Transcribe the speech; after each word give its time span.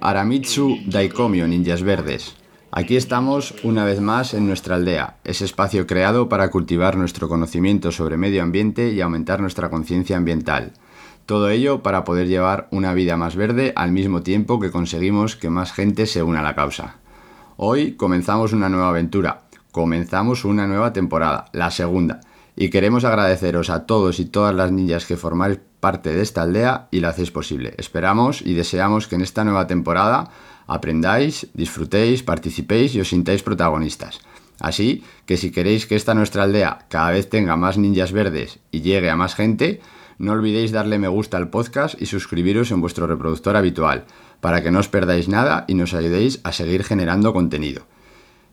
Aramitsu 0.00 0.78
Daikomyo 0.86 1.46
Ninjas 1.46 1.82
Verdes. 1.82 2.36
Aquí 2.70 2.96
estamos 2.96 3.54
una 3.64 3.84
vez 3.84 4.00
más 4.00 4.32
en 4.32 4.46
nuestra 4.46 4.76
aldea, 4.76 5.18
ese 5.24 5.44
espacio 5.44 5.86
creado 5.86 6.30
para 6.30 6.50
cultivar 6.50 6.96
nuestro 6.96 7.28
conocimiento 7.28 7.92
sobre 7.92 8.16
medio 8.16 8.42
ambiente 8.42 8.92
y 8.92 9.02
aumentar 9.02 9.40
nuestra 9.40 9.68
conciencia 9.68 10.16
ambiental. 10.16 10.72
Todo 11.26 11.50
ello 11.50 11.82
para 11.82 12.04
poder 12.04 12.28
llevar 12.28 12.68
una 12.70 12.94
vida 12.94 13.18
más 13.18 13.36
verde 13.36 13.74
al 13.76 13.92
mismo 13.92 14.22
tiempo 14.22 14.58
que 14.58 14.70
conseguimos 14.70 15.36
que 15.36 15.50
más 15.50 15.72
gente 15.72 16.06
se 16.06 16.22
una 16.22 16.40
a 16.40 16.44
la 16.44 16.54
causa. 16.54 16.96
Hoy 17.58 17.92
comenzamos 17.92 18.54
una 18.54 18.70
nueva 18.70 18.88
aventura, 18.88 19.42
comenzamos 19.70 20.46
una 20.46 20.66
nueva 20.66 20.94
temporada, 20.94 21.44
la 21.52 21.70
segunda, 21.70 22.20
y 22.56 22.70
queremos 22.70 23.04
agradeceros 23.04 23.68
a 23.68 23.84
todos 23.84 24.18
y 24.18 24.24
todas 24.24 24.54
las 24.54 24.72
ninjas 24.72 25.04
que 25.04 25.18
formáis 25.18 25.58
parte 25.80 26.12
de 26.12 26.22
esta 26.22 26.42
aldea 26.42 26.88
y 26.90 27.00
lo 27.00 27.08
hacéis 27.08 27.30
posible. 27.30 27.74
Esperamos 27.78 28.42
y 28.42 28.54
deseamos 28.54 29.06
que 29.08 29.16
en 29.16 29.22
esta 29.22 29.44
nueva 29.44 29.66
temporada 29.66 30.30
aprendáis, 30.66 31.48
disfrutéis, 31.54 32.22
participéis 32.22 32.94
y 32.94 33.00
os 33.00 33.08
sintáis 33.08 33.42
protagonistas. 33.42 34.20
Así 34.60 35.04
que 35.24 35.36
si 35.36 35.50
queréis 35.50 35.86
que 35.86 35.96
esta 35.96 36.14
nuestra 36.14 36.42
aldea 36.42 36.86
cada 36.88 37.10
vez 37.10 37.28
tenga 37.28 37.56
más 37.56 37.78
ninjas 37.78 38.12
verdes 38.12 38.58
y 38.70 38.80
llegue 38.80 39.10
a 39.10 39.16
más 39.16 39.34
gente, 39.34 39.80
no 40.18 40.32
olvidéis 40.32 40.72
darle 40.72 40.98
me 40.98 41.08
gusta 41.08 41.36
al 41.36 41.48
podcast 41.48 42.00
y 42.00 42.06
suscribiros 42.06 42.72
en 42.72 42.80
vuestro 42.80 43.06
reproductor 43.06 43.56
habitual, 43.56 44.04
para 44.40 44.62
que 44.62 44.70
no 44.70 44.80
os 44.80 44.88
perdáis 44.88 45.28
nada 45.28 45.64
y 45.68 45.74
nos 45.74 45.94
ayudéis 45.94 46.40
a 46.42 46.52
seguir 46.52 46.82
generando 46.82 47.32
contenido. 47.32 47.86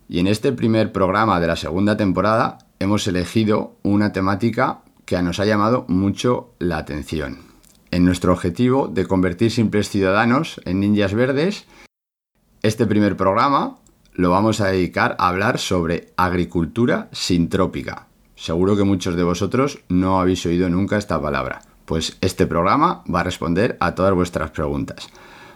Y 0.07 0.19
en 0.19 0.27
este 0.27 0.51
primer 0.51 0.91
programa 0.91 1.39
de 1.39 1.47
la 1.47 1.55
segunda 1.55 1.97
temporada 1.97 2.59
hemos 2.79 3.07
elegido 3.07 3.75
una 3.81 4.11
temática 4.11 4.81
que 5.05 5.21
nos 5.21 5.39
ha 5.39 5.45
llamado 5.45 5.85
mucho 5.87 6.53
la 6.59 6.77
atención. 6.77 7.39
En 7.91 8.05
nuestro 8.05 8.33
objetivo 8.33 8.87
de 8.87 9.05
convertir 9.05 9.51
simples 9.51 9.89
ciudadanos 9.89 10.59
en 10.65 10.79
ninjas 10.79 11.13
verdes, 11.13 11.65
este 12.61 12.85
primer 12.85 13.15
programa 13.15 13.77
lo 14.13 14.31
vamos 14.31 14.61
a 14.61 14.67
dedicar 14.67 15.15
a 15.19 15.27
hablar 15.27 15.59
sobre 15.59 16.13
agricultura 16.17 17.09
sintrópica. 17.11 18.07
Seguro 18.35 18.75
que 18.75 18.83
muchos 18.83 19.15
de 19.15 19.23
vosotros 19.23 19.79
no 19.87 20.19
habéis 20.19 20.45
oído 20.45 20.69
nunca 20.69 20.97
esta 20.97 21.21
palabra, 21.21 21.61
pues 21.85 22.17
este 22.21 22.47
programa 22.47 23.03
va 23.13 23.21
a 23.21 23.23
responder 23.23 23.77
a 23.79 23.95
todas 23.95 24.13
vuestras 24.13 24.51
preguntas. 24.51 25.09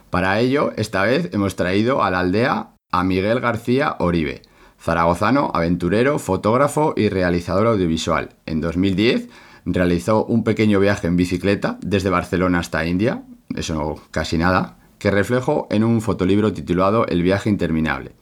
Para 0.09 0.39
ello, 0.39 0.71
esta 0.77 1.03
vez 1.03 1.29
hemos 1.33 1.55
traído 1.55 2.03
a 2.03 2.09
la 2.09 2.19
aldea 2.19 2.71
a 2.91 3.03
Miguel 3.03 3.39
García 3.39 3.95
Oribe, 3.99 4.41
zaragozano, 4.81 5.51
aventurero, 5.53 6.19
fotógrafo 6.19 6.93
y 6.95 7.09
realizador 7.09 7.67
audiovisual. 7.67 8.29
En 8.45 8.61
2010 8.61 9.29
realizó 9.65 10.25
un 10.25 10.43
pequeño 10.43 10.79
viaje 10.79 11.07
en 11.07 11.17
bicicleta 11.17 11.77
desde 11.81 12.09
Barcelona 12.09 12.59
hasta 12.59 12.85
India, 12.85 13.23
eso 13.55 14.01
casi 14.11 14.37
nada, 14.37 14.77
que 14.97 15.11
reflejó 15.11 15.67
en 15.71 15.83
un 15.83 16.01
fotolibro 16.01 16.53
titulado 16.53 17.05
El 17.07 17.23
viaje 17.23 17.49
interminable. 17.49 18.13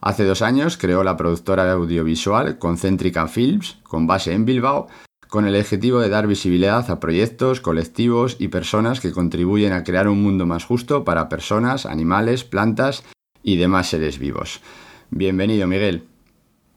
Hace 0.00 0.24
dos 0.24 0.42
años 0.42 0.76
creó 0.76 1.02
la 1.02 1.16
productora 1.16 1.70
audiovisual 1.72 2.58
Concéntrica 2.58 3.26
Films, 3.26 3.78
con 3.82 4.06
base 4.06 4.32
en 4.32 4.44
Bilbao, 4.44 4.86
con 5.28 5.46
el 5.46 5.56
objetivo 5.56 6.00
de 6.00 6.08
dar 6.08 6.26
visibilidad 6.26 6.88
a 6.90 7.00
proyectos, 7.00 7.60
colectivos 7.60 8.36
y 8.38 8.48
personas 8.48 9.00
que 9.00 9.12
contribuyen 9.12 9.72
a 9.72 9.84
crear 9.84 10.08
un 10.08 10.22
mundo 10.22 10.46
más 10.46 10.64
justo 10.64 11.04
para 11.04 11.28
personas, 11.28 11.84
animales, 11.84 12.44
plantas 12.44 13.04
y 13.42 13.56
demás 13.56 13.88
seres 13.88 14.18
vivos. 14.18 14.60
Bienvenido, 15.10 15.66
Miguel. 15.66 16.06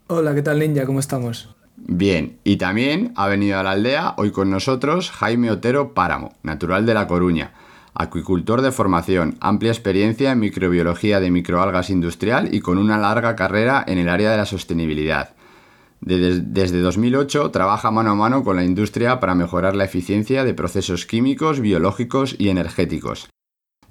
Hola, 0.08 0.34
¿qué 0.34 0.42
tal 0.42 0.59
Ninja? 0.59 0.86
¿Cómo 0.86 1.00
estamos? 1.00 1.56
Bien, 1.75 2.38
y 2.44 2.58
también 2.58 3.12
ha 3.16 3.28
venido 3.28 3.59
a 3.59 3.64
la 3.64 3.72
aldea 3.72 4.14
hoy 4.18 4.31
con 4.31 4.50
nosotros 4.50 5.12
Jaime 5.12 5.52
Otero 5.52 5.94
Páramo, 5.94 6.34
natural 6.44 6.86
de 6.86 6.94
La 6.94 7.08
Coruña, 7.08 7.53
acuicultor 7.94 8.62
de 8.62 8.72
formación, 8.72 9.36
amplia 9.42 9.72
experiencia 9.72 10.31
en 10.31 10.40
microbiología 10.40 11.19
de 11.19 11.31
microalgas 11.31 11.90
industrial 11.90 12.53
y 12.53 12.62
con 12.62 12.78
una 12.78 12.97
larga 12.97 13.36
carrera 13.36 13.84
en 13.86 13.97
el 13.97 14.09
área 14.09 14.31
de 14.31 14.38
la 14.38 14.46
sostenibilidad. 14.46 15.34
Desde, 16.00 16.42
desde 16.42 16.80
2008 16.80 17.52
trabaja 17.52 17.92
mano 17.92 18.12
a 18.12 18.16
mano 18.16 18.44
con 18.44 18.56
la 18.56 18.63
industria 18.63 19.19
para 19.19 19.36
mejorar 19.36 19.75
la 19.75 19.86
eficiencia 19.86 20.44
de 20.44 20.53
procesos 20.53 21.06
químicos, 21.06 21.59
biológicos 21.59 22.36
y 22.40 22.50
energéticos. 22.50 23.30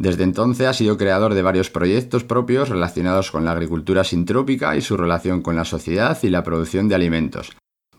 Desde 0.01 0.25
entonces 0.25 0.67
ha 0.67 0.73
sido 0.73 0.97
creador 0.97 1.35
de 1.35 1.43
varios 1.43 1.69
proyectos 1.69 2.25
propios 2.25 2.71
relacionados 2.71 3.31
con 3.31 3.45
la 3.45 3.53
agricultura 3.53 4.03
sintrópica 4.03 4.75
y 4.75 4.81
su 4.81 4.97
relación 4.97 5.43
con 5.43 5.57
la 5.57 5.67
sociedad 5.67 6.17
y 6.23 6.31
la 6.31 6.43
producción 6.43 6.89
de 6.89 6.95
alimentos. 6.95 7.53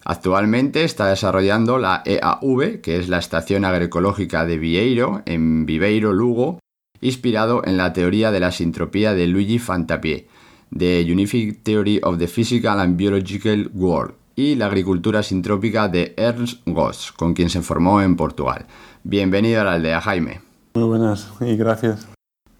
Actualmente 0.03 0.84
está 0.84 1.06
desarrollando 1.06 1.78
la 1.78 2.01
EAV, 2.03 2.81
que 2.81 2.97
es 2.97 3.07
la 3.07 3.19
Estación 3.19 3.66
Agroecológica 3.66 4.47
de 4.47 4.57
Vieiro, 4.57 5.22
en 5.28 5.67
Viveiro, 5.67 6.11
Lugo, 6.11 6.57
inspirado 7.01 7.61
en 7.66 7.78
la 7.78 7.94
teoría 7.94 8.31
de 8.31 8.40
la 8.40 8.51
sintropía 8.51 9.13
de 9.13 9.28
Luigi 9.28 9.59
Fantapié, 9.59 10.28
The 10.75 11.03
Unified 11.03 11.57
Theory 11.61 12.00
of 12.01 12.17
the 12.17 12.28
Physical 12.28 12.79
and 12.79 12.97
Biological 12.97 13.69
World, 13.75 14.16
y 14.35 14.56
la 14.56 14.66
agricultura 14.66 15.22
sintrópica 15.22 15.88
de 15.88 16.16
Ernst 16.17 16.63
Goss, 16.66 17.11
con 17.11 17.35
quien 17.35 17.51
se 17.51 17.61
formó 17.61 18.01
en 18.01 18.16
Portugal. 18.16 18.66
Bienvenido 19.03 19.61
a 19.61 19.66
la 19.66 19.73
aldea, 19.73 20.01
Jaime. 20.01 20.50
Muy 20.74 20.84
buenas 20.84 21.32
y 21.42 21.56
gracias. 21.56 22.08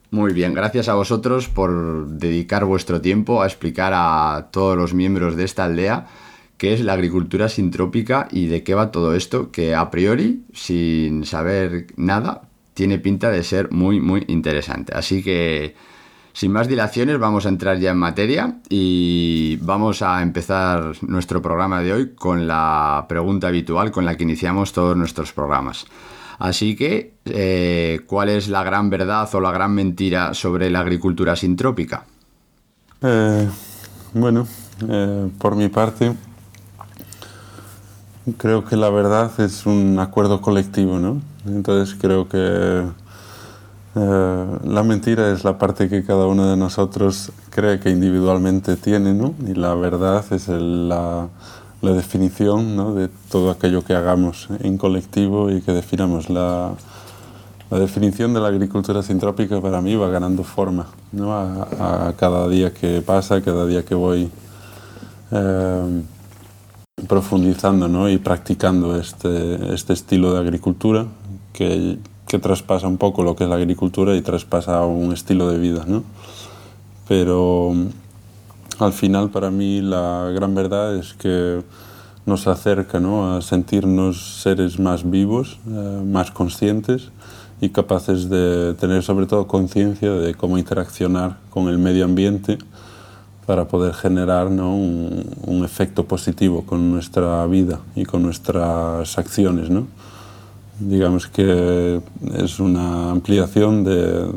Muy 0.10 0.34
bien, 0.34 0.54
gracias 0.54 0.90
a 0.90 0.96
vosotros 0.96 1.48
por 1.48 2.08
dedicar 2.08 2.66
vuestro 2.66 3.00
tiempo 3.00 3.42
a 3.42 3.48
explicar 3.48 3.94
a 3.96 4.50
todos 4.52 4.78
los 4.78 4.94
miembros 4.94 5.38
de 5.38 5.46
esta 5.46 5.64
aldea 5.64 6.08
qué 6.62 6.74
es 6.74 6.82
la 6.82 6.94
agricultura 6.94 7.50
sintrópica 7.50 8.28
y 8.30 8.46
de 8.46 8.62
qué 8.62 8.76
va 8.76 8.92
todo 8.92 9.16
esto, 9.16 9.52
que 9.52 9.74
a 9.74 9.90
priori, 9.90 10.44
sin 10.54 11.26
saber 11.26 11.88
nada, 11.96 12.44
tiene 12.76 13.00
pinta 13.00 13.32
de 13.32 13.42
ser 13.42 13.72
muy, 13.72 14.00
muy 14.00 14.26
interesante. 14.28 14.94
Así 14.94 15.24
que, 15.24 15.76
sin 16.34 16.52
más 16.52 16.68
dilaciones, 16.68 17.18
vamos 17.18 17.48
a 17.48 17.50
entrar 17.50 17.80
ya 17.80 17.90
en 17.90 17.98
materia 17.98 18.60
y 18.70 19.58
vamos 19.62 20.04
a 20.04 20.22
empezar 20.22 20.92
nuestro 21.02 21.42
programa 21.42 21.82
de 21.82 21.94
hoy 21.94 22.12
con 22.14 22.48
la 22.48 23.08
pregunta 23.10 23.48
habitual 23.48 23.90
con 23.90 24.06
la 24.06 24.16
que 24.16 24.24
iniciamos 24.24 24.72
todos 24.72 24.96
nuestros 24.96 25.34
programas. 25.34 25.88
Así 26.42 26.76
que, 26.76 27.14
eh, 27.26 28.00
¿cuál 28.08 28.30
es 28.30 28.48
la 28.50 28.64
gran 28.64 28.90
verdad 28.90 29.30
o 29.36 29.40
la 29.40 29.52
gran 29.52 29.76
mentira 29.76 30.34
sobre 30.34 30.72
la 30.72 30.80
agricultura 30.80 31.36
sintrópica? 31.36 32.06
Eh, 33.04 33.48
bueno, 34.16 34.48
eh, 34.90 35.30
por 35.38 35.56
mi 35.56 35.70
parte, 35.70 36.16
creo 38.38 38.66
que 38.66 38.76
la 38.76 38.90
verdad 38.90 39.32
es 39.40 39.66
un 39.66 40.00
acuerdo 40.00 40.42
colectivo, 40.42 41.00
¿no? 41.00 41.22
Entonces 41.46 41.96
creo 42.00 42.28
que 42.28 42.84
la 43.94 44.84
mentira 44.84 45.32
es 45.32 45.44
la 45.44 45.58
parte 45.58 45.90
que 45.90 46.04
cada 46.04 46.26
uno 46.26 46.50
de 46.50 46.56
nosotros 46.56 47.32
cree 47.50 47.80
que 47.80 47.90
individualmente 47.90 48.78
tiene, 48.78 49.14
¿no? 49.14 49.34
Y 49.46 49.54
la 49.54 49.76
verdad 49.76 50.24
es 50.32 50.48
el- 50.48 50.88
la, 50.90 51.28
la 51.82 51.92
definición 51.92 52.76
¿no? 52.76 52.94
de 52.94 53.10
todo 53.30 53.52
aquello 53.52 53.84
que 53.84 53.94
hagamos 53.94 54.48
en 54.62 54.78
colectivo 54.78 55.50
y 55.50 55.62
que 55.62 55.72
definamos. 55.72 56.30
La, 56.30 56.74
la 57.70 57.80
definición 57.80 58.34
de 58.34 58.42
la 58.42 58.50
agricultura 58.50 59.02
sintrópica 59.02 59.62
para 59.62 59.82
mí 59.82 59.96
va 59.96 60.10
ganando 60.10 60.44
forma 60.44 60.88
¿no? 61.12 61.34
a, 61.34 62.08
a 62.08 62.14
cada 62.14 62.48
día 62.48 62.74
que 62.74 63.02
pasa, 63.02 63.42
cada 63.42 63.66
día 63.66 63.84
que 63.84 63.96
voy 63.96 64.30
eh, 65.32 66.02
profundizando 67.08 67.88
¿no? 67.88 68.10
y 68.10 68.18
practicando 68.18 69.00
este, 69.00 69.74
este 69.74 69.94
estilo 69.94 70.34
de 70.34 70.40
agricultura 70.40 71.06
que, 71.54 71.98
que 72.28 72.40
traspasa 72.40 72.88
un 72.88 72.98
poco 72.98 73.24
lo 73.24 73.36
que 73.36 73.46
es 73.46 73.50
la 73.50 73.56
agricultura 73.56 74.16
y 74.16 74.22
traspasa 74.22 74.86
un 74.86 75.14
estilo 75.14 75.50
de 75.50 75.58
vida. 75.58 75.86
¿no? 75.88 76.04
Pero 77.08 77.74
al 78.82 78.94
final 78.94 79.30
para 79.30 79.52
mí 79.52 79.82
la 79.82 80.32
gran 80.34 80.56
verdad 80.56 80.96
es 80.96 81.14
que 81.14 81.62
nos 82.26 82.48
acerca 82.48 83.00
¿no? 83.00 83.36
a 83.36 83.42
sentirnos 83.42 84.42
seres 84.42 84.80
más 84.80 85.10
vivos, 85.10 85.60
eh, 85.68 86.04
más 86.06 86.32
conscientes 86.32 87.10
y 87.62 87.70
capaces 87.70 88.30
de 88.30 88.74
tener 88.74 89.04
sobre 89.04 89.28
todo 89.28 89.48
conciencia 89.48 90.12
de 90.12 90.34
cómo 90.34 90.58
interaccionar 90.58 91.38
con 91.50 91.68
el 91.68 91.78
medio 91.78 92.06
ambiente 92.06 92.58
para 93.46 93.68
poder 93.68 93.94
generar 93.94 94.50
¿no? 94.50 94.76
un, 94.76 95.62
efecto 95.64 96.06
positivo 96.06 96.64
con 96.66 96.92
nuestra 96.92 97.46
vida 97.46 97.80
y 97.96 98.06
con 98.06 98.24
nuestras 98.24 99.18
acciones. 99.18 99.70
¿no? 99.70 99.88
Digamos 100.80 101.28
que 101.28 102.02
es 102.36 102.60
una 102.60 103.12
ampliación 103.12 103.84
de, 103.84 104.28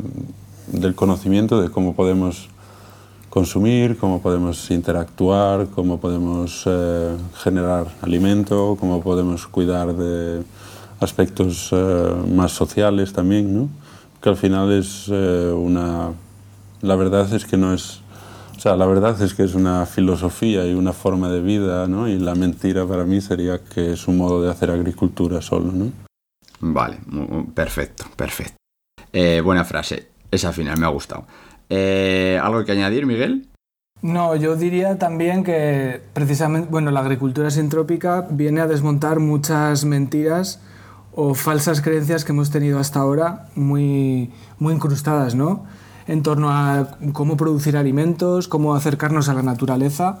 del 0.67 0.93
conocimiento 0.93 1.61
de 1.61 1.69
cómo 1.69 1.95
podemos 1.95 2.49
consumir, 3.35 3.97
cómo 3.97 4.21
podemos 4.21 4.71
interactuar, 4.71 5.67
cómo 5.75 5.99
podemos 5.99 6.63
eh, 6.65 7.17
generar 7.43 7.85
alimento, 8.01 8.77
cómo 8.79 9.01
podemos 9.01 9.45
cuidar 9.45 9.93
de 9.93 10.41
aspectos 11.01 11.67
eh, 11.73 12.15
más 12.33 12.53
sociales 12.53 13.11
también, 13.11 13.53
¿no? 13.53 13.67
que 14.21 14.29
al 14.29 14.37
final 14.37 14.71
es 14.71 15.07
eh, 15.11 15.51
una... 15.53 16.13
La 16.81 16.95
verdad 16.95 17.31
es 17.33 17.43
que 17.43 17.57
no 17.57 17.73
es... 17.73 17.99
O 18.55 18.59
sea, 18.61 18.77
la 18.77 18.85
verdad 18.85 19.21
es 19.21 19.33
que 19.33 19.43
es 19.43 19.53
una 19.53 19.85
filosofía 19.85 20.65
y 20.65 20.73
una 20.73 20.93
forma 20.93 21.29
de 21.29 21.41
vida, 21.41 21.89
¿no? 21.89 22.07
Y 22.07 22.17
la 22.17 22.35
mentira 22.35 22.85
para 22.85 23.03
mí 23.03 23.19
sería 23.19 23.59
que 23.59 23.91
es 23.91 24.07
un 24.07 24.17
modo 24.17 24.41
de 24.41 24.49
hacer 24.49 24.71
agricultura 24.71 25.41
solo, 25.41 25.73
¿no? 25.73 25.91
Vale, 26.61 26.99
perfecto, 27.53 28.05
perfecto. 28.15 28.55
buena 29.43 29.65
frase. 29.65 30.07
Esa 30.31 30.53
final 30.53 30.79
me 30.79 30.85
ha 30.85 30.89
gustado. 30.89 31.27
Eh, 31.69 32.39
¿Algo 32.41 32.63
que 32.65 32.71
añadir, 32.71 33.05
Miguel? 33.05 33.47
No, 34.01 34.35
yo 34.35 34.55
diría 34.55 34.99
también 34.99 35.43
que 35.43 36.01
precisamente, 36.13 36.67
bueno, 36.69 36.91
la 36.91 36.99
agricultura 36.99 37.49
sintrópica 37.49 38.27
viene 38.29 38.61
a 38.61 38.67
desmontar 38.67 39.19
muchas 39.19 39.85
mentiras 39.85 40.61
o 41.15 41.33
falsas 41.33 41.81
creencias 41.81 42.25
que 42.25 42.33
hemos 42.33 42.51
tenido 42.51 42.77
hasta 42.77 42.99
ahora 42.99 43.47
muy, 43.55 44.31
muy 44.59 44.73
incrustadas, 44.73 45.33
¿no? 45.33 45.65
En 46.07 46.21
torno 46.21 46.51
a 46.51 46.97
cómo 47.13 47.37
producir 47.37 47.77
alimentos, 47.77 48.47
cómo 48.47 48.75
acercarnos 48.75 49.29
a 49.29 49.33
la 49.33 49.41
naturaleza. 49.41 50.19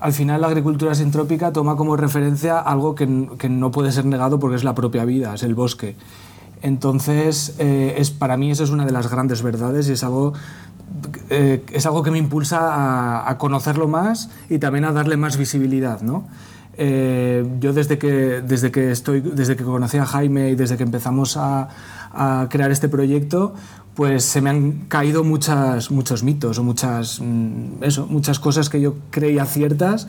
Al 0.00 0.14
final 0.14 0.40
la 0.40 0.46
agricultura 0.46 0.94
sintrópica 0.94 1.52
toma 1.52 1.76
como 1.76 1.96
referencia 1.96 2.58
algo 2.58 2.94
que, 2.94 3.28
que 3.38 3.50
no 3.50 3.70
puede 3.70 3.92
ser 3.92 4.06
negado 4.06 4.38
porque 4.38 4.56
es 4.56 4.64
la 4.64 4.74
propia 4.74 5.04
vida, 5.04 5.34
es 5.34 5.42
el 5.42 5.54
bosque. 5.54 5.96
Entonces, 6.62 7.54
eh, 7.58 7.94
es, 7.98 8.10
para 8.10 8.36
mí 8.36 8.50
eso 8.50 8.64
es 8.64 8.70
una 8.70 8.84
de 8.84 8.92
las 8.92 9.10
grandes 9.10 9.42
verdades 9.42 9.88
y 9.88 9.92
es 9.92 10.04
algo 10.04 10.34
eh, 11.28 11.64
es 11.72 11.86
algo 11.86 12.02
que 12.02 12.10
me 12.10 12.18
impulsa 12.18 13.28
a, 13.28 13.38
conocerlo 13.38 13.86
más 13.88 14.30
y 14.48 14.58
también 14.58 14.84
a 14.84 14.92
darle 14.92 15.16
más 15.16 15.36
visibilidad, 15.36 16.00
¿no? 16.00 16.26
Eh, 16.76 17.46
yo 17.60 17.72
desde 17.72 17.98
que, 17.98 18.42
desde, 18.42 18.70
que 18.70 18.90
estoy, 18.90 19.20
desde 19.20 19.54
que 19.54 19.64
conocí 19.64 19.98
a 19.98 20.06
Jaime 20.06 20.50
y 20.50 20.54
desde 20.54 20.76
que 20.76 20.82
empezamos 20.82 21.36
a, 21.36 21.68
crear 22.50 22.72
este 22.72 22.88
proyecto, 22.88 23.54
pues 23.94 24.24
se 24.24 24.40
me 24.40 24.50
han 24.50 24.72
caído 24.88 25.22
muchas, 25.22 25.92
muchos 25.92 26.24
mitos 26.24 26.58
o 26.58 26.64
muchas, 26.64 27.20
mm, 27.20 27.84
eso, 27.84 28.08
muchas 28.08 28.40
cosas 28.40 28.68
que 28.68 28.80
yo 28.80 28.96
creía 29.10 29.44
ciertas 29.44 30.08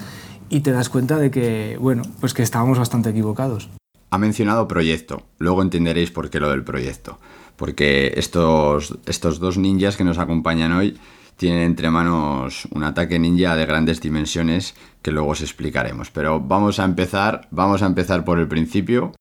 y 0.50 0.62
te 0.62 0.72
das 0.72 0.90
cuenta 0.90 1.18
de 1.18 1.30
que, 1.30 1.78
bueno, 1.80 2.02
pues 2.20 2.34
que 2.34 2.42
estábamos 2.42 2.80
bastante 2.80 3.12
equivocados. 3.12 3.70
Ha 4.10 4.18
mencionado 4.18 4.68
proyecto, 4.68 5.22
luego 5.38 5.62
entenderéis 5.62 6.10
por 6.10 6.32
qué 6.32 6.40
lo 6.40 6.50
del 6.50 6.64
proyecto 6.64 7.20
porque 7.62 8.12
estos, 8.16 8.98
estos 9.06 9.40
dos 9.40 9.60
ninjas 9.60 9.96
que 9.96 10.04
nos 10.04 10.18
acompañan 10.18 10.72
hoy 10.72 10.98
tienen 11.38 11.62
entre 11.62 11.92
manos 11.92 12.68
un 12.72 12.84
ataque 12.84 13.20
ninja 13.20 13.56
de 13.56 13.68
grandes 13.68 14.02
dimensiones 14.02 14.74
que 15.04 15.12
luego 15.12 15.30
os 15.30 15.42
explicaremos. 15.42 16.10
Pero 16.10 16.40
vamos 16.40 16.80
a 16.80 16.86
empezar, 16.86 17.48
vamos 17.52 17.84
a 17.84 17.86
empezar 17.86 18.26
por 18.26 18.40
el 18.40 18.48
principio. 18.48 19.12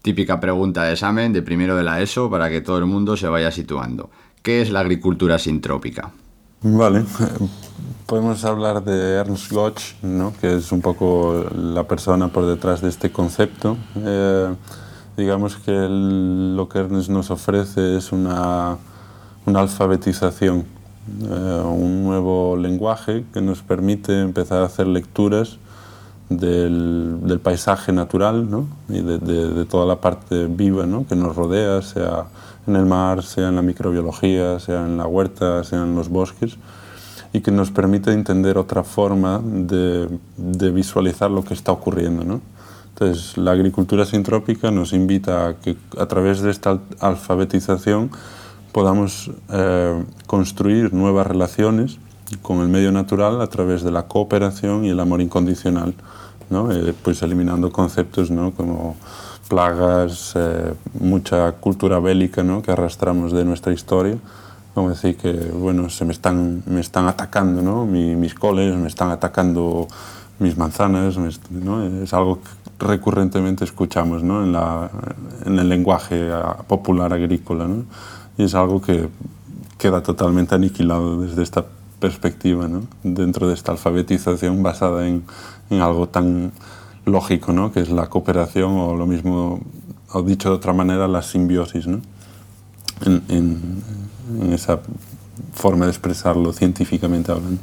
Típica 0.00 0.40
pregunta 0.40 0.84
de 0.84 0.92
examen 0.94 1.34
de 1.34 1.42
primero 1.42 1.76
de 1.76 1.82
la 1.82 2.00
ESO 2.00 2.30
para 2.30 2.48
que 2.48 2.62
todo 2.62 2.78
el 2.78 2.86
mundo 2.86 3.18
se 3.18 3.28
vaya 3.28 3.50
situando. 3.50 4.08
¿Qué 4.40 4.62
es 4.62 4.70
la 4.70 4.80
agricultura 4.80 5.38
sintrópica? 5.38 6.12
Vale, 6.62 7.04
podemos 8.06 8.42
hablar 8.46 8.82
de 8.84 9.16
Ernst 9.16 9.52
Gotch, 9.52 9.82
¿no? 10.00 10.32
que 10.40 10.56
es 10.56 10.72
un 10.72 10.80
poco 10.80 11.44
la 11.54 11.86
persona 11.86 12.28
por 12.28 12.46
detrás 12.46 12.80
de 12.80 12.88
este 12.88 13.12
concepto. 13.12 13.76
Eh, 13.96 14.54
digamos 15.16 15.56
que 15.56 15.86
lo 15.88 16.68
que 16.68 16.78
Ernest 16.80 17.10
nos 17.10 17.30
ofrece 17.30 17.96
es 17.96 18.12
una, 18.12 18.76
una 19.46 19.60
alfabetización, 19.60 20.64
eh, 21.22 21.62
un 21.64 22.04
nuevo 22.04 22.56
lenguaje 22.56 23.24
que 23.32 23.40
nos 23.40 23.62
permite 23.62 24.20
empezar 24.20 24.62
a 24.62 24.66
hacer 24.66 24.86
lecturas 24.86 25.58
del, 26.28 27.18
del 27.22 27.40
paisaje 27.40 27.92
natural 27.92 28.50
¿no? 28.50 28.66
y 28.88 29.00
de, 29.00 29.18
de, 29.18 29.64
toda 29.66 29.86
la 29.86 30.00
parte 30.00 30.46
viva 30.46 30.86
¿no? 30.86 31.06
que 31.06 31.16
nos 31.16 31.36
rodea, 31.36 31.82
sea 31.82 32.26
en 32.66 32.76
el 32.76 32.86
mar, 32.86 33.22
sea 33.22 33.48
en 33.48 33.56
la 33.56 33.62
microbiología, 33.62 34.58
sea 34.60 34.86
en 34.86 34.96
la 34.96 35.06
huerta, 35.06 35.64
sea 35.64 35.82
en 35.82 35.94
los 35.94 36.08
bosques, 36.08 36.56
y 37.32 37.40
que 37.40 37.50
nos 37.50 37.70
permite 37.70 38.12
entender 38.12 38.56
otra 38.56 38.84
forma 38.84 39.40
de, 39.42 40.08
de 40.36 40.70
visualizar 40.70 41.30
lo 41.30 41.44
que 41.44 41.54
está 41.54 41.72
ocurriendo. 41.72 42.24
¿no? 42.24 42.40
Entonces, 42.94 43.36
la 43.36 43.52
agricultura 43.52 44.04
sintrópica 44.04 44.70
nos 44.70 44.92
invita 44.92 45.48
a 45.48 45.54
que 45.54 45.76
a 45.98 46.06
través 46.06 46.40
de 46.40 46.50
esta 46.50 46.78
alfabetización 47.00 48.10
podamos 48.72 49.30
eh, 49.50 50.04
construir 50.26 50.92
nuevas 50.92 51.26
relaciones 51.26 51.98
con 52.40 52.60
el 52.60 52.68
medio 52.68 52.92
natural 52.92 53.40
a 53.40 53.46
través 53.46 53.82
de 53.82 53.90
la 53.90 54.04
cooperación 54.04 54.84
y 54.84 54.90
el 54.90 55.00
amor 55.00 55.20
incondicional, 55.20 55.94
¿no? 56.48 56.72
Eh, 56.72 56.94
pues 57.02 57.22
eliminando 57.22 57.70
conceptos 57.70 58.30
¿no? 58.30 58.52
como 58.52 58.96
plagas, 59.48 60.32
eh, 60.34 60.72
mucha 60.98 61.52
cultura 61.52 61.98
bélica 61.98 62.42
¿no? 62.42 62.62
que 62.62 62.70
arrastramos 62.70 63.32
de 63.32 63.44
nuestra 63.44 63.72
historia, 63.72 64.16
como 64.74 64.88
decir 64.88 65.16
que 65.16 65.32
bueno, 65.32 65.90
se 65.90 66.06
me 66.06 66.12
están, 66.12 66.62
me 66.66 66.80
están 66.80 67.06
atacando 67.06 67.60
¿no? 67.60 67.84
mis 67.84 68.34
coles, 68.34 68.74
me 68.76 68.88
están 68.88 69.10
atacando 69.10 69.88
mis 70.38 70.56
manzanas, 70.56 71.18
¿no? 71.50 71.84
es 71.84 72.14
algo 72.14 72.38
recurrentemente 72.82 73.64
escuchamos 73.64 74.22
¿no? 74.22 74.42
en, 74.42 74.52
la, 74.52 74.90
en, 75.44 75.58
el 75.58 75.68
lenguaje 75.68 76.30
popular 76.66 77.12
agrícola. 77.12 77.66
¿no? 77.66 77.84
Y 78.36 78.44
es 78.44 78.54
algo 78.54 78.80
que 78.80 79.08
queda 79.78 80.02
totalmente 80.02 80.54
aniquilado 80.54 81.20
desde 81.20 81.42
esta 81.42 81.64
perspectiva, 82.00 82.68
¿no? 82.68 82.82
dentro 83.02 83.48
de 83.48 83.54
esta 83.54 83.72
alfabetización 83.72 84.62
basada 84.62 85.06
en, 85.06 85.24
en 85.70 85.80
algo 85.80 86.08
tan 86.08 86.52
lógico, 87.04 87.72
que 87.72 87.80
es 87.80 87.90
la 87.90 88.08
cooperación 88.08 88.72
o 88.76 88.94
lo 88.96 89.06
mismo, 89.06 89.60
o 90.12 90.22
dicho 90.22 90.50
de 90.50 90.56
otra 90.56 90.72
manera, 90.72 91.08
la 91.08 91.22
simbiosis, 91.22 91.86
en, 91.86 92.02
en 94.40 94.52
esa 94.52 94.80
forma 95.52 95.86
de 95.86 95.90
expresarlo 95.90 96.52
científicamente 96.52 97.32
hablando. 97.32 97.60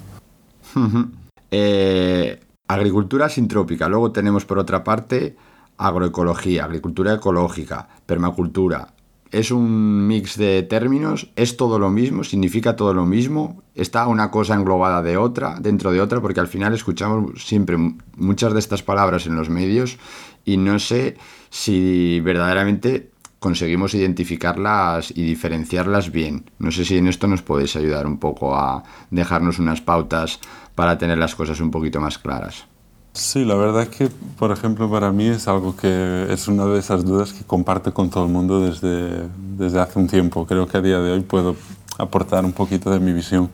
eh, 1.51 2.39
Agricultura 2.69 3.29
sintrópica. 3.29 3.89
Luego 3.89 4.11
tenemos 4.11 4.45
por 4.45 4.59
otra 4.59 4.83
parte 4.83 5.35
agroecología, 5.79 6.65
agricultura 6.65 7.15
ecológica, 7.15 7.89
permacultura. 8.05 8.93
Es 9.31 9.49
un 9.49 10.05
mix 10.05 10.37
de 10.37 10.61
términos, 10.61 11.31
es 11.35 11.57
todo 11.57 11.79
lo 11.79 11.89
mismo, 11.89 12.23
significa 12.23 12.75
todo 12.75 12.93
lo 12.93 13.07
mismo, 13.07 13.63
está 13.73 14.05
una 14.05 14.29
cosa 14.29 14.53
englobada 14.53 15.01
de 15.01 15.17
otra, 15.17 15.57
dentro 15.59 15.91
de 15.91 15.99
otra, 15.99 16.21
porque 16.21 16.41
al 16.41 16.47
final 16.47 16.75
escuchamos 16.75 17.43
siempre 17.43 17.75
muchas 18.15 18.53
de 18.53 18.59
estas 18.59 18.83
palabras 18.83 19.25
en 19.25 19.35
los 19.35 19.49
medios 19.49 19.97
y 20.45 20.57
no 20.57 20.77
sé 20.77 21.17
si 21.49 22.19
verdaderamente 22.19 23.09
conseguimos 23.39 23.95
identificarlas 23.95 25.11
y 25.11 25.23
diferenciarlas 25.23 26.11
bien. 26.11 26.51
No 26.59 26.71
sé 26.71 26.85
si 26.85 26.97
en 26.97 27.07
esto 27.07 27.27
nos 27.27 27.41
podéis 27.41 27.75
ayudar 27.75 28.05
un 28.05 28.19
poco 28.19 28.55
a 28.55 28.83
dejarnos 29.09 29.59
unas 29.59 29.81
pautas 29.81 30.39
para 30.79 30.97
tener 30.97 31.17
las 31.17 31.35
cosas 31.35 31.59
un 31.59 31.71
poquito 31.71 31.99
más 31.99 32.17
claras. 32.17 32.63
Sí, 33.11 33.43
la 33.43 33.55
verdad 33.55 33.81
es 33.81 33.89
que, 33.89 34.07
por 34.37 34.49
ejemplo, 34.49 34.89
para 34.89 35.11
mí 35.11 35.25
es 35.27 35.45
algo 35.49 35.75
que 35.75 36.27
es 36.29 36.47
una 36.47 36.65
de 36.67 36.79
esas 36.79 37.03
dudas 37.03 37.33
que 37.33 37.43
comparto 37.43 37.93
con 37.93 38.09
todo 38.09 38.23
el 38.23 38.31
mundo 38.31 38.61
desde, 38.61 39.27
desde 39.57 39.77
hace 39.77 39.99
un 39.99 40.07
tiempo. 40.07 40.45
Creo 40.45 40.67
que 40.67 40.77
a 40.77 40.81
día 40.81 40.99
de 40.99 41.11
hoy 41.11 41.19
puedo 41.19 41.57
aportar 41.97 42.45
un 42.45 42.53
poquito 42.53 42.91
de 42.91 43.01
mi 43.01 43.11
visión. 43.11 43.49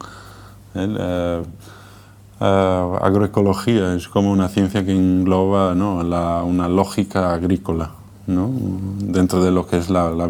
La, 0.75 1.41
agroecología 2.39 3.96
es 3.96 4.08
como 4.08 4.32
una 4.32 4.48
ciencia 4.48 4.86
que 4.86 4.91
engloba 4.91 5.74
¿no? 5.74 6.03
la, 6.03 6.44
una 6.44 6.70
lógica 6.70 7.34
agrícola 7.34 7.89
¿no? 8.27 8.51
dentro 9.00 9.44
de 9.44 9.50
lo 9.50 9.65
que 9.65 9.77
es 9.77 9.89
la, 9.89 10.12
la 10.12 10.27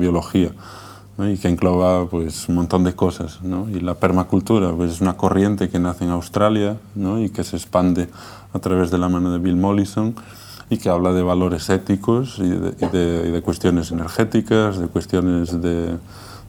biología 1.17 1.35
y 1.35 1.37
que 1.37 1.47
engloba 1.47 2.07
pues, 2.09 2.47
un 2.49 2.55
montón 2.55 2.83
de 2.83 2.93
cosas. 2.93 3.41
¿no? 3.41 3.69
Y 3.69 3.79
la 3.79 3.95
permacultura 3.95 4.71
pues, 4.73 4.91
es 4.91 5.01
una 5.01 5.15
corriente 5.15 5.69
que 5.69 5.79
nace 5.79 6.03
en 6.03 6.11
Australia 6.11 6.77
¿no? 6.95 7.21
y 7.21 7.29
que 7.29 7.43
se 7.43 7.57
expande 7.57 8.09
a 8.53 8.59
través 8.59 8.91
de 8.91 8.97
la 8.97 9.09
mano 9.09 9.31
de 9.31 9.39
Bill 9.39 9.55
Mollison 9.55 10.15
y 10.69 10.77
que 10.77 10.89
habla 10.89 11.13
de 11.13 11.21
valores 11.21 11.69
éticos 11.69 12.39
y 12.39 12.49
de, 12.49 12.73
y 12.79 12.87
de, 12.87 13.25
y 13.27 13.31
de 13.31 13.41
cuestiones 13.41 13.91
energéticas, 13.91 14.79
de 14.79 14.87
cuestiones 14.87 15.61
de, 15.61 15.97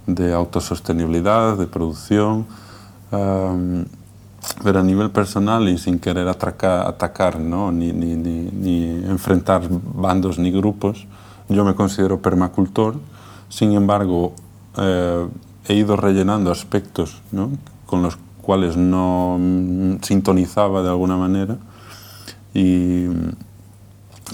de 0.06 0.32
autosostenibilidad, 0.32 1.56
de 1.56 1.66
producción. 1.66 2.46
Um, 3.10 3.84
pero 4.62 4.78
a 4.78 4.82
nivel 4.82 5.10
personal 5.10 5.68
y 5.68 5.76
sin 5.76 5.98
querer 5.98 6.28
atacar 6.28 7.40
¿no? 7.40 7.72
ni, 7.72 7.92
ni, 7.92 8.14
ni, 8.14 8.48
ni 8.52 9.04
enfrentar 9.04 9.62
bandos 9.68 10.38
ni 10.38 10.50
grupos, 10.50 11.06
yo 11.48 11.64
me 11.64 11.74
considero 11.74 12.22
permacultor. 12.22 12.94
Sin 13.48 13.72
embargo, 13.72 14.34
eh, 14.78 15.26
he 15.68 15.74
ido 15.74 15.96
rellenando 15.96 16.50
aspectos 16.50 17.20
¿no? 17.32 17.50
con 17.86 18.02
los 18.02 18.18
cuales 18.42 18.76
no 18.76 19.38
sintonizaba 20.02 20.82
de 20.82 20.88
alguna 20.88 21.16
manera 21.16 21.56
y, 22.54 23.06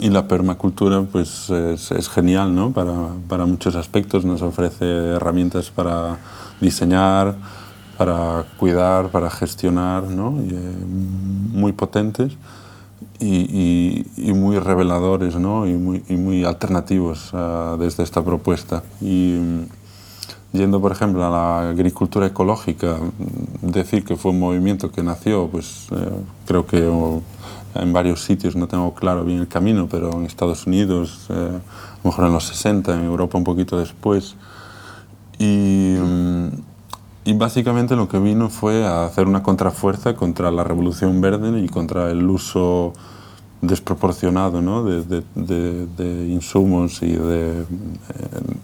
y 0.01 0.11
la 0.11 0.29
permacultura 0.29 1.03
pues 1.03 1.51
es, 1.51 2.09
genial 2.09 2.55
¿no? 2.55 2.73
para, 2.73 2.93
para, 3.29 3.47
muchos 3.47 3.75
aspectos, 3.75 4.25
nos 4.25 4.43
ofrece 4.43 4.85
herramientas 4.85 5.71
para 5.71 6.19
diseñar, 6.61 7.37
para 7.97 8.45
cuidar, 8.59 9.09
para 9.09 9.31
gestionar, 9.31 10.05
¿no? 10.05 10.41
y, 10.43 10.55
eh, 10.55 10.85
muy 11.53 11.73
potentes 11.73 12.33
y, 13.19 14.05
y, 14.17 14.33
muy 14.33 14.59
reveladores 14.59 15.37
¿no? 15.37 15.67
y, 15.67 15.75
muy, 15.75 16.03
y 16.09 16.17
muy 16.17 16.45
alternativos 16.45 17.33
uh, 17.33 17.77
desde 17.79 18.03
esta 18.03 18.25
propuesta. 18.25 18.83
Y 19.01 19.39
mm, 19.41 19.82
yendo, 20.53 20.81
por 20.81 20.93
ejemplo, 20.93 21.25
a 21.25 21.31
la 21.31 21.71
agricultura 21.71 22.27
ecológica, 22.27 22.99
decir 23.63 24.05
que 24.05 24.17
fue 24.17 24.33
un 24.33 24.41
movimiento 24.41 24.91
que 24.91 25.03
nació, 25.03 25.49
pues 25.49 25.87
eh, 25.91 26.11
creo 26.47 26.67
que 26.67 26.91
en 27.75 27.93
varios 27.93 28.23
sitios, 28.23 28.55
no 28.55 28.69
tengo 28.69 28.95
claro 28.95 29.25
bien 29.25 29.41
el 29.41 29.49
camino, 29.49 29.89
pero 29.91 30.13
en 30.13 30.27
Estados 30.27 30.67
Unidos, 30.67 31.27
eh, 31.31 31.59
mejor 32.05 32.27
en 32.27 32.33
los 32.33 32.45
60, 32.45 32.95
en 32.95 33.05
Europa 33.05 33.39
un 33.39 33.45
poquito 33.45 33.79
después. 33.79 34.37
Y, 35.39 35.97
mm, 35.99 36.49
y, 37.25 37.33
básicamente 37.35 37.97
lo 37.97 38.09
que 38.09 38.19
vino 38.19 38.51
fue 38.51 38.85
a 38.85 39.07
hacer 39.07 39.27
una 39.27 39.43
contrafuerza 39.43 40.15
contra 40.15 40.51
la 40.51 40.65
revolución 40.65 41.21
verde 41.21 41.61
y 41.61 41.69
contra 41.69 42.11
el 42.11 42.29
uso 42.29 42.93
desproporcionado 43.63 44.61
¿no? 44.61 44.85
de, 44.85 45.23
de, 45.35 45.87
de, 45.87 46.29
insumos 46.29 47.01
y 47.01 47.13
de, 47.13 47.65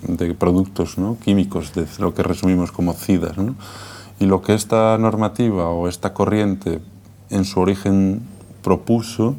de 0.02 0.34
productos 0.34 0.98
¿no? 0.98 1.16
químicos, 1.24 1.72
de 1.72 1.86
lo 2.00 2.12
que 2.12 2.24
resumimos 2.24 2.72
como 2.72 2.92
CIDAS. 2.92 3.38
¿no? 3.38 3.54
Y 4.18 4.26
lo 4.26 4.42
que 4.42 4.54
esta 4.54 4.98
normativa 4.98 5.70
o 5.70 5.88
esta 5.88 6.12
corriente 6.12 6.80
en 7.30 7.44
su 7.44 7.60
origen 7.60 8.22
propuso, 8.62 9.36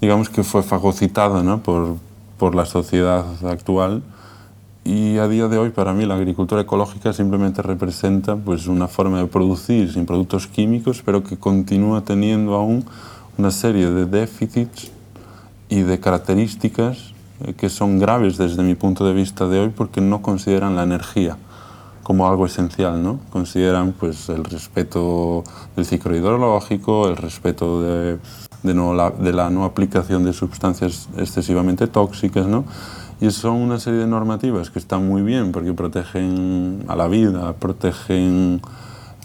digamos 0.00 0.30
que 0.30 0.42
fue 0.42 0.62
fagocitada 0.62 1.42
¿no? 1.42 1.62
por, 1.62 1.96
por 2.38 2.54
la 2.54 2.64
sociedad 2.64 3.26
actual 3.44 4.02
y 4.82 5.18
a 5.18 5.28
día 5.28 5.46
de 5.48 5.58
hoy 5.58 5.70
para 5.70 5.92
mí 5.92 6.06
la 6.06 6.14
agricultura 6.14 6.62
ecológica 6.62 7.12
simplemente 7.12 7.60
representa 7.60 8.36
pues, 8.36 8.66
una 8.66 8.88
forma 8.88 9.18
de 9.18 9.26
producir 9.26 9.92
sin 9.92 10.06
productos 10.06 10.46
químicos, 10.46 11.02
pero 11.04 11.22
que 11.22 11.36
continúa 11.36 12.00
teniendo 12.00 12.54
aún 12.54 12.86
una 13.38 13.50
serie 13.50 13.90
de 13.90 14.06
déficits 14.06 14.90
y 15.68 15.82
de 15.82 16.00
características 16.00 17.14
eh, 17.44 17.54
que 17.54 17.68
son 17.68 17.98
graves 17.98 18.36
desde 18.36 18.62
mi 18.62 18.74
punto 18.74 19.06
de 19.06 19.14
vista 19.14 19.46
de 19.46 19.60
hoy 19.60 19.68
porque 19.70 20.00
no 20.00 20.20
consideran 20.20 20.76
la 20.76 20.82
energía 20.82 21.36
como 22.02 22.28
algo 22.28 22.44
esencial, 22.44 23.02
¿no? 23.02 23.20
Consideran 23.30 23.92
pues 23.92 24.28
el 24.30 24.44
respeto 24.44 25.44
del 25.76 25.86
ciclo 25.86 26.16
hidrológico, 26.16 27.08
el 27.08 27.16
respeto 27.16 27.82
de, 27.82 28.18
de, 28.62 28.74
no, 28.74 28.94
la, 28.94 29.10
de 29.10 29.32
la 29.32 29.48
no 29.48 29.64
aplicación 29.64 30.24
de 30.24 30.32
sustancias 30.32 31.08
excesivamente 31.16 31.86
tóxicas, 31.86 32.46
¿no? 32.46 32.64
Y 33.20 33.30
son 33.30 33.56
una 33.56 33.78
serie 33.78 34.00
de 34.00 34.06
normativas 34.06 34.70
que 34.70 34.78
están 34.78 35.06
muy 35.06 35.22
bien 35.22 35.52
porque 35.52 35.72
protegen 35.72 36.84
a 36.88 36.96
la 36.96 37.06
vida, 37.06 37.52
protegen 37.52 38.60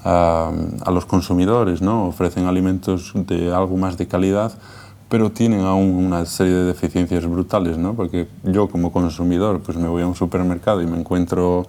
a, 0.06 0.92
los 0.92 1.06
consumidores, 1.06 1.82
¿no? 1.82 2.06
ofrecen 2.06 2.46
alimentos 2.46 3.12
de 3.16 3.54
algo 3.54 3.76
más 3.76 3.98
de 3.98 4.08
calidad, 4.08 4.54
pero 5.10 5.32
tienen 5.32 5.62
aún 5.62 5.96
una 5.96 6.26
serie 6.26 6.54
de 6.54 6.64
deficiencias 6.66 7.26
brutales, 7.26 7.78
¿no? 7.78 7.96
porque 7.96 8.28
yo 8.44 8.70
como 8.70 8.92
consumidor 8.92 9.62
pues 9.62 9.78
me 9.78 9.88
voy 9.88 10.04
a 10.04 10.08
un 10.08 10.16
supermercado 10.16 10.82
y 10.82 10.88
me 10.88 11.00
encuentro 11.00 11.66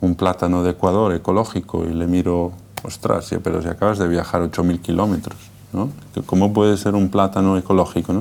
un 0.00 0.16
plátano 0.16 0.62
de 0.64 0.70
Ecuador 0.70 1.14
ecológico 1.14 1.84
y 1.84 1.94
le 1.94 2.06
miro, 2.06 2.52
ostras, 2.82 3.30
pero 3.42 3.62
si 3.62 3.68
acabas 3.68 3.98
de 3.98 4.08
viajar 4.08 4.42
8.000 4.42 4.80
kilómetros, 4.80 5.38
¿no? 5.72 5.90
¿cómo 6.26 6.52
puede 6.52 6.76
ser 6.76 6.94
un 6.94 7.08
plátano 7.08 7.56
ecológico? 7.56 8.12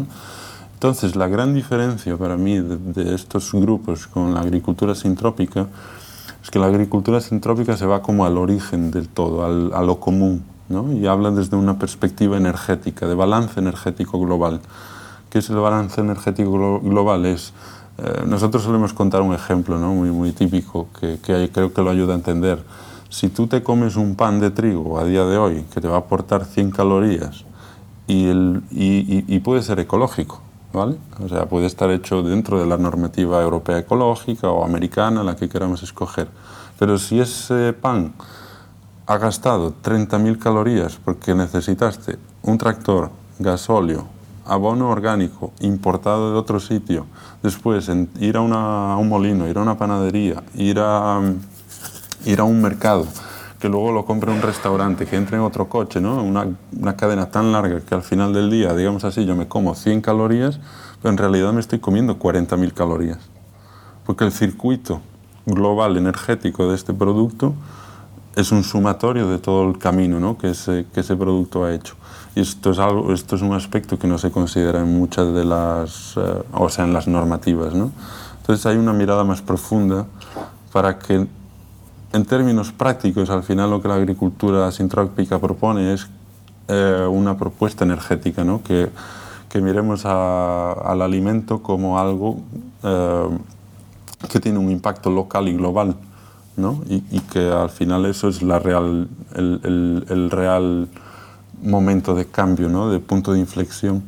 Entonces, 0.73 1.15
la 1.15 1.27
gran 1.27 1.53
diferencia 1.53 2.17
para 2.17 2.37
mí 2.37 2.59
de, 2.59 2.77
de 2.77 3.15
estos 3.15 3.51
grupos 3.53 4.07
con 4.07 4.33
la 4.33 4.41
agricultura 4.41 4.93
sintrópica 4.93 5.67
es 6.45 6.51
que 6.51 6.59
la 6.59 6.67
agricultura 6.67 7.21
sintrópica 7.21 7.75
se 7.75 7.87
va 7.87 8.03
como 8.03 8.23
al 8.23 8.37
origen 8.37 8.91
del 8.91 9.07
todo, 9.07 9.43
al, 9.43 9.73
a 9.73 9.81
lo 9.81 9.99
común, 9.99 10.43
¿no? 10.69 10.93
y 10.93 11.07
habla 11.07 11.31
desde 11.31 11.57
una 11.57 11.79
perspectiva 11.79 12.37
energética, 12.37 13.07
de 13.07 13.15
balance 13.15 13.59
energético 13.59 14.19
global. 14.19 14.61
¿Qué 15.31 15.39
es 15.39 15.49
el 15.49 15.55
balance 15.55 15.99
energético 15.99 16.79
global? 16.81 17.25
Es, 17.25 17.51
eh, 17.97 18.25
nosotros 18.27 18.61
solemos 18.61 18.93
contar 18.93 19.23
un 19.23 19.33
ejemplo 19.33 19.79
¿no? 19.79 19.95
muy, 19.95 20.11
muy 20.11 20.33
típico 20.33 20.87
que, 20.99 21.17
que 21.17 21.49
creo 21.51 21.73
que 21.73 21.81
lo 21.81 21.89
ayuda 21.89 22.13
a 22.13 22.17
entender. 22.17 22.63
Si 23.09 23.29
tú 23.29 23.47
te 23.47 23.63
comes 23.63 23.95
un 23.95 24.15
pan 24.15 24.39
de 24.39 24.51
trigo 24.51 24.99
a 24.99 25.03
día 25.03 25.25
de 25.25 25.37
hoy 25.37 25.65
que 25.73 25.81
te 25.81 25.87
va 25.87 25.95
a 25.95 25.99
aportar 26.01 26.45
100 26.45 26.69
calorías 26.69 27.43
y, 28.05 28.27
el, 28.27 28.61
y, 28.69 28.97
y, 29.17 29.25
y 29.27 29.39
puede 29.39 29.63
ser 29.63 29.79
ecológico, 29.79 30.43
¿vale? 30.75 30.97
O 31.23 31.29
sea, 31.29 31.45
puede 31.45 31.65
estar 31.65 31.89
hecho 31.89 32.21
dentro 32.21 32.59
de 32.59 32.65
la 32.65 32.77
normativa 32.77 33.41
europea 33.41 33.79
ecológica 33.79 34.49
o 34.49 34.63
americana, 34.63 35.23
la 35.23 35.35
que 35.35 35.49
queramos 35.49 35.81
escoger. 35.81 36.27
Pero 36.77 36.97
si 36.97 37.19
ese 37.19 37.73
pan 37.73 38.13
ha 39.07 39.17
gastado 39.17 39.73
30.000 39.83 40.37
calorías 40.37 40.97
porque 41.03 41.33
necesitaste 41.33 42.17
un 42.43 42.57
tractor, 42.57 43.11
gasóleo, 43.39 44.05
abono 44.45 44.89
orgánico 44.89 45.51
importado 45.61 46.31
de 46.31 46.37
otro 46.37 46.59
sitio, 46.59 47.05
después 47.41 47.89
en, 47.89 48.09
ir 48.19 48.37
a, 48.37 48.41
una, 48.41 48.93
a, 48.93 48.97
un 48.97 49.09
molino, 49.09 49.47
ir 49.47 49.57
a 49.57 49.61
una 49.61 49.77
panadería, 49.77 50.43
ir 50.55 50.79
a, 50.79 51.21
ir 52.25 52.39
a 52.39 52.43
un 52.43 52.61
mercado, 52.61 53.05
que 53.59 53.69
luego 53.69 53.91
lo 53.91 54.05
compre 54.05 54.31
un 54.31 54.41
restaurante, 54.41 55.05
que 55.05 55.15
entre 55.15 55.37
en 55.37 55.43
otro 55.43 55.67
coche, 55.69 56.01
¿no? 56.01 56.21
Una, 56.21 56.47
una, 56.77 56.95
cadena 56.95 57.31
tan 57.31 57.51
larga 57.51 57.79
que 57.81 57.95
al 57.95 58.03
final 58.03 58.33
del 58.33 58.49
día, 58.49 58.73
digamos 58.73 59.03
así, 59.03 59.25
yo 59.25 59.35
me 59.35 59.47
como 59.47 59.75
100 59.75 60.01
calorías, 60.01 60.59
pero 61.01 61.11
en 61.11 61.17
realidad 61.17 61.53
me 61.53 61.61
estoy 61.61 61.79
comiendo 61.79 62.19
40.000 62.19 62.73
calorías. 62.73 63.19
Porque 64.05 64.25
el 64.25 64.31
circuito 64.31 65.01
global 65.45 65.97
energético 65.97 66.69
de 66.69 66.75
este 66.75 66.93
producto 66.93 67.53
es 68.35 68.51
un 68.51 68.63
sumatorio 68.63 69.29
de 69.29 69.37
todo 69.37 69.69
el 69.69 69.77
camino 69.77 70.19
¿no? 70.19 70.37
que, 70.37 70.49
ese, 70.49 70.85
que 70.93 70.99
ese 71.01 71.15
producto 71.15 71.63
ha 71.63 71.73
hecho. 71.73 71.95
Y 72.35 72.41
esto 72.41 72.71
es, 72.71 72.79
algo, 72.79 73.13
esto 73.13 73.37
es 73.37 73.41
un 73.41 73.53
aspecto 73.53 73.97
que 73.97 74.07
no 74.07 74.17
se 74.17 74.29
considera 74.29 74.81
en 74.81 74.97
muchas 74.97 75.33
de 75.33 75.45
las, 75.45 76.15
eh, 76.17 76.43
o 76.51 76.67
sea, 76.69 76.83
en 76.83 76.93
las 76.93 77.07
normativas. 77.07 77.73
¿no? 77.73 77.91
Entonces 78.41 78.65
hay 78.65 78.75
una 78.75 78.91
mirada 78.91 79.23
más 79.23 79.41
profunda 79.41 80.05
para 80.73 80.99
que 80.99 81.27
en 82.15 82.23
términos 82.23 82.71
prácticos, 82.71 83.29
al 83.29 83.43
final 83.43 83.69
lo 83.69 83.81
que 83.81 83.89
la 83.89 83.95
agricultura 83.95 84.71
sintrópica 84.71 85.37
propone 85.37 85.93
es 85.93 86.07
eh, 86.69 87.05
una 87.09 87.37
propuesta 87.37 87.83
energética, 87.83 88.45
¿no? 88.45 88.63
que, 88.63 88.89
que 89.49 89.59
miremos 89.59 90.05
al 90.05 91.01
alimento 91.01 91.61
como 91.61 91.99
algo 91.99 92.39
eh, 92.83 93.37
que 94.29 94.39
tiene 94.39 94.59
un 94.59 94.71
impacto 94.71 95.09
local 95.11 95.49
y 95.49 95.55
global, 95.55 95.95
¿no? 96.55 96.81
y, 96.87 97.03
y, 97.11 97.19
que 97.19 97.51
al 97.51 97.69
final 97.69 98.05
eso 98.05 98.29
es 98.29 98.41
la 98.41 98.59
real, 98.59 99.09
el, 99.35 99.59
el, 99.63 100.05
el 100.09 100.31
real 100.31 100.87
momento 101.61 102.15
de 102.15 102.27
cambio, 102.27 102.69
¿no? 102.69 102.89
de 102.89 102.99
punto 102.99 103.33
de 103.33 103.39
inflexión 103.39 104.01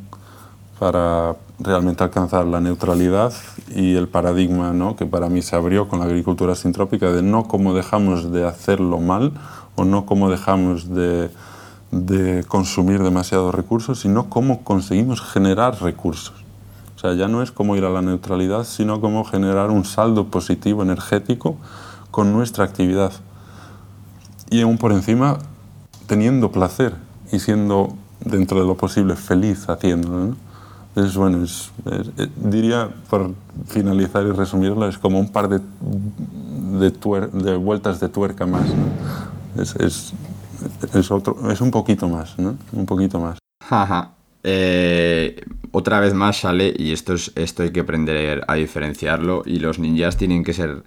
para 0.80 1.36
realmente 1.60 2.06
alcanzar 2.06 2.46
la 2.46 2.62
neutralidad 2.62 3.34
y 3.76 3.96
el 3.96 4.08
paradigma 4.08 4.74
¿no? 4.74 4.96
que 4.96 5.06
para 5.06 5.30
mí 5.30 5.42
se 5.42 5.56
abrió 5.56 5.88
con 5.88 6.00
la 6.00 6.06
agricultura 6.06 6.56
sintrópica 6.56 7.12
de 7.12 7.22
no 7.22 7.48
cómo 7.48 7.74
dejamos 7.74 8.32
de 8.32 8.46
hacerlo 8.46 9.00
mal 9.00 9.34
o 9.76 9.86
no 9.86 10.06
cómo 10.06 10.30
dejamos 10.30 10.94
de, 10.94 11.30
de 11.92 12.44
consumir 12.48 13.04
demasiados 13.04 13.54
recursos, 13.54 14.00
sino 14.00 14.30
cómo 14.30 14.64
conseguimos 14.64 15.22
generar 15.22 15.82
recursos. 15.82 16.36
O 16.96 17.00
sea, 17.00 17.14
ya 17.14 17.28
no 17.28 17.44
es 17.44 17.52
cómo 17.52 17.76
ir 17.76 17.86
a 17.86 17.90
la 17.90 18.02
neutralidad, 18.02 18.64
sino 18.64 19.02
cómo 19.02 19.24
generar 19.24 19.70
un 19.70 19.86
saldo 19.86 20.28
positivo 20.28 20.82
energético 20.82 21.58
con 22.10 22.34
nuestra 22.34 22.64
actividad. 22.64 23.12
Y 24.50 24.62
aún 24.62 24.78
por 24.78 24.92
encima, 24.92 25.38
teniendo 26.08 26.52
placer 26.52 26.96
y 27.32 27.40
siendo 27.40 27.94
dentro 28.22 28.60
de 28.60 28.66
lo 28.66 28.76
posible 28.76 29.16
feliz 29.16 29.70
haciéndolo. 29.70 30.26
¿no? 30.26 30.47
Es 30.98 31.16
bueno, 31.16 31.44
es, 31.44 31.72
es, 31.86 32.08
es, 32.18 32.30
diría, 32.36 32.90
por 33.10 33.34
finalizar 33.68 34.26
y 34.26 34.32
resumirlo, 34.32 34.88
es 34.88 34.98
como 34.98 35.20
un 35.20 35.32
par 35.32 35.48
de, 35.48 35.60
de, 36.80 36.92
tuer, 36.92 37.32
de 37.32 37.56
vueltas 37.56 38.00
de 38.00 38.10
tuerca 38.10 38.46
más. 38.46 38.68
¿no? 38.68 39.62
Es, 39.62 39.76
es, 40.94 41.12
otro, 41.12 41.52
es 41.52 41.62
un 41.62 41.72
poquito 41.72 42.10
más, 42.10 42.38
¿no? 42.40 42.58
Un 42.74 42.86
poquito 42.86 43.20
más. 43.20 43.38
Eh, 44.44 45.44
otra 45.72 46.00
vez 46.00 46.14
más 46.14 46.40
sale, 46.42 46.74
y 46.76 46.92
esto, 46.92 47.14
es, 47.14 47.32
esto 47.36 47.64
hay 47.64 47.72
que 47.72 47.82
aprender 47.82 48.44
a 48.48 48.56
diferenciarlo, 48.56 49.44
y 49.46 49.60
los 49.60 49.78
ninjas 49.78 50.18
tienen 50.18 50.44
que 50.44 50.54
ser 50.54 50.84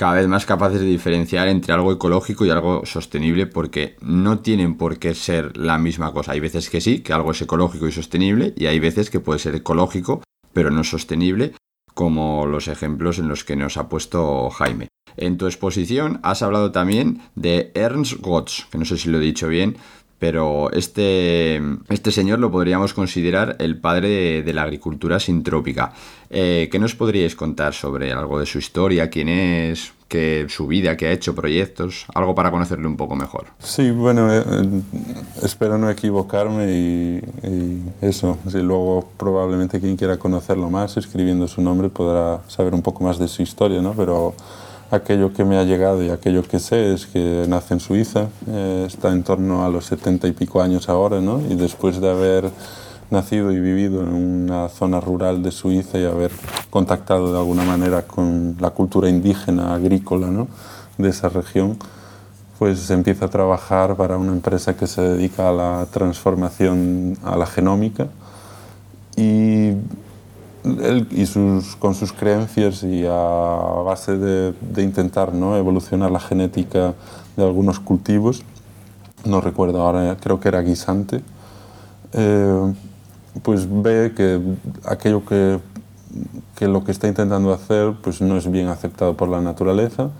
cada 0.00 0.14
vez 0.14 0.28
más 0.28 0.46
capaces 0.46 0.80
de 0.80 0.86
diferenciar 0.86 1.46
entre 1.48 1.74
algo 1.74 1.92
ecológico 1.92 2.46
y 2.46 2.50
algo 2.50 2.86
sostenible 2.86 3.44
porque 3.46 3.96
no 4.00 4.38
tienen 4.38 4.78
por 4.78 4.98
qué 4.98 5.14
ser 5.14 5.58
la 5.58 5.76
misma 5.76 6.10
cosa. 6.14 6.32
Hay 6.32 6.40
veces 6.40 6.70
que 6.70 6.80
sí, 6.80 7.00
que 7.00 7.12
algo 7.12 7.32
es 7.32 7.42
ecológico 7.42 7.86
y 7.86 7.92
sostenible 7.92 8.54
y 8.56 8.64
hay 8.64 8.80
veces 8.80 9.10
que 9.10 9.20
puede 9.20 9.38
ser 9.38 9.56
ecológico 9.56 10.22
pero 10.54 10.70
no 10.70 10.84
sostenible 10.84 11.52
como 11.92 12.46
los 12.46 12.68
ejemplos 12.68 13.18
en 13.18 13.28
los 13.28 13.44
que 13.44 13.56
nos 13.56 13.76
ha 13.76 13.90
puesto 13.90 14.48
Jaime. 14.48 14.88
En 15.18 15.36
tu 15.36 15.44
exposición 15.44 16.18
has 16.22 16.40
hablado 16.40 16.72
también 16.72 17.20
de 17.34 17.70
Ernst 17.74 18.22
Gotz, 18.22 18.70
que 18.70 18.78
no 18.78 18.86
sé 18.86 18.96
si 18.96 19.10
lo 19.10 19.18
he 19.18 19.20
dicho 19.20 19.48
bien, 19.48 19.76
pero 20.20 20.70
este, 20.72 21.62
este 21.88 22.12
señor 22.12 22.38
lo 22.38 22.52
podríamos 22.52 22.92
considerar 22.92 23.56
el 23.58 23.78
padre 23.78 24.42
de, 24.42 24.52
la 24.52 24.62
agricultura 24.62 25.18
sintrópica. 25.18 25.94
Eh, 26.28 26.68
¿Qué 26.70 26.78
nos 26.78 26.94
podríais 26.94 27.34
contar 27.34 27.72
sobre 27.72 28.12
algo 28.12 28.38
de 28.38 28.44
su 28.44 28.58
historia? 28.58 29.08
¿Quién 29.08 29.30
es? 29.30 29.94
¿Qué, 30.08 30.44
su 30.50 30.66
vida? 30.66 30.98
¿Qué 30.98 31.06
ha 31.06 31.12
hecho? 31.12 31.34
¿Proyectos? 31.34 32.04
Algo 32.14 32.34
para 32.34 32.50
conocerle 32.50 32.86
un 32.86 32.98
poco 32.98 33.16
mejor. 33.16 33.46
Sí, 33.60 33.90
bueno, 33.92 34.30
eh, 34.30 34.44
eh, 34.46 34.82
espero 35.42 35.78
no 35.78 35.88
equivocarme 35.88 36.70
y, 36.70 37.20
eso. 38.02 38.36
luego 38.52 39.08
probablemente 39.16 39.80
quien 39.80 39.96
quiera 39.96 40.18
conocerlo 40.18 40.68
más, 40.68 40.98
escribiendo 40.98 41.48
su 41.48 41.62
nombre, 41.62 41.88
podrá 41.88 42.42
saber 42.46 42.74
un 42.74 42.82
poco 42.82 43.04
más 43.04 43.18
de 43.18 43.26
su 43.26 43.40
historia, 43.40 43.80
¿no? 43.80 43.94
Pero 43.94 44.34
Aquello 44.90 45.32
que 45.32 45.44
me 45.44 45.56
ha 45.56 45.62
llegado 45.62 46.02
y 46.02 46.10
aquello 46.10 46.42
que 46.42 46.58
sé 46.58 46.92
es 46.92 47.06
que 47.06 47.44
nace 47.48 47.74
en 47.74 47.80
Suiza, 47.80 48.28
eh, 48.48 48.84
está 48.88 49.12
en 49.12 49.22
torno 49.22 49.64
a 49.64 49.68
los 49.68 49.84
setenta 49.84 50.26
y 50.26 50.32
pico 50.32 50.60
años 50.60 50.88
ahora, 50.88 51.20
¿no? 51.20 51.40
y 51.40 51.54
después 51.54 52.00
de 52.00 52.10
haber 52.10 52.50
nacido 53.10 53.52
y 53.52 53.60
vivido 53.60 54.02
en 54.02 54.08
una 54.08 54.68
zona 54.68 55.00
rural 55.00 55.44
de 55.44 55.52
Suiza 55.52 55.96
y 55.98 56.04
haber 56.04 56.32
contactado 56.70 57.32
de 57.32 57.38
alguna 57.38 57.62
manera 57.62 58.02
con 58.02 58.56
la 58.58 58.70
cultura 58.70 59.08
indígena, 59.08 59.74
agrícola 59.74 60.26
¿no? 60.26 60.48
de 60.98 61.08
esa 61.08 61.28
región, 61.28 61.76
pues 62.58 62.90
empieza 62.90 63.26
a 63.26 63.28
trabajar 63.28 63.94
para 63.94 64.16
una 64.18 64.32
empresa 64.32 64.76
que 64.76 64.88
se 64.88 65.02
dedica 65.02 65.50
a 65.50 65.52
la 65.52 65.86
transformación 65.92 67.16
a 67.24 67.36
la 67.36 67.46
genómica 67.46 68.08
y 69.16 69.70
él 70.64 71.06
y 71.10 71.26
sus, 71.26 71.76
con 71.76 71.94
sus 71.94 72.12
creencias 72.12 72.82
y 72.82 73.04
a 73.06 73.12
base 73.84 74.16
de, 74.16 74.52
de, 74.60 74.82
intentar 74.82 75.32
¿no? 75.32 75.56
evolucionar 75.56 76.10
la 76.10 76.20
genética 76.20 76.94
de 77.36 77.44
algunos 77.44 77.80
cultivos, 77.80 78.42
no 79.24 79.40
recuerdo 79.40 79.82
ahora, 79.82 80.16
creo 80.20 80.40
que 80.40 80.48
era 80.48 80.60
guisante, 80.60 81.22
eh, 82.12 82.74
pues 83.42 83.66
ve 83.70 84.12
que 84.16 84.40
aquello 84.84 85.24
que, 85.24 85.60
que 86.56 86.68
lo 86.68 86.84
que 86.84 86.92
está 86.92 87.08
intentando 87.08 87.52
hacer 87.52 87.94
pues 88.02 88.20
no 88.20 88.36
es 88.36 88.50
bien 88.50 88.68
aceptado 88.68 89.16
por 89.16 89.28
la 89.28 89.40
naturaleza 89.40 90.10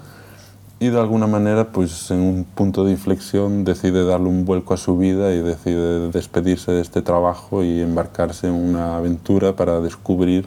y 0.82 0.88
de 0.88 0.98
alguna 0.98 1.26
manera, 1.26 1.72
pues 1.72 2.10
en 2.10 2.20
un 2.20 2.44
punto 2.44 2.86
de 2.86 2.92
inflexión 2.92 3.64
decide 3.64 4.02
darle 4.02 4.28
un 4.28 4.46
vuelco 4.46 4.72
a 4.72 4.78
su 4.78 4.96
vida 4.96 5.34
y 5.34 5.40
decide 5.42 6.10
despedirse 6.10 6.72
de 6.72 6.80
este 6.80 7.02
trabajo 7.02 7.62
y 7.62 7.82
embarcarse 7.82 8.46
en 8.46 8.54
una 8.54 8.96
aventura 8.96 9.54
para 9.54 9.80
descubrir 9.80 10.46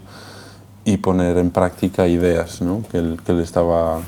y 0.85 0.97
poner 0.97 1.37
en 1.37 1.51
práctica 1.51 2.07
ideas 2.07 2.63
¿no? 2.63 2.83
que, 2.91 2.97
él, 2.97 3.19
que 3.23 3.31
él 3.31 3.41
estaba 3.41 4.01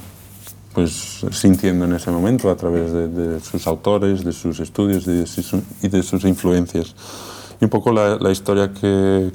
pues, 0.74 1.24
sintiendo 1.32 1.86
en 1.86 1.94
ese 1.94 2.10
momento 2.10 2.50
a 2.50 2.56
través 2.56 2.92
de, 2.92 3.40
sus 3.40 3.68
autores, 3.68 4.26
de 4.26 4.34
sus 4.34 4.60
estudios 4.60 5.06
y 5.06 5.12
de 5.12 5.28
sus, 5.28 5.54
y 5.84 5.90
de 5.90 6.02
sus 6.02 6.26
influencias. 6.26 6.96
Y 7.62 7.66
un 7.66 7.70
poco 7.70 7.92
la 7.92 8.32
historia 8.32 8.74
que, 8.74 9.32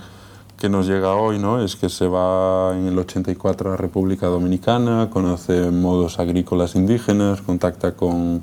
que 0.61 0.69
nos 0.69 0.87
llega 0.87 1.15
hoy 1.15 1.39
¿no? 1.39 1.65
es 1.65 1.75
que 1.75 1.89
se 1.89 2.07
va 2.07 2.77
en 2.77 2.87
el 2.87 2.99
84 2.99 3.73
a 3.73 3.77
República 3.79 4.27
Dominicana, 4.27 5.09
conoce 5.11 5.71
modos 5.71 6.19
agrícolas 6.19 6.75
indígenas, 6.75 7.41
contacta 7.41 7.93
con, 7.93 8.43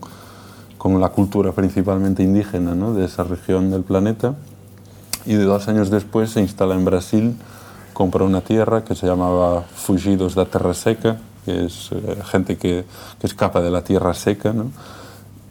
con 0.79 0.99
la 0.99 1.09
cultura 1.09 1.51
principalmente 1.51 2.23
indígena 2.23 2.73
¿no? 2.73 2.95
de 2.95 3.05
esa 3.05 3.23
región 3.23 3.69
del 3.69 3.83
planeta 3.83 4.33
y 5.27 5.35
de 5.35 5.43
dos 5.43 5.67
años 5.67 5.91
después 5.91 6.31
se 6.31 6.41
instala 6.41 6.73
en 6.73 6.85
Brasil, 6.85 7.35
compra 7.93 8.23
una 8.23 8.41
tierra 8.41 8.83
que 8.83 8.95
se 8.95 9.05
llamaba 9.05 9.61
Fugidos 9.61 10.33
da 10.33 10.45
Terra 10.45 10.73
Seca, 10.73 11.17
que 11.45 11.65
es 11.65 11.91
eh, 11.91 12.17
gente 12.25 12.57
que, 12.57 12.85
que, 13.19 13.27
escapa 13.27 13.61
de 13.61 13.69
la 13.69 13.83
tierra 13.83 14.15
seca, 14.15 14.53
¿no? 14.53 14.71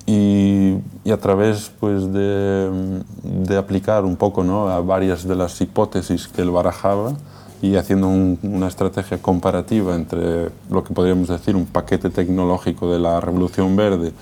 Y, 0.06 0.76
y, 1.04 1.10
a 1.10 1.16
través 1.18 1.72
pues, 1.80 2.12
de, 2.12 3.02
de, 3.22 3.56
aplicar 3.56 4.04
un 4.04 4.16
poco 4.16 4.44
¿no? 4.44 4.68
a 4.68 4.80
varias 4.80 5.26
de 5.26 5.34
las 5.34 5.60
hipótesis 5.60 6.28
que 6.28 6.42
él 6.42 6.50
barajaba 6.50 7.12
y 7.60 7.74
haciendo 7.74 8.06
un, 8.08 8.38
una 8.42 8.68
estrategia 8.68 9.18
comparativa 9.18 9.96
entre 9.96 10.50
lo 10.70 10.84
que 10.84 10.94
podríamos 10.94 11.28
decir 11.28 11.56
un 11.56 11.66
paquete 11.66 12.10
tecnológico 12.10 12.92
de 12.92 13.00
la 13.00 13.20
revolución 13.20 13.74
verde, 13.74 14.12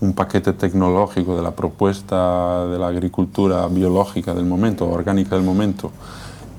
un 0.00 0.14
paquete 0.14 0.52
tecnológico 0.52 1.36
de 1.36 1.42
la 1.42 1.52
propuesta 1.52 2.66
de 2.66 2.78
la 2.78 2.88
agricultura 2.88 3.66
biológica 3.68 4.34
del 4.34 4.46
momento, 4.46 4.88
orgánica 4.88 5.36
del 5.36 5.44
momento, 5.44 5.90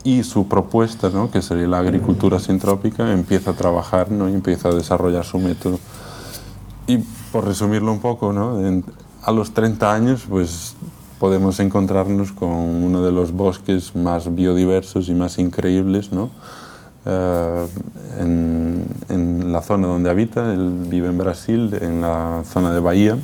y 0.04 0.24
su 0.24 0.48
propuesta, 0.48 1.10
¿no? 1.10 1.30
que 1.30 1.42
sería 1.42 1.68
la 1.68 1.80
agricultura 1.80 2.40
sintrópica, 2.40 3.12
empieza 3.12 3.52
a 3.52 3.54
trabajar 3.54 4.12
¿no? 4.12 4.30
y 4.30 4.34
empieza 4.34 4.70
a 4.70 4.74
desarrollar 4.74 5.26
su 5.26 5.38
método. 5.40 5.80
Y 6.88 7.00
por 7.32 7.45
resumirlo 7.45 7.91
un 7.91 8.00
poco, 8.00 8.34
¿no? 8.34 8.58
A 9.23 9.32
los 9.32 9.54
30 9.54 9.93
años 9.93 10.26
pues 10.28 10.76
podemos 11.19 11.60
encontrarnos 11.60 12.32
con 12.32 12.50
uno 12.50 13.04
de 13.04 13.12
los 13.12 13.32
bosques 13.32 13.95
más 13.95 14.34
biodiversos 14.34 15.10
y 15.10 15.13
más 15.13 15.38
increíbles, 15.38 16.12
¿no? 16.12 16.30
En, 18.19 18.86
en, 19.08 19.52
la 19.54 19.62
zona 19.62 19.88
donde 19.88 20.10
habita, 20.10 20.54
él 20.54 20.86
vive 20.89 21.08
en 21.08 21.17
Brasil, 21.17 21.78
en 21.80 22.02
la 22.02 22.43
zona 22.45 22.73
de 22.73 22.82
Bahía, 22.82 23.17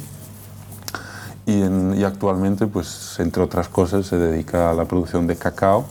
y, 1.45 1.62
en, 1.62 1.93
y, 1.97 2.06
actualmente, 2.06 2.67
pues, 2.67 3.17
entre 3.19 3.43
otras 3.43 3.67
cosas, 3.67 4.06
se 4.06 4.17
dedica 4.17 4.69
a 4.69 4.73
la 4.73 4.86
producción 4.86 5.28
de 5.28 5.36
cacao 5.36 5.86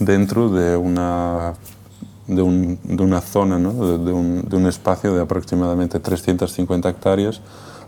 dentro 0.00 0.50
de 0.50 0.76
una, 0.76 1.54
de, 2.28 2.42
un, 2.42 2.78
de 2.84 3.02
una 3.02 3.20
zona, 3.20 3.58
¿no? 3.58 3.72
de, 3.72 3.98
de, 4.04 4.12
un, 4.12 4.42
de 4.48 4.56
un 4.56 4.66
espacio 4.66 5.14
de 5.14 5.22
aproximadamente 5.22 5.98
350 5.98 6.88
hectáreas, 6.88 7.40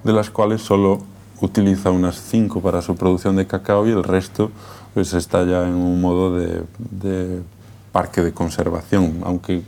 de 0.02 0.12
las 0.12 0.30
cuales 0.30 0.62
solo 0.62 1.00
utiliza 1.40 1.90
unas 1.90 2.20
5 2.20 2.60
para 2.60 2.82
su 2.82 2.96
producción 2.96 3.36
de 3.36 3.46
cacao 3.46 3.86
y 3.86 3.90
el 3.90 4.04
resto 4.04 4.50
pues 4.94 5.12
está 5.14 5.44
ya 5.44 5.66
en 5.66 5.74
un 5.74 6.00
modo 6.00 6.36
de, 6.36 7.42
parque 7.92 8.22
de 8.22 8.32
conservación, 8.32 9.20
aunque 9.24 9.62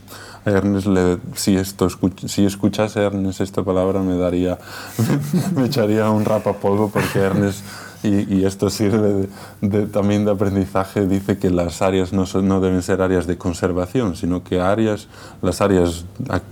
a 0.45 0.51
Ernest, 0.51 0.87
le, 0.87 1.19
si, 1.35 1.57
esto, 1.57 1.89
si 2.27 2.45
escuchase 2.45 3.01
a 3.01 3.05
Ernest 3.05 3.41
esta 3.41 3.63
palabra 3.63 4.01
me 4.01 4.17
daría, 4.17 4.59
me 5.57 5.67
echaría 5.67 6.11
un 6.11 6.25
rapapolvo 6.25 6.89
porque 6.89 7.19
Ernest 7.19 7.65
y, 8.03 8.35
y, 8.35 8.45
esto 8.45 8.69
sirve 8.69 9.13
de, 9.13 9.29
de, 9.61 9.87
también 9.87 10.25
de 10.25 10.33
aprendizaje, 10.33 11.07
dice 11.07 11.39
que 11.39 11.51
las 11.51 11.83
áreas 11.83 12.13
no, 12.13 12.27
son, 12.27 12.49
no 12.49 12.61
deben 12.61 12.83
ser 12.83 13.01
áreas 13.01 13.27
de 13.27 13.39
conservación, 13.39 14.17
sino 14.17 14.43
que 14.43 14.61
áreas, 14.61 15.09
las 15.41 15.61
áreas 15.61 16.05
ag 16.29 16.43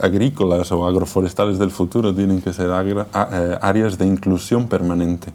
agrícolas 0.00 0.72
o 0.72 0.86
agroforestales 0.86 1.58
del 1.58 1.70
futuro 1.70 2.14
tienen 2.14 2.40
que 2.40 2.52
ser 2.52 2.70
eh, 2.70 3.58
áreas 3.60 3.98
de 3.98 4.06
inclusión 4.06 4.68
permanente. 4.68 5.32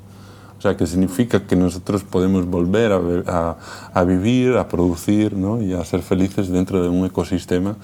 O 0.58 0.62
sea, 0.62 0.78
que 0.78 0.86
significa 0.86 1.48
que 1.48 1.56
nosotros 1.56 2.04
podemos 2.04 2.46
volver 2.46 2.92
a, 2.92 3.00
a, 3.28 3.58
a 3.94 4.04
vivir, 4.04 4.58
a 4.58 4.68
producir 4.68 5.36
¿no? 5.36 5.60
y 5.60 5.74
a 5.74 5.84
ser 5.86 6.04
felices 6.04 6.50
dentro 6.50 6.84
de 6.84 6.90
un 6.90 7.04
ecosistema 7.06 7.78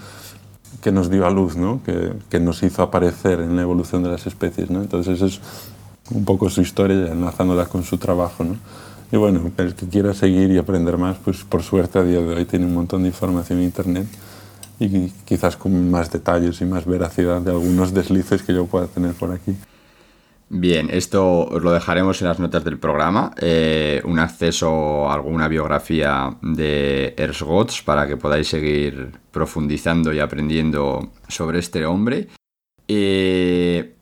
que 0.82 0.92
nos 0.92 1.10
dio 1.10 1.26
a 1.26 1.32
luz, 1.32 1.56
¿no? 1.58 1.82
que, 1.84 2.14
que 2.30 2.40
nos 2.40 2.62
hizo 2.62 2.84
aparecer 2.84 3.40
en 3.40 3.56
la 3.56 3.64
evolución 3.64 4.04
de 4.04 4.10
las 4.10 4.28
especies. 4.28 4.70
¿no? 4.70 4.82
Entonces, 4.82 5.16
eso 5.16 5.26
es 5.26 5.42
un 6.12 6.26
poco 6.26 6.50
su 6.50 6.62
historia, 6.62 7.12
enlazándola 7.12 7.66
con 7.66 7.84
su 7.84 7.98
trabajo. 7.98 8.44
¿no? 8.44 8.56
Y 9.12 9.18
bueno, 9.18 9.52
el 9.58 9.76
que 9.76 9.88
quiera 9.88 10.14
seguir 10.14 10.52
y 10.52 10.58
aprender 10.58 10.98
más, 10.98 11.18
pues 11.18 11.44
por 11.44 11.64
suerte 11.64 12.00
a 12.00 12.04
día 12.04 12.20
de 12.20 12.36
hoy 12.36 12.46
tiene 12.46 12.66
un 12.66 12.74
montón 12.74 13.04
de 13.04 13.10
información 13.10 13.60
en 13.60 13.66
Internet 13.66 14.08
y 14.80 15.10
quizás 15.26 15.58
con 15.58 15.90
más 15.90 16.12
detalles 16.12 16.62
y 16.62 16.66
más 16.66 16.86
veracidad 16.86 17.42
de 17.42 17.52
algunos 17.52 17.94
deslices 17.94 18.44
que 18.44 18.54
yo 18.54 18.66
pueda 18.66 18.88
tener 18.88 19.14
por 19.14 19.32
aquí. 19.32 19.56
Bien, 20.50 20.90
esto 20.92 21.46
os 21.46 21.62
lo 21.62 21.72
dejaremos 21.72 22.22
en 22.22 22.30
las 22.30 22.40
notas 22.40 22.64
del 22.64 22.80
programa, 22.80 23.34
eh, 23.38 24.02
un 24.06 24.18
acceso 24.18 25.10
a 25.10 25.14
alguna 25.14 25.50
biografía 25.50 26.38
de 26.42 27.14
Ernst 27.18 27.42
Gotts 27.42 27.82
para 27.82 28.08
que 28.08 28.16
podáis 28.16 28.48
seguir 28.48 29.12
profundizando 29.32 30.14
y 30.14 30.20
aprendiendo 30.20 31.12
sobre 31.28 31.60
este 31.60 31.86
hombre. 31.86 32.30
Eh, 32.88 33.97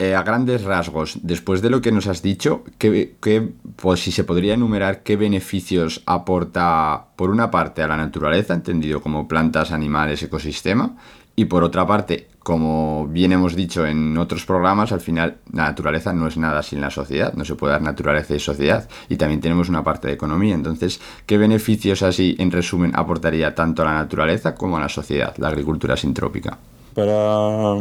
eh, 0.00 0.14
a 0.14 0.22
grandes 0.22 0.62
rasgos, 0.62 1.18
después 1.22 1.60
de 1.60 1.70
lo 1.70 1.80
que 1.80 1.90
nos 1.90 2.06
has 2.06 2.22
dicho, 2.22 2.62
¿qué, 2.78 3.52
pues 3.74 4.00
si 4.00 4.12
se 4.12 4.22
podría 4.22 4.54
enumerar 4.54 5.02
qué 5.02 5.16
beneficios 5.16 6.02
aporta, 6.06 7.06
por 7.16 7.30
una 7.30 7.50
parte, 7.50 7.82
a 7.82 7.88
la 7.88 7.96
naturaleza, 7.96 8.54
entendido 8.54 9.02
como 9.02 9.26
plantas, 9.26 9.72
animales, 9.72 10.22
ecosistema, 10.22 10.96
y 11.34 11.46
por 11.46 11.64
otra 11.64 11.84
parte, 11.84 12.28
como 12.38 13.08
bien 13.08 13.32
hemos 13.32 13.56
dicho 13.56 13.86
en 13.86 14.16
otros 14.18 14.44
programas, 14.44 14.92
al 14.92 15.00
final 15.00 15.38
la 15.52 15.64
naturaleza 15.64 16.12
no 16.12 16.28
es 16.28 16.36
nada 16.36 16.62
sin 16.62 16.80
la 16.80 16.90
sociedad, 16.90 17.34
no 17.34 17.44
se 17.44 17.56
puede 17.56 17.72
dar 17.72 17.82
naturaleza 17.82 18.36
y 18.36 18.40
sociedad, 18.40 18.88
y 19.08 19.16
también 19.16 19.40
tenemos 19.40 19.68
una 19.68 19.82
parte 19.82 20.06
de 20.06 20.14
economía. 20.14 20.54
Entonces, 20.54 21.00
¿qué 21.26 21.38
beneficios 21.38 22.02
así, 22.02 22.36
en 22.38 22.52
resumen, 22.52 22.92
aportaría 22.94 23.54
tanto 23.54 23.82
a 23.82 23.86
la 23.86 23.94
naturaleza 23.94 24.54
como 24.54 24.76
a 24.76 24.80
la 24.80 24.88
sociedad 24.88 25.34
la 25.38 25.48
agricultura 25.48 25.96
sintrópica? 25.96 26.58
Para, 26.98 27.76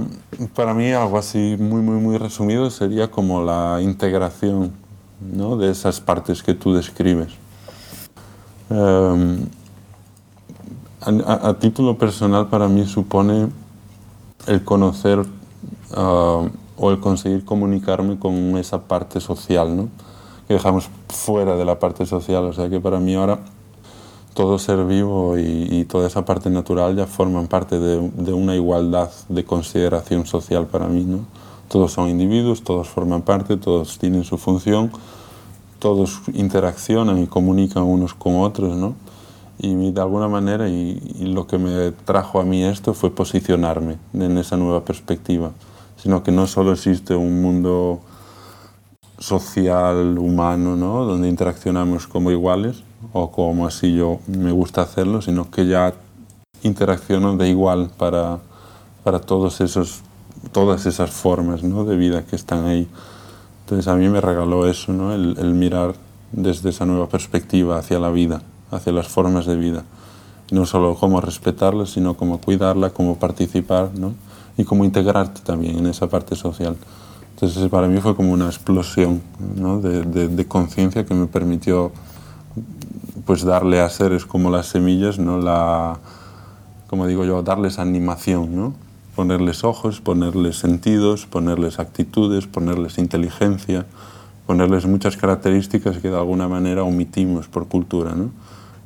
para 0.54 0.76
mí 0.76 0.92
algo 0.92 1.18
así 1.18 1.58
muy, 1.58 1.82
muy, 1.82 2.00
muy 2.00 2.20
resumido 2.20 2.70
sería 2.70 3.10
como 3.10 3.44
la 3.44 3.82
integración 3.82 4.74
¿no? 5.20 5.58
de 5.58 5.72
esas 5.72 6.00
partes 6.00 6.44
que 6.44 6.54
tú 6.54 6.76
describes. 6.76 7.30
Um, 8.70 9.48
a, 11.02 11.50
a, 11.50 11.54
título 11.58 11.98
personal 11.98 12.46
para 12.50 12.68
mí 12.68 12.86
supone 12.86 13.48
el 14.46 14.64
conocer 14.64 15.22
uh, 15.22 16.50
o 16.78 16.92
el 16.92 17.00
conseguir 17.00 17.44
comunicarme 17.44 18.20
con 18.20 18.56
esa 18.56 18.84
parte 18.84 19.20
social, 19.20 19.76
¿no? 19.76 19.90
que 20.48 20.54
dejamos 20.54 20.92
fuera 21.10 21.56
de 21.56 21.66
la 21.66 21.80
parte 21.80 22.06
social. 22.06 22.44
O 22.44 22.54
sea 22.54 22.70
que 22.70 22.80
para 22.80 23.00
mí 23.00 23.16
ahora 23.16 23.40
todo 24.38 24.60
ser 24.60 24.86
vivo 24.86 25.36
y, 25.36 25.84
toda 25.86 26.06
esa 26.06 26.24
parte 26.24 26.52
natural 26.52 26.96
ya 26.96 27.08
forman 27.08 27.48
parte 27.48 27.80
de, 27.80 28.12
de, 28.12 28.34
una 28.34 28.54
igualdad 28.56 29.10
de 29.30 29.44
consideración 29.44 30.28
social 30.28 30.68
para 30.68 30.88
mí. 30.88 31.04
¿no? 31.04 31.22
Todos 31.68 31.94
son 31.94 32.08
individuos, 32.08 32.62
todos 32.62 32.88
forman 32.88 33.24
parte, 33.24 33.58
todos 33.58 33.98
tienen 33.98 34.24
su 34.26 34.38
función, 34.38 34.92
todos 35.80 36.22
interaccionan 36.36 37.18
y 37.18 37.26
comunican 37.26 37.82
unos 37.82 38.14
con 38.14 38.36
otros. 38.36 38.78
¿no? 38.78 38.94
Y 39.58 39.92
de 39.92 40.02
alguna 40.02 40.28
manera, 40.28 40.70
y, 40.70 41.00
lo 41.22 41.48
que 41.48 41.58
me 41.58 41.90
trajo 42.06 42.40
a 42.40 42.44
mí 42.44 42.64
esto 42.64 42.94
fue 42.94 43.10
posicionarme 43.10 43.98
en 44.14 44.38
esa 44.38 44.56
nueva 44.56 44.86
perspectiva, 44.86 45.50
sino 45.96 46.22
que 46.22 46.32
no 46.32 46.46
solo 46.46 46.74
existe 46.74 47.16
un 47.16 47.42
mundo 47.42 48.02
social, 49.18 50.20
humano, 50.20 50.76
¿no? 50.76 51.06
donde 51.06 51.28
interaccionamos 51.28 52.06
como 52.06 52.30
iguales, 52.30 52.84
o 53.14 53.32
como 53.32 53.68
así 53.68 53.96
yo 53.96 54.20
me 54.28 54.52
gusta 54.52 54.82
hacerlo, 54.82 55.22
sino 55.22 55.50
que 55.50 55.68
ya 55.68 55.94
interacciono 56.64 57.38
de 57.38 57.50
igual 57.50 57.92
para, 57.98 58.40
para 59.04 59.20
todos 59.20 59.62
esos, 59.62 60.02
todas 60.52 60.86
esas 60.86 61.12
formas 61.12 61.64
¿no? 61.64 61.86
de 61.86 61.96
vida 61.98 62.26
que 62.26 62.36
están 62.36 62.66
ahí. 62.66 62.88
Entonces 63.62 63.88
a 63.88 63.96
mí 63.96 64.08
me 64.10 64.22
regaló 64.22 64.68
eso, 64.68 64.94
¿no? 64.94 65.14
el, 65.14 65.38
el 65.38 65.54
mirar 65.54 65.96
desde 66.32 66.70
esa 66.70 66.86
nueva 66.86 67.08
perspectiva 67.08 67.78
hacia 67.78 68.00
la 68.00 68.10
vida 68.10 68.42
hacia 68.72 68.92
las 68.92 69.08
formas 69.08 69.46
de 69.46 69.56
vida. 69.56 69.84
No 70.52 70.66
solo 70.66 70.96
cómo 70.96 71.20
respetarla, 71.22 71.86
sino 71.86 72.16
cómo 72.16 72.40
cuidarla, 72.40 72.90
cómo 72.92 73.18
participar 73.18 73.92
¿no? 73.96 74.14
y 74.58 74.64
cómo 74.64 74.86
integrarte 74.86 75.42
también 75.42 75.78
en 75.78 75.88
esa 75.88 76.08
parte 76.08 76.36
social. 76.36 76.76
Entonces 77.34 77.70
para 77.70 77.88
mí 77.88 78.00
fue 78.00 78.16
como 78.16 78.34
una 78.34 78.48
explosión 78.48 79.22
¿no? 79.56 79.80
de, 79.80 80.04
de, 80.04 80.48
conciencia 80.48 81.06
que 81.06 81.14
me 81.14 81.28
permitió 81.28 81.92
pues 83.28 83.44
darle 83.44 83.82
a 83.82 83.90
seres 83.90 84.26
como 84.26 84.50
las 84.50 84.68
semillas, 84.68 85.20
¿no? 85.20 85.38
la, 85.38 86.00
como 86.88 87.06
digo 87.06 87.26
yo, 87.26 87.44
darles 87.44 87.78
animación, 87.78 88.56
¿no? 88.56 88.74
ponerles 89.16 89.64
ojos, 89.66 90.00
ponerles 90.00 90.58
sentidos, 90.58 91.26
ponerles 91.26 91.80
actitudes, 91.80 92.48
ponerles 92.48 92.98
inteligencia, 92.98 93.86
ponerles 94.46 94.86
muchas 94.86 95.18
características 95.18 95.98
que 95.98 96.10
de 96.10 96.18
alguna 96.18 96.48
manera 96.48 96.84
omitimos 96.84 97.48
por 97.48 97.68
cultura. 97.68 98.16
¿no? 98.16 98.32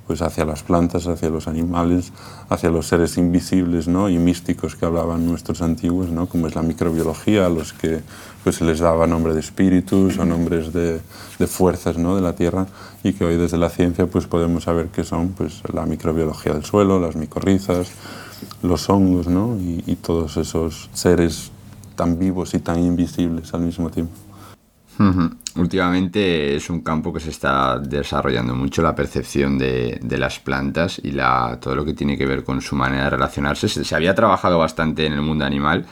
Pues 0.08 0.22
hacia 0.22 0.46
las 0.46 0.64
plantas, 0.64 1.08
hacia 1.08 1.30
los 1.30 1.48
animales, 1.48 2.12
hacia 2.50 2.70
los 2.70 2.88
seres 2.88 3.18
invisibles 3.18 3.88
¿no? 3.88 4.10
y 4.10 4.18
místicos 4.18 4.76
que 4.76 4.86
hablaban 4.86 5.26
nuestros 5.26 5.62
antiguos, 5.62 6.10
¿no? 6.10 6.28
como 6.28 6.48
es 6.48 6.56
la 6.56 6.62
microbiología, 6.62 7.46
a 7.46 7.50
los 7.50 7.74
que 7.74 8.02
pues, 8.44 8.58
se 8.58 8.66
les 8.66 8.80
daba 8.80 9.08
nombre 9.08 9.34
de 9.34 9.40
espíritus 9.40 10.18
o 10.18 10.26
nombres 10.26 10.74
de, 10.74 11.00
fuerzas 11.48 11.98
¿no? 11.98 12.16
de 12.16 12.22
la 12.22 12.34
Tierra 12.34 12.68
y 13.04 13.14
que 13.14 13.26
hoy 13.26 13.38
desde 13.38 13.58
la 13.58 13.70
ciencia 13.70 14.08
pues, 14.08 14.28
podemos 14.28 14.66
saber 14.66 14.88
que 14.88 15.04
son 15.04 15.30
pues, 15.30 15.62
la 15.74 15.86
microbiología 15.86 16.54
del 16.54 16.66
suelo, 16.66 17.00
las 17.00 17.16
micorrizas, 17.16 17.88
los 18.64 18.90
hongos 18.90 19.28
¿no? 19.28 19.58
y 19.60 19.96
todos 19.96 20.38
esos 20.38 20.90
seres 20.94 21.52
tan 21.96 22.18
vivos 22.18 22.54
y 22.54 22.60
tan 22.60 22.80
invisibles 22.80 23.54
al 23.54 23.62
mismo 23.62 23.90
tiempo. 23.90 24.31
Últimamente 25.56 26.56
es 26.56 26.70
un 26.70 26.82
campo 26.82 27.12
que 27.12 27.20
se 27.20 27.30
está 27.30 27.80
desarrollando 27.80 28.56
mucho, 28.56 28.82
la 28.82 28.96
percepción 28.96 29.58
de, 29.58 30.00
las 30.18 30.40
plantas 30.40 31.00
y 31.04 31.12
la, 31.12 31.58
todo 31.60 31.76
lo 31.76 31.86
que 31.86 31.94
tiene 31.94 32.18
que 32.18 32.26
ver 32.26 32.44
con 32.44 32.62
su 32.62 32.76
manera 32.76 33.06
de 33.06 33.10
relacionarse. 33.12 33.68
Se, 33.68 33.96
había 33.96 34.16
trabajado 34.16 34.58
bastante 34.60 35.06
en 35.06 35.14
el 35.14 35.22
mundo 35.22 35.46
animal 35.46 35.86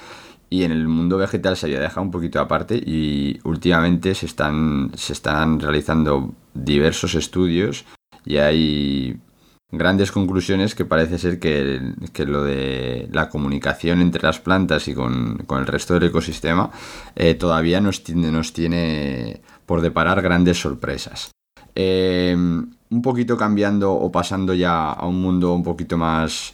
y 0.49 0.63
en 0.63 0.71
el 0.71 0.87
mundo 0.87 1.17
vegetal 1.17 1.57
se 1.57 1.65
había 1.65 1.79
dejado 1.79 2.01
un 2.01 2.11
poquito 2.11 2.39
aparte 2.39 2.75
y 2.75 3.39
últimamente 3.43 4.15
se 4.15 4.25
están, 4.25 4.91
se 4.95 5.13
están 5.13 5.59
realizando 5.59 6.33
diversos 6.53 7.15
estudios 7.15 7.85
y 8.25 8.37
hay 8.37 9.19
grandes 9.71 10.11
conclusiones 10.11 10.73
que 10.73 10.85
parece 10.85 11.17
ser 11.17 11.39
que, 11.39 11.79
lo 12.25 12.43
de 12.43 13.07
la 13.11 13.29
comunicación 13.29 14.01
entre 14.01 14.23
las 14.23 14.39
plantas 14.39 14.87
y 14.87 14.93
con, 14.93 15.45
el 15.49 15.67
resto 15.67 15.93
del 15.93 16.09
ecosistema 16.09 16.71
eh, 17.15 17.35
todavía 17.35 17.79
nos, 17.79 18.03
tiene 18.03 19.41
por 19.65 19.81
deparar 19.81 20.21
grandes 20.21 20.59
sorpresas. 20.59 21.31
Em, 21.75 22.71
un 22.89 23.01
poquito 23.01 23.37
cambiando 23.37 23.93
o 23.93 24.11
pasando 24.11 24.53
ya 24.53 24.91
a 24.91 25.05
un 25.05 25.21
mundo 25.21 25.53
un 25.53 25.63
poquito 25.63 25.97
más, 25.97 26.53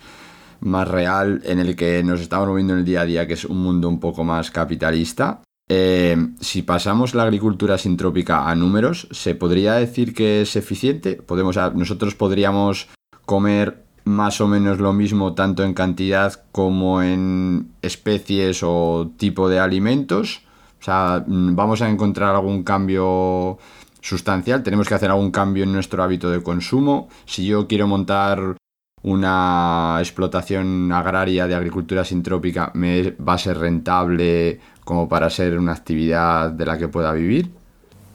más 0.59 0.87
real 0.87 1.41
en 1.45 1.59
el 1.59 1.75
que 1.75 2.03
nos 2.03 2.19
estamos 2.19 2.49
moviendo 2.49 2.73
en 2.73 2.79
el 2.79 2.85
día 2.85 3.01
a 3.01 3.05
día, 3.05 3.27
que 3.27 3.33
es 3.33 3.45
un 3.45 3.63
mundo 3.63 3.87
un 3.87 3.99
poco 3.99 4.23
más 4.25 4.51
capitalista. 4.51 5.41
Em, 5.67 6.35
si 6.39 6.61
pasamos 6.61 7.15
la 7.15 7.23
agricultura 7.23 7.77
sintrópica 7.77 8.47
a 8.47 8.55
números, 8.55 9.07
¿se 9.11 9.33
podría 9.33 9.73
decir 9.73 10.13
que 10.13 10.41
es 10.41 10.55
eficiente? 10.55 11.15
Podemos, 11.15 11.57
nosotros 11.73 12.13
podríamos 12.13 12.87
comer 13.25 13.85
más 14.05 14.39
o 14.39 14.47
menos 14.47 14.79
lo 14.79 14.93
mismo 14.93 15.33
tanto 15.33 15.63
en 15.63 15.73
cantidad 15.73 16.33
como 16.51 17.01
en 17.01 17.71
especies 17.81 18.61
o 18.63 19.11
tipo 19.17 19.49
de 19.49 19.59
alimentos. 19.59 20.43
O 20.79 20.83
sea, 20.83 21.23
mm, 21.25 21.55
vamos 21.55 21.81
a 21.81 21.89
encontrar 21.89 22.35
algún 22.35 22.63
cambio 22.63 23.57
sustancial, 24.01 24.61
tenemos 24.61 24.87
que 24.87 24.93
hacer 24.93 25.09
algún 25.09 25.31
cambio 25.31 25.63
en 25.63 25.73
nuestro 25.73 26.03
hábito 26.03 26.29
de 26.29 26.43
consumo. 26.43 27.09
Si 27.25 27.47
yo 27.47 27.67
quiero 27.67 27.87
montar 27.87 28.55
una 29.01 29.97
explotación 29.99 30.91
agraria 30.91 31.47
de 31.47 31.55
agricultura 31.55 32.05
sintrópica, 32.05 32.71
¿me 32.75 33.11
va 33.11 33.33
a 33.33 33.37
ser 33.39 33.57
rentable 33.57 34.59
como 34.83 35.09
para 35.09 35.29
ser 35.31 35.57
una 35.57 35.73
actividad 35.73 36.51
de 36.51 36.65
la 36.65 36.77
que 36.77 36.87
pueda 36.87 37.11
vivir? 37.13 37.51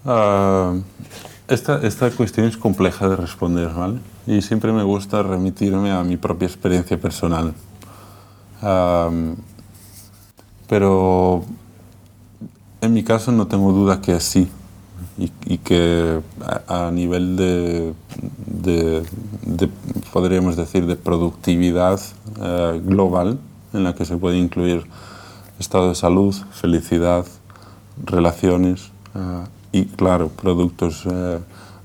Ah, 0.05 0.75
esta, 1.49 1.81
esta 1.83 2.11
cuestión 2.11 2.47
es 2.47 2.57
compleja 2.57 3.09
de 3.09 3.17
responder, 3.17 3.69
¿vale? 3.75 3.99
Y 4.27 4.43
siempre 4.43 4.73
me 4.73 4.83
gusta 4.83 5.23
remitirme 5.23 5.91
a 5.91 6.03
mi 6.03 6.17
propia 6.17 6.47
experiencia 6.47 6.99
personal. 6.99 7.55
pero 10.69 11.45
en 12.81 12.93
mi 12.93 13.03
caso 13.03 13.33
no 13.33 13.47
tengo 13.47 13.73
duda 13.73 14.01
que 14.01 14.21
sí 14.21 14.49
y, 15.47 15.59
que 15.59 16.21
a, 16.67 16.91
nivel 16.91 17.37
de, 17.37 17.95
de, 18.47 19.69
podríamos 20.13 20.57
decir, 20.57 20.87
de 20.87 20.97
productividad 20.97 22.01
eh, 22.41 22.81
global, 22.85 23.39
en 23.73 23.85
la 23.85 23.95
que 23.95 24.05
se 24.05 24.17
puede 24.17 24.39
incluir 24.39 24.87
estado 25.59 25.91
de 25.91 25.95
salud, 25.95 26.35
felicidad, 26.53 27.27
relaciones 28.03 28.91
eh, 29.15 29.45
y, 29.73 29.85
claro, 29.85 30.29
productos 30.29 31.05
eh, 31.07 31.39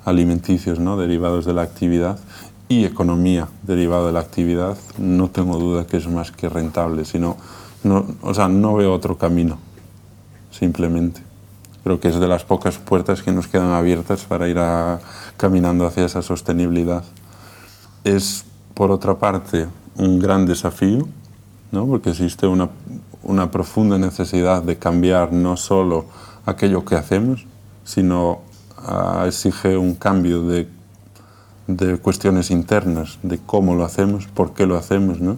alimenticios 0.06 0.80
¿no? 0.80 0.98
derivados 0.98 1.46
de 1.46 1.54
la 1.54 1.64
actividad 1.64 2.20
y 2.68 2.86
economía 2.86 3.48
derivada 3.64 4.08
de 4.08 4.14
la 4.14 4.22
actividad, 4.22 4.78
no 4.98 5.30
tengo 5.30 5.58
duda 5.58 5.86
que 5.86 5.98
es 5.98 6.08
más 6.08 6.32
que 6.32 6.50
rentable, 6.50 7.06
sino, 7.06 7.38
no, 7.84 8.06
o 8.22 8.34
sea, 8.34 8.48
no 8.48 8.76
veo 8.76 8.94
otro 8.94 9.18
camino, 9.18 9.58
simplemente. 10.52 11.22
Creo 11.84 12.00
que 12.00 12.08
es 12.08 12.20
de 12.20 12.28
las 12.28 12.44
pocas 12.44 12.80
puertas 12.80 13.22
que 13.22 13.32
nos 13.32 13.48
quedan 13.48 13.72
abiertas 13.72 14.24
para 14.24 14.48
ir 14.48 14.58
caminando 15.38 15.86
hacia 15.86 16.06
esa 16.06 16.24
sostenibilidad. 16.24 17.04
Es, 18.04 18.46
por 18.74 18.90
otra 18.90 19.16
parte, 19.16 19.68
un 19.98 20.20
gran 20.20 20.48
desafío, 20.48 21.08
¿no? 21.72 21.86
porque 21.86 22.10
existe 22.10 22.48
una, 22.48 22.70
una 23.22 23.52
profunda 23.52 24.00
necesidad 24.00 24.64
de 24.64 24.78
cambiar 24.78 25.32
no 25.32 25.58
solo 25.58 26.06
aquello 26.48 26.84
que 26.84 26.96
hacemos, 26.96 27.46
sino 27.84 28.42
exige 29.26 29.78
un 29.78 29.96
cambio 29.96 30.44
de, 30.44 30.68
de, 31.68 31.98
cuestiones 31.98 32.52
internas, 32.52 33.20
de 33.24 33.40
cómo 33.40 33.76
lo 33.76 33.84
hacemos, 33.86 34.28
por 34.28 34.54
qué 34.54 34.66
lo 34.66 34.78
hacemos. 34.78 35.20
¿no? 35.20 35.38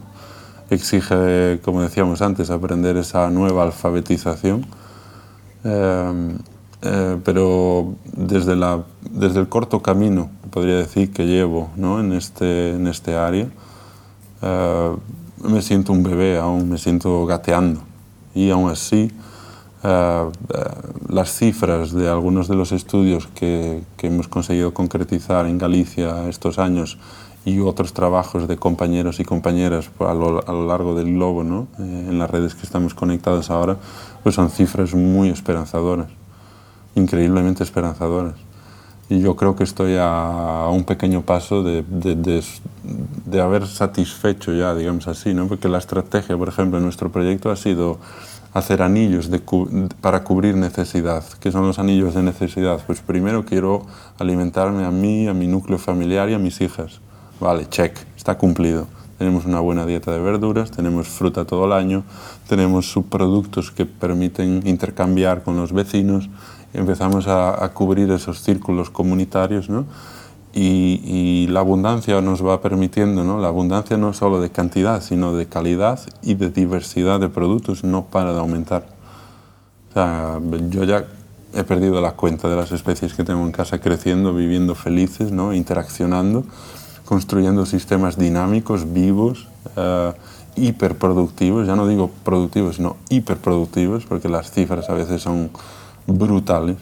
Exige, 0.69 1.59
como 1.63 1.81
decíamos 1.81 2.21
antes, 2.21 2.49
aprender 2.49 2.97
esa 2.97 3.29
nueva 3.29 3.63
alfabetización. 3.63 4.65
Eh, 5.63 6.37
eh, 6.83 7.17
pero 7.23 7.95
desde, 8.13 8.55
la, 8.55 8.83
desde 9.09 9.39
el 9.39 9.49
corto 9.49 9.81
camino, 9.81 10.29
podría 10.51 10.75
decir, 10.75 11.11
que 11.11 11.25
llevo 11.25 11.69
¿no? 11.75 11.99
en, 11.99 12.13
este, 12.13 12.75
en 12.75 12.87
este 12.87 13.15
área, 13.15 13.47
eh, 14.41 14.95
me 15.43 15.61
siento 15.61 15.91
un 15.91 16.03
bebé 16.03 16.37
aún, 16.37 16.69
me 16.69 16.77
siento 16.77 17.25
gateando. 17.25 17.81
Y 18.35 18.51
aún 18.51 18.69
así, 18.69 19.11
eh, 19.83 20.29
eh, 20.53 20.63
las 21.09 21.33
cifras 21.33 21.91
de 21.91 22.09
algunos 22.09 22.47
de 22.47 22.55
los 22.55 22.71
estudios 22.71 23.27
que, 23.27 23.83
que, 23.95 24.07
hemos 24.07 24.27
conseguido 24.27 24.73
concretizar 24.73 25.45
en 25.45 25.57
Galicia 25.57 26.27
estos 26.27 26.57
años 26.57 26.97
y 27.45 27.59
otros 27.59 27.93
trabajos 27.93 28.47
de 28.47 28.57
compañeros 28.57 29.21
y 29.21 29.23
compañeras 29.23 29.89
a 29.99 30.13
lo, 30.13 30.45
a 30.45 30.51
lo 30.51 30.67
largo 30.67 30.95
del 30.95 31.13
globo, 31.13 31.43
¿no? 31.43 31.67
Eh, 31.79 32.07
en 32.09 32.19
las 32.19 32.29
redes 32.29 32.55
que 32.55 32.63
estamos 32.63 32.93
conectados 32.93 33.49
ahora, 33.49 33.77
pues 34.21 34.35
son 34.35 34.49
cifras 34.49 34.93
muy 34.93 35.29
esperanzadoras, 35.29 36.07
increíblemente 36.95 37.63
esperanzadoras. 37.63 38.35
Y 39.09 39.21
yo 39.21 39.37
creo 39.37 39.55
que 39.55 39.63
estoy 39.63 39.95
a, 39.97 40.67
un 40.69 40.83
pequeño 40.83 41.21
paso 41.21 41.63
de, 41.63 41.83
de, 41.87 42.15
de, 42.15 42.43
de, 43.25 43.41
haber 43.41 43.65
satisfecho 43.65 44.51
ya, 44.51 44.75
digamos 44.75 45.07
así, 45.07 45.33
¿no? 45.33 45.47
porque 45.47 45.69
la 45.69 45.77
estrategia, 45.77 46.35
por 46.35 46.49
ejemplo, 46.49 46.79
en 46.79 46.83
nuestro 46.83 47.09
proyecto 47.09 47.49
ha 47.49 47.55
sido 47.55 47.99
hacer 48.57 48.81
anillos 48.81 49.29
para 50.01 50.23
cubrir 50.23 50.55
necesidad. 50.55 51.23
¿Qué 51.39 51.51
son 51.51 51.67
los 51.67 51.79
anillos 51.79 52.15
de 52.15 52.23
necesidad? 52.23 52.81
Pues 52.85 53.01
primero 53.01 53.45
quiero 53.45 53.85
alimentarme 54.19 54.83
a 54.83 54.91
mí, 54.91 55.27
a 55.27 55.33
mi 55.33 55.47
núcleo 55.47 55.77
familiar 55.77 56.29
y 56.29 56.33
a 56.33 56.39
mis 56.39 56.59
hijas. 56.61 56.99
Vale, 57.39 57.67
check, 57.69 57.97
está 58.15 58.37
cumplido. 58.37 58.87
Tenemos 59.17 59.45
una 59.45 59.59
buena 59.59 59.85
dieta 59.85 60.11
de 60.11 60.19
verduras, 60.19 60.71
tenemos 60.71 61.07
fruta 61.07 61.45
todo 61.45 61.65
el 61.65 61.71
año, 61.71 62.03
tenemos 62.47 62.91
subproductos 62.91 63.71
que 63.71 63.85
permiten 63.85 64.61
intercambiar 64.65 65.43
con 65.43 65.55
los 65.55 65.73
vecinos, 65.73 66.29
empezamos 66.73 67.27
a, 67.27 67.63
a 67.63 67.73
cubrir 67.73 68.11
esos 68.11 68.41
círculos 68.41 68.91
comunitarios, 68.91 69.69
¿no? 69.69 69.85
Y, 70.59 71.45
la 71.51 71.59
abundancia 71.59 72.19
nos 72.21 72.45
va 72.45 72.61
permitiendo, 72.61 73.23
¿no? 73.23 73.39
la 73.39 73.47
abundancia 73.47 73.95
no 73.95 74.13
solo 74.13 74.41
de 74.41 74.49
cantidad, 74.49 75.01
sino 75.01 75.33
de 75.33 75.45
calidad 75.45 75.99
y 76.23 76.33
de 76.33 76.49
diversidad 76.49 77.19
de 77.19 77.29
productos 77.29 77.83
no 77.83 78.05
para 78.05 78.33
de 78.33 78.39
aumentar. 78.39 78.85
O 79.89 79.93
sea, 79.93 80.39
yo 80.69 80.83
ya 80.83 81.05
he 81.53 81.63
perdido 81.63 82.01
la 82.01 82.13
cuenta 82.13 82.49
de 82.49 82.55
las 82.55 82.71
especies 82.71 83.13
que 83.13 83.23
tengo 83.23 83.41
en 83.45 83.51
casa 83.51 83.79
creciendo, 83.79 84.33
viviendo 84.33 84.73
felices, 84.73 85.31
¿no? 85.31 85.53
interaccionando, 85.53 86.43
construyendo 87.05 87.65
sistemas 87.65 88.17
dinámicos, 88.17 88.91
vivos, 88.91 89.47
uh, 89.75 90.11
hiperproductivos, 90.55 91.67
ya 91.67 91.75
no 91.75 91.87
digo 91.87 92.09
productivos, 92.25 92.77
sino 92.77 92.97
hiperproductivos, 93.09 94.05
porque 94.05 94.27
las 94.27 94.51
cifras 94.51 94.89
a 94.89 94.93
veces 94.93 95.21
son 95.21 95.51
brutales 96.07 96.77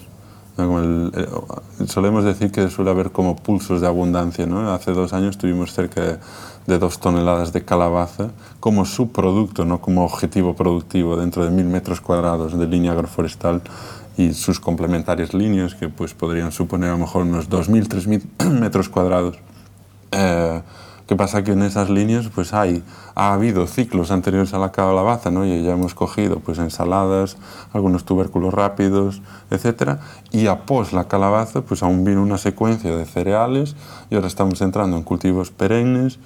solemos 1.87 2.23
decir 2.23 2.51
que 2.51 2.69
suele 2.69 2.91
haber 2.91 3.11
como 3.11 3.35
pulsos 3.35 3.81
de 3.81 3.87
abundancia. 3.87 4.45
¿no? 4.45 4.71
Hace 4.71 4.91
dos 4.91 5.13
años 5.13 5.37
tuvimos 5.37 5.73
cerca 5.73 6.19
de 6.65 6.79
dos 6.79 6.99
toneladas 6.99 7.53
de 7.53 7.63
calabaza 7.63 8.31
como 8.59 8.85
subproducto, 8.85 9.65
no 9.65 9.81
como 9.81 10.05
objetivo 10.05 10.55
productivo 10.55 11.17
dentro 11.17 11.43
de 11.43 11.51
mil 11.51 11.65
metros 11.65 12.01
cuadrados 12.01 12.57
de 12.57 12.67
línea 12.67 12.93
agroforestal 12.93 13.61
y 14.17 14.33
sus 14.33 14.59
complementarias 14.59 15.33
líneas 15.33 15.75
que 15.75 15.89
pues, 15.89 16.13
podrían 16.13 16.51
suponer 16.51 16.89
a 16.89 16.93
lo 16.93 16.99
mejor 16.99 17.23
unos 17.23 17.49
2.000, 17.49 17.87
3.000 18.39 18.49
metros 18.59 18.89
cuadrados. 18.89 19.37
Eh, 20.11 20.61
¿Qué 21.07 21.15
pasa? 21.15 21.43
Que 21.43 21.51
en 21.51 21.61
esas 21.61 21.91
líneas 21.91 22.29
pues 22.33 22.53
hay, 22.53 22.83
ha 23.13 23.33
habido 23.33 23.67
ciclos 23.67 24.09
anteriores 24.09 24.55
a 24.55 24.57
la 24.57 24.71
calabaza, 24.71 25.29
¿no? 25.29 25.45
Y 25.45 25.63
ya 25.63 25.73
hemos 25.73 25.93
cogido 25.93 26.39
pues 26.39 26.57
ensaladas, 26.57 27.37
algunos 27.73 28.05
tubérculos 28.05 28.51
rápidos, 28.51 29.21
etc. 29.51 29.99
Y 30.31 30.47
a 30.47 30.63
la 30.93 31.07
calabaza 31.07 31.61
pues 31.61 31.83
aún 31.83 32.03
vino 32.03 32.23
una 32.23 32.39
secuencia 32.39 32.95
de 32.95 33.05
cereales 33.05 33.75
y 34.09 34.15
ahora 34.15 34.27
estamos 34.27 34.59
entrando 34.61 34.97
en 34.97 35.03
cultivos 35.03 35.51
perennes 35.51 36.17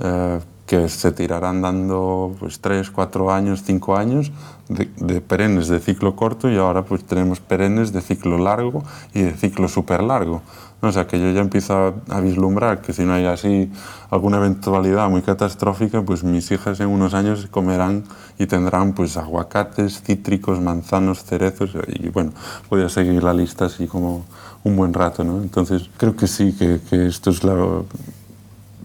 eh, 0.00 0.40
que 0.68 0.88
se 0.90 1.12
tirarán 1.12 1.62
dando 1.62 2.36
pues 2.38 2.60
3, 2.60 2.90
4 2.90 3.32
años, 3.32 3.62
5 3.64 3.96
años 3.96 4.30
de, 4.68 4.90
de, 4.98 5.22
perennes 5.22 5.68
de 5.68 5.80
ciclo 5.80 6.14
corto 6.14 6.50
y 6.50 6.58
ahora 6.58 6.84
pues 6.84 7.04
tenemos 7.04 7.40
perennes 7.40 7.92
de 7.94 8.02
ciclo 8.02 8.36
largo 8.36 8.84
y 9.14 9.22
de 9.22 9.32
ciclo 9.32 9.66
súper 9.66 10.02
largo. 10.02 10.42
O 10.80 10.92
sea, 10.92 11.06
que 11.06 11.18
yo 11.18 11.32
ya 11.32 11.40
empiezo 11.40 11.94
a, 12.08 12.20
vislumbrar 12.20 12.82
que 12.82 12.92
si 12.92 13.02
no 13.02 13.14
hay 13.14 13.24
así 13.24 13.72
alguna 14.10 14.36
eventualidad 14.36 15.08
muy 15.08 15.22
catastrófica, 15.22 16.02
pues 16.02 16.22
mis 16.22 16.50
hijas 16.52 16.78
en 16.80 16.88
unos 16.88 17.14
años 17.14 17.48
comerán 17.50 18.04
y 18.38 18.46
tendrán 18.46 18.92
pues 18.92 19.16
aguacates, 19.16 20.02
cítricos, 20.02 20.60
manzanos, 20.60 21.24
cerezos 21.24 21.70
y 21.88 22.10
bueno, 22.10 22.32
voy 22.68 22.82
a 22.82 22.90
seguir 22.90 23.24
la 23.24 23.32
lista 23.32 23.64
así 23.64 23.88
como 23.88 24.26
un 24.62 24.76
buen 24.76 24.92
rato, 24.92 25.24
¿no? 25.24 25.42
Entonces 25.42 25.88
creo 25.96 26.14
que 26.14 26.26
sí, 26.28 26.52
que, 26.52 26.80
que 26.88 27.06
esto 27.06 27.30
es 27.30 27.42
la, 27.42 27.54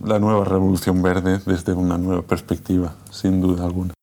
la 0.06 0.20
nueva 0.20 0.46
revolución 0.46 1.02
verde 1.02 1.40
desde 1.46 1.74
una 1.74 1.98
nueva 1.98 2.22
perspectiva, 2.24 2.96
sin 3.12 3.42
duda 3.42 3.66
alguna. 3.66 3.94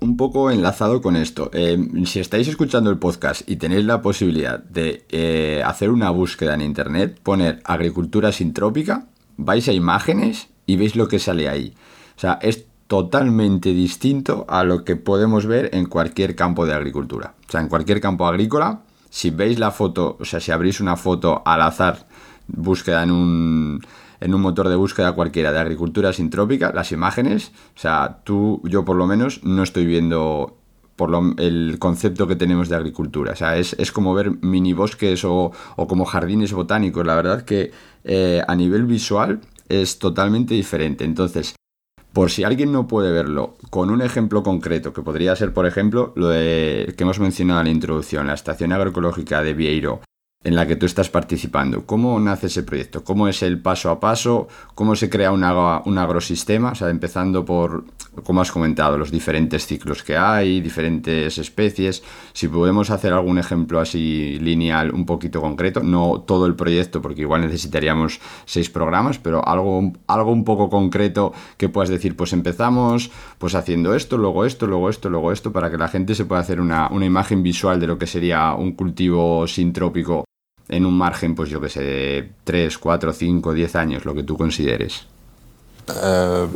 Un 0.00 0.16
poco 0.16 0.50
enlazado 0.50 1.02
con 1.02 1.16
esto, 1.16 1.50
eh, 1.52 1.76
si 2.04 2.20
estáis 2.20 2.46
escuchando 2.46 2.88
el 2.90 2.98
podcast 2.98 3.42
y 3.48 3.56
tenéis 3.56 3.84
la 3.84 4.00
posibilidad 4.00 4.60
de 4.60 5.04
eh, 5.08 5.62
hacer 5.64 5.90
una 5.90 6.10
búsqueda 6.10 6.54
en 6.54 6.60
internet, 6.60 7.18
poner 7.20 7.60
agricultura 7.64 8.30
sintrópica, 8.30 9.06
vais 9.36 9.66
a 9.68 9.72
imágenes 9.72 10.48
y 10.66 10.76
veis 10.76 10.94
lo 10.94 11.08
que 11.08 11.18
sale 11.18 11.48
ahí. 11.48 11.74
O 12.16 12.20
sea, 12.20 12.38
es 12.42 12.66
totalmente 12.86 13.70
distinto 13.72 14.46
a 14.48 14.62
lo 14.62 14.84
que 14.84 14.94
podemos 14.94 15.46
ver 15.46 15.70
en 15.72 15.86
cualquier 15.86 16.36
campo 16.36 16.64
de 16.64 16.74
agricultura. 16.74 17.34
O 17.48 17.50
sea, 17.50 17.60
en 17.60 17.68
cualquier 17.68 18.00
campo 18.00 18.26
agrícola, 18.26 18.82
si 19.10 19.30
veis 19.30 19.58
la 19.58 19.72
foto, 19.72 20.16
o 20.20 20.24
sea, 20.24 20.38
si 20.38 20.52
abrís 20.52 20.80
una 20.80 20.96
foto 20.96 21.42
al 21.44 21.62
azar, 21.62 22.06
búsqueda 22.46 23.02
en 23.02 23.10
un 23.10 23.80
en 24.20 24.34
un 24.34 24.40
motor 24.40 24.68
de 24.68 24.76
búsqueda 24.76 25.12
cualquiera 25.12 25.52
de 25.52 25.58
agricultura 25.58 26.12
sintrópica, 26.12 26.72
las 26.72 26.92
imágenes, 26.92 27.52
o 27.76 27.78
sea, 27.78 28.20
tú, 28.24 28.60
yo 28.64 28.84
por 28.84 28.96
lo 28.96 29.06
menos, 29.06 29.42
no 29.44 29.62
estoy 29.62 29.86
viendo 29.86 30.58
por 30.98 31.10
lo, 31.10 31.34
el 31.38 31.76
concepto 31.78 32.26
que 32.26 32.34
tenemos 32.34 32.68
de 32.68 32.74
agricultura. 32.74 33.32
O 33.32 33.36
sea, 33.36 33.56
es, 33.56 33.74
es 33.78 33.92
como 33.92 34.14
ver 34.14 34.32
mini 34.42 34.72
bosques 34.72 35.24
o, 35.24 35.52
o, 35.76 35.86
como 35.86 36.04
jardines 36.04 36.52
botánicos. 36.52 37.06
La 37.06 37.14
verdad 37.14 37.42
que 37.42 37.70
eh, 38.02 38.42
a 38.46 38.54
nivel 38.56 38.84
visual 38.84 39.40
es 39.68 40.00
totalmente 40.00 40.54
diferente. 40.54 41.04
Entonces, 41.04 41.54
por 42.12 42.32
si 42.32 42.42
alguien 42.42 42.72
no 42.72 42.88
puede 42.88 43.12
verlo 43.12 43.56
con 43.70 43.90
un 43.90 44.02
ejemplo 44.02 44.42
concreto, 44.42 44.92
que 44.92 45.02
podría 45.02 45.36
ser, 45.36 45.52
por 45.52 45.66
ejemplo, 45.66 46.12
lo 46.16 46.30
de, 46.30 46.92
que 46.96 47.04
hemos 47.04 47.20
mencionado 47.20 47.60
en 47.60 47.66
la 47.66 47.72
introducción, 47.72 48.26
la 48.26 48.34
estación 48.34 48.72
agroecológica 48.72 49.44
de 49.44 49.54
Vieiro, 49.54 50.00
en 50.44 50.54
la 50.54 50.66
que 50.66 50.76
tú 50.76 50.86
estás 50.86 51.10
participando. 51.10 51.84
¿Cómo 51.84 52.18
nace 52.20 52.46
ese 52.46 52.62
proyecto? 52.62 53.04
¿Cómo 53.04 53.28
es 53.28 53.42
el 53.42 53.60
paso 53.60 53.90
a 53.90 54.00
paso? 54.00 54.48
¿Cómo 54.74 54.94
se 54.94 55.10
crea 55.10 55.32
un, 55.32 55.42
un 55.42 55.98
agrosistema? 55.98 56.72
O 56.72 56.74
sea, 56.74 56.90
empezando 56.90 57.44
por, 57.44 57.84
como 58.24 58.40
has 58.40 58.52
comentado, 58.52 58.96
los 58.96 59.10
diferentes 59.10 59.66
ciclos 59.66 60.02
que 60.02 60.16
hay, 60.16 60.60
diferentes 60.60 61.36
especies. 61.38 62.02
Si 62.32 62.48
podemos 62.48 62.90
hacer 62.90 63.12
algún 63.12 63.38
ejemplo 63.38 63.80
así 63.80 64.38
lineal, 64.40 64.92
un 64.92 65.04
poquito 65.04 65.40
concreto, 65.40 65.82
no 65.82 66.20
todo 66.20 66.46
el 66.46 66.54
proyecto, 66.54 67.02
porque 67.02 67.22
igual 67.22 67.42
necesitaríamos 67.42 68.20
seis 68.46 68.70
programas, 68.70 69.18
pero 69.18 69.46
algo, 69.46 69.92
algo 70.06 70.32
un 70.32 70.44
poco 70.44 70.70
concreto 70.70 71.32
que 71.56 71.68
puedas 71.68 71.90
decir, 71.90 72.16
pues 72.16 72.32
empezamos 72.32 73.10
pues 73.38 73.54
haciendo 73.54 73.94
esto, 73.94 74.16
luego 74.16 74.44
esto, 74.44 74.66
luego 74.66 74.88
esto, 74.88 75.10
luego 75.10 75.32
esto, 75.32 75.52
para 75.52 75.70
que 75.70 75.78
la 75.78 75.88
gente 75.88 76.14
se 76.14 76.24
pueda 76.24 76.40
hacer 76.40 76.60
una, 76.60 76.88
una 76.88 77.04
imagen 77.06 77.42
visual 77.42 77.80
de 77.80 77.86
lo 77.88 77.98
que 77.98 78.06
sería 78.06 78.54
un 78.54 78.72
cultivo 78.72 79.46
sintrópico 79.46 80.24
en 80.68 80.86
un 80.86 80.96
margen, 80.96 81.34
pues 81.34 81.50
yo 81.50 81.60
que 81.60 81.68
sé, 81.68 81.80
de 81.80 82.32
3, 82.44 82.78
4, 82.78 83.12
5, 83.12 83.52
10 83.54 83.76
años, 83.76 84.04
lo 84.04 84.14
que 84.14 84.22
tú 84.22 84.36
consideres? 84.36 85.06
Eh, 86.02 86.46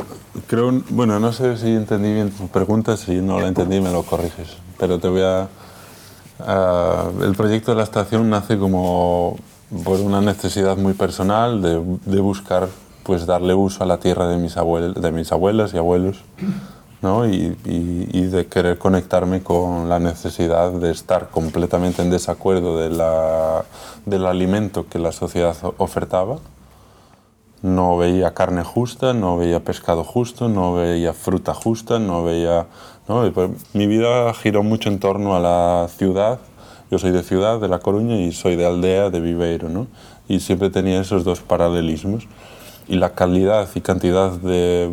creo, 0.47 0.83
bueno, 0.89 1.19
no 1.19 1.33
sé 1.33 1.57
si 1.57 1.69
entendí 1.69 2.13
bien 2.13 2.29
tu 2.31 2.47
pregunta, 2.47 2.95
si 2.97 3.15
no 3.15 3.39
la 3.39 3.47
entendí 3.47 3.81
me 3.81 3.91
lo 3.91 4.03
corriges, 4.03 4.57
pero 4.79 4.99
te 4.99 5.07
voy 5.07 5.21
a... 5.21 5.47
Uh, 6.39 7.23
el 7.23 7.35
proyecto 7.35 7.71
de 7.71 7.77
la 7.77 7.83
estación 7.83 8.29
nace 8.29 8.57
como 8.57 9.37
por 9.83 9.99
una 9.99 10.19
necesidad 10.19 10.77
muy 10.77 10.93
personal 10.93 11.61
de, 11.61 11.81
de 12.05 12.19
buscar 12.19 12.67
pues 13.03 13.25
darle 13.25 13.53
uso 13.53 13.83
a 13.83 13.87
la 13.87 13.99
tierra 13.99 14.27
de 14.27 14.37
mis, 14.37 14.57
abuel 14.57 14.93
de 14.93 15.11
mis 15.11 15.31
abuelas 15.31 15.73
y 15.73 15.77
abuelos 15.77 16.23
¿no? 17.03 17.27
Y, 17.27 17.53
de 18.33 18.47
querer 18.47 18.79
conectarme 18.79 19.43
con 19.43 19.89
la 19.89 19.99
necesidad 19.99 20.71
de 20.71 20.89
estar 20.89 21.29
completamente 21.29 22.01
en 22.01 22.09
desacuerdo 22.09 22.79
de 22.79 22.89
la, 22.89 23.65
del 24.05 24.25
alimento 24.25 24.87
que 24.87 24.97
la 24.97 25.11
sociedad 25.11 25.55
ofertaba. 25.77 26.37
No 27.61 27.97
veía 27.97 28.33
carne 28.33 28.63
justa, 28.63 29.13
no 29.13 29.37
veía 29.37 29.63
pescado 29.63 30.03
justo, 30.03 30.49
no 30.49 30.73
veía 30.73 31.13
fruta 31.13 31.53
justa, 31.53 31.99
no 31.99 32.23
veía... 32.23 32.65
¿no? 33.07 33.29
Pues, 33.31 33.51
mi 33.73 33.85
vida 33.85 34.33
giró 34.33 34.63
mucho 34.63 34.89
en 34.89 34.99
torno 34.99 35.35
a 35.35 35.39
la 35.39 35.87
ciudad. 35.89 36.39
Yo 36.89 36.97
soy 36.97 37.11
de 37.11 37.23
ciudad, 37.23 37.59
de 37.59 37.67
La 37.67 37.79
Coruña, 37.79 38.15
y 38.15 38.31
soy 38.31 38.55
de 38.55 38.65
aldea, 38.65 39.09
de 39.09 39.19
Viveiro. 39.19 39.69
¿no? 39.69 39.87
Y 40.27 40.39
siempre 40.39 40.69
tenía 40.69 41.01
esos 41.01 41.23
dos 41.23 41.41
paralelismos 41.41 42.27
y 42.87 42.95
la 42.95 43.13
calidad 43.13 43.67
y 43.73 43.81
cantidad 43.81 44.31
de 44.31 44.91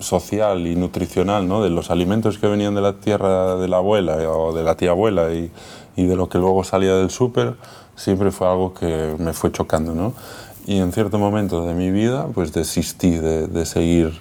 social 0.00 0.66
y 0.66 0.76
nutricional 0.76 1.48
¿no? 1.48 1.62
de 1.62 1.70
los 1.70 1.90
alimentos 1.90 2.38
que 2.38 2.46
venían 2.46 2.74
de 2.74 2.80
la 2.80 2.94
tierra 2.94 3.56
de 3.56 3.68
la 3.68 3.78
abuela 3.78 4.16
o 4.30 4.52
de 4.52 4.62
la 4.62 4.76
tía 4.76 4.90
abuela 4.90 5.32
y, 5.32 5.50
y 5.96 6.06
de 6.06 6.16
lo 6.16 6.28
que 6.28 6.38
luego 6.38 6.64
salía 6.64 6.94
del 6.94 7.10
súper 7.10 7.54
siempre 7.96 8.30
fue 8.30 8.48
algo 8.48 8.74
que 8.74 9.14
me 9.18 9.32
fue 9.32 9.52
chocando. 9.52 9.94
¿no? 9.94 10.14
Y 10.66 10.78
en 10.78 10.92
cierto 10.92 11.18
momento 11.18 11.64
de 11.66 11.74
mi 11.74 11.90
vida 11.90 12.26
pues 12.34 12.52
desistí 12.52 13.12
de, 13.12 13.46
de 13.46 13.66
seguir 13.66 14.20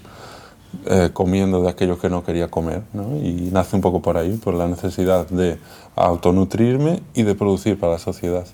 eh, 0.86 1.10
comiendo 1.12 1.62
de 1.62 1.69
aquello 1.69 1.99
que 1.99 2.10
no 2.10 2.23
quería 2.23 2.49
comer. 2.49 2.84
¿no? 2.93 3.17
Y 3.17 3.49
nace 3.51 3.75
un 3.75 3.82
poco 3.82 4.01
por 4.01 4.17
ahí, 4.17 4.38
por 4.38 4.53
la 4.53 4.67
necesidad 4.67 5.27
de 5.27 5.60
autonutrirme 5.95 7.01
y 7.13 7.23
de 7.23 7.36
producir 7.36 7.79
para 7.79 7.93
la 7.93 7.99
sociedad. 7.99 8.45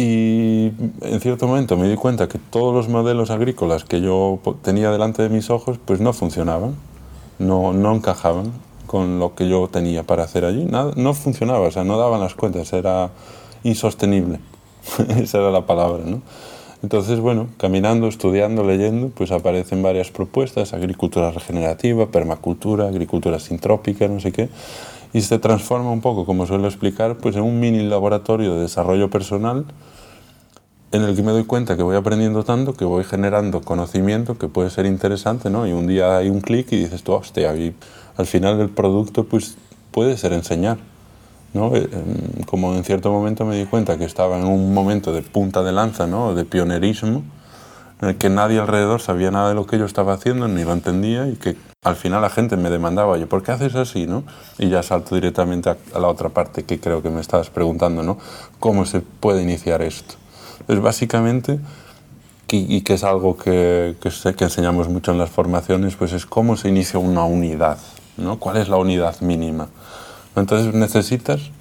Y 0.00 0.70
en 1.00 1.20
cierto 1.20 1.48
momento 1.48 1.76
me 1.76 1.88
di 1.88 1.96
cuenta 1.96 2.28
que 2.28 2.38
todos 2.38 2.72
los 2.72 2.88
modelos 2.88 3.30
agrícolas 3.30 3.82
que 3.82 4.00
yo 4.00 4.38
tenía 4.62 4.92
delante 4.92 5.24
de 5.24 5.28
mis 5.28 5.50
ojos 5.50 5.80
pues 5.84 6.00
no 6.00 6.12
funcionaban, 6.12 6.76
no, 7.40 7.72
no 7.72 7.96
encajaban 7.96 8.52
con 8.86 9.18
lo 9.18 9.34
que 9.34 9.48
yo 9.48 9.66
tenía 9.66 10.04
para 10.04 10.22
hacer 10.22 10.44
allí. 10.44 10.64
Nada, 10.64 10.92
no 10.94 11.14
funcionaba, 11.14 11.66
o 11.66 11.70
sea, 11.72 11.82
no 11.82 11.98
daban 11.98 12.20
las 12.20 12.36
cuentas, 12.36 12.72
era 12.72 13.10
insostenible. 13.64 14.38
Esa 15.20 15.38
era 15.38 15.50
la 15.50 15.66
palabra, 15.66 16.04
¿no? 16.06 16.22
Entonces, 16.84 17.18
bueno, 17.18 17.48
caminando, 17.56 18.06
estudiando, 18.06 18.62
leyendo, 18.62 19.08
pues 19.08 19.32
aparecen 19.32 19.82
varias 19.82 20.12
propuestas, 20.12 20.74
agricultura 20.74 21.32
regenerativa, 21.32 22.06
permacultura, 22.06 22.86
agricultura 22.86 23.40
sintrópica, 23.40 24.06
no 24.06 24.20
sé 24.20 24.30
qué. 24.30 24.48
Y 25.12 25.22
se 25.22 25.38
transforma 25.38 25.90
un 25.90 26.00
poco, 26.00 26.26
como 26.26 26.46
suelo 26.46 26.66
explicar, 26.66 27.16
pues 27.16 27.36
en 27.36 27.42
un 27.42 27.60
mini 27.60 27.82
laboratorio 27.88 28.54
de 28.54 28.62
desarrollo 28.62 29.10
personal 29.10 29.66
en 30.90 31.02
el 31.02 31.14
que 31.14 31.22
me 31.22 31.32
doy 31.32 31.44
cuenta 31.44 31.76
que 31.76 31.82
voy 31.82 31.96
aprendiendo 31.96 32.44
tanto, 32.44 32.74
que 32.74 32.84
voy 32.84 33.04
generando 33.04 33.60
conocimiento 33.60 34.38
que 34.38 34.48
puede 34.48 34.70
ser 34.70 34.86
interesante, 34.86 35.50
¿no? 35.50 35.66
Y 35.66 35.72
un 35.72 35.86
día 35.86 36.16
hay 36.16 36.30
un 36.30 36.40
clic 36.40 36.72
y 36.72 36.76
dices 36.76 37.02
tú, 37.02 37.12
hostia, 37.12 37.54
y 37.56 37.74
al 38.16 38.26
final 38.26 38.60
el 38.60 38.70
producto 38.70 39.24
pues 39.24 39.56
puede 39.90 40.16
ser 40.16 40.32
enseñar, 40.32 40.78
¿no? 41.52 41.74
Eh, 41.76 41.88
em, 41.92 42.44
como 42.44 42.74
en 42.74 42.84
cierto 42.84 43.10
momento 43.12 43.44
me 43.44 43.56
di 43.56 43.66
cuenta 43.66 43.98
que 43.98 44.04
estaba 44.04 44.38
en 44.38 44.46
un 44.46 44.72
momento 44.72 45.12
de 45.12 45.20
punta 45.22 45.62
de 45.62 45.72
lanza, 45.72 46.06
¿no? 46.06 46.34
De 46.34 46.44
pionerismo, 46.44 47.22
en 48.00 48.08
el 48.08 48.16
que 48.16 48.30
nadie 48.30 48.58
alrededor 48.58 49.00
sabía 49.00 49.30
nada 49.30 49.50
de 49.50 49.54
lo 49.54 49.66
que 49.66 49.78
yo 49.78 49.84
estaba 49.84 50.14
haciendo, 50.14 50.48
ni 50.48 50.64
lo 50.64 50.72
entendía, 50.72 51.28
y 51.28 51.36
que 51.36 51.56
al 51.84 51.94
final 51.94 52.20
la 52.20 52.30
gente 52.30 52.56
me 52.56 52.70
demandaba, 52.70 53.12
oye, 53.12 53.26
¿por 53.26 53.42
qué 53.42 53.52
haces 53.52 53.74
así, 53.76 54.06
no? 54.06 54.24
Y 54.58 54.68
ya 54.68 54.82
salto 54.82 55.14
directamente 55.14 55.70
a, 55.70 55.76
la 55.98 56.08
otra 56.08 56.28
parte 56.28 56.64
que 56.64 56.80
creo 56.80 57.02
que 57.02 57.10
me 57.10 57.20
estabas 57.20 57.50
preguntando, 57.50 58.02
¿no? 58.02 58.18
¿Cómo 58.58 58.84
se 58.84 59.00
puede 59.00 59.42
iniciar 59.42 59.82
esto? 59.82 60.16
Es 60.66 60.80
básicamente, 60.80 61.60
y 62.50 62.80
que 62.80 62.94
es 62.94 63.04
algo 63.04 63.36
que, 63.36 63.96
que, 64.00 64.10
que, 64.34 64.44
enseñamos 64.44 64.88
mucho 64.88 65.12
en 65.12 65.18
las 65.18 65.30
formaciones, 65.30 65.94
pues 65.94 66.12
es 66.12 66.26
cómo 66.26 66.56
se 66.56 66.68
inicia 66.68 66.98
una 66.98 67.24
unidad, 67.24 67.78
¿no? 68.16 68.38
¿Cuál 68.38 68.56
es 68.56 68.68
la 68.68 68.76
unidad 68.76 69.20
mínima? 69.20 69.68
Entonces 70.34 70.74
necesitas, 70.74 71.52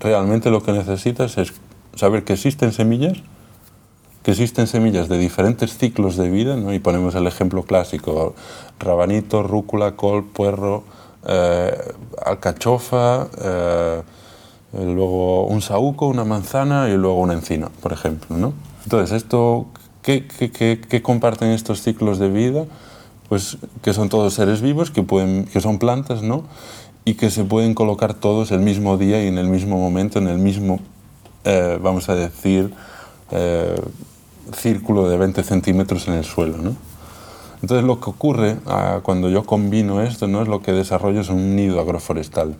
realmente 0.00 0.50
lo 0.50 0.62
que 0.62 0.72
necesitas 0.72 1.36
es 1.36 1.52
saber 1.94 2.24
que 2.24 2.32
existen 2.32 2.72
semillas, 2.72 3.18
que 4.22 4.30
existen 4.30 4.66
semillas 4.66 5.08
de 5.08 5.18
diferentes 5.18 5.76
ciclos 5.76 6.16
de 6.16 6.30
vida, 6.30 6.56
¿no? 6.56 6.72
y 6.72 6.78
ponemos 6.78 7.14
el 7.14 7.26
ejemplo 7.26 7.64
clásico, 7.64 8.34
rabanito, 8.78 9.42
rúcula, 9.42 9.96
col, 9.96 10.24
puerro, 10.24 10.84
eh, 11.26 11.76
alcachofa, 12.24 13.28
eh, 13.40 14.02
luego 14.72 15.46
un 15.46 15.60
saúco, 15.60 16.06
una 16.06 16.24
manzana 16.24 16.88
y 16.88 16.96
luego 16.96 17.20
un 17.20 17.32
encino, 17.32 17.70
por 17.80 17.92
ejemplo. 17.92 18.36
¿no? 18.36 18.54
Entonces, 18.84 19.16
esto, 19.16 19.66
¿qué, 20.02 20.26
qué, 20.26 20.80
qué, 20.80 21.02
comparten 21.02 21.50
estos 21.50 21.82
ciclos 21.82 22.18
de 22.18 22.28
vida? 22.28 22.64
Pues 23.28 23.58
que 23.82 23.92
son 23.92 24.08
todos 24.08 24.34
seres 24.34 24.60
vivos, 24.60 24.90
que, 24.90 25.02
pueden, 25.02 25.46
que 25.46 25.60
son 25.60 25.78
plantas, 25.78 26.22
¿no? 26.22 26.44
y 27.04 27.14
que 27.14 27.30
se 27.30 27.42
pueden 27.42 27.74
colocar 27.74 28.14
todos 28.14 28.52
el 28.52 28.60
mismo 28.60 28.96
día 28.96 29.22
y 29.24 29.26
en 29.26 29.38
el 29.38 29.48
mismo 29.48 29.78
momento, 29.78 30.20
en 30.20 30.28
el 30.28 30.38
mismo, 30.38 30.78
eh, 31.44 31.78
vamos 31.82 32.08
a 32.08 32.14
decir, 32.14 32.72
círculo 34.54 35.08
de 35.08 35.16
20 35.16 35.42
centímetros 35.42 36.08
en 36.08 36.14
el 36.14 36.24
suelo. 36.24 36.58
¿no? 36.58 36.76
Entonces 37.60 37.84
lo 37.84 38.00
que 38.00 38.10
ocurre 38.10 38.56
ah, 38.66 39.00
cuando 39.02 39.28
yo 39.28 39.44
combino 39.44 40.02
esto 40.02 40.26
¿no? 40.26 40.42
es 40.42 40.48
lo 40.48 40.62
que 40.62 40.72
desarrollo 40.72 41.20
es 41.20 41.28
un 41.28 41.56
nido 41.56 41.80
agroforestal. 41.80 42.56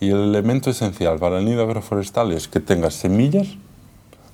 Y 0.00 0.10
el 0.10 0.22
elemento 0.22 0.70
esencial 0.70 1.18
para 1.18 1.38
el 1.38 1.44
nido 1.44 1.62
agroforestal 1.62 2.32
es 2.32 2.48
que 2.48 2.60
tengas 2.60 2.94
semillas 2.94 3.48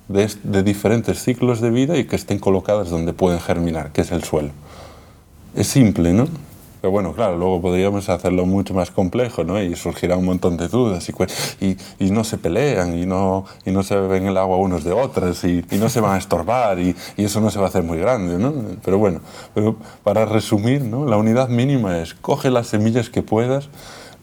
de, 0.07 0.29
de, 0.43 0.63
diferentes 0.63 1.23
ciclos 1.23 1.61
de 1.61 1.69
vida 1.69 1.97
y 1.97 2.05
que 2.05 2.15
estén 2.15 2.39
colocadas 2.39 2.89
donde 2.89 3.13
pueden 3.13 3.39
germinar, 3.39 3.91
que 3.91 4.01
es 4.01 4.11
el 4.11 4.23
suelo. 4.23 4.49
Es 5.55 5.67
simple, 5.67 6.13
¿no? 6.13 6.27
Pero 6.81 6.91
bueno, 6.91 7.13
claro, 7.13 7.37
luego 7.37 7.61
podríamos 7.61 8.09
hacerlo 8.09 8.47
mucho 8.47 8.73
más 8.73 8.89
complejo, 8.89 9.43
¿no? 9.43 9.61
Y 9.61 9.75
surgirá 9.75 10.17
un 10.17 10.25
montón 10.25 10.57
de 10.57 10.67
dudas 10.67 11.07
y, 11.09 11.65
y, 11.65 11.77
y 11.99 12.09
no 12.09 12.23
se 12.23 12.39
pelean 12.39 12.97
y 12.97 13.05
no, 13.05 13.45
y 13.65 13.71
no 13.71 13.83
se 13.83 13.95
beben 13.95 14.25
el 14.25 14.35
agua 14.35 14.57
unos 14.57 14.83
de 14.83 14.91
otros 14.91 15.43
y, 15.43 15.63
y 15.69 15.75
no 15.77 15.89
se 15.89 16.01
van 16.01 16.15
a 16.15 16.17
estorbar 16.17 16.79
y, 16.79 16.95
y, 17.17 17.25
eso 17.25 17.39
no 17.39 17.51
se 17.51 17.59
va 17.59 17.65
a 17.65 17.67
hacer 17.69 17.83
muy 17.83 17.99
grande, 17.99 18.39
¿no? 18.39 18.51
Pero 18.83 18.97
bueno, 18.97 19.21
pero 19.53 19.75
para 20.03 20.25
resumir, 20.25 20.81
¿no? 20.81 21.05
La 21.05 21.17
unidad 21.17 21.49
mínima 21.49 21.99
es 21.99 22.15
coge 22.15 22.49
las 22.49 22.65
semillas 22.67 23.11
que 23.11 23.21
puedas, 23.21 23.69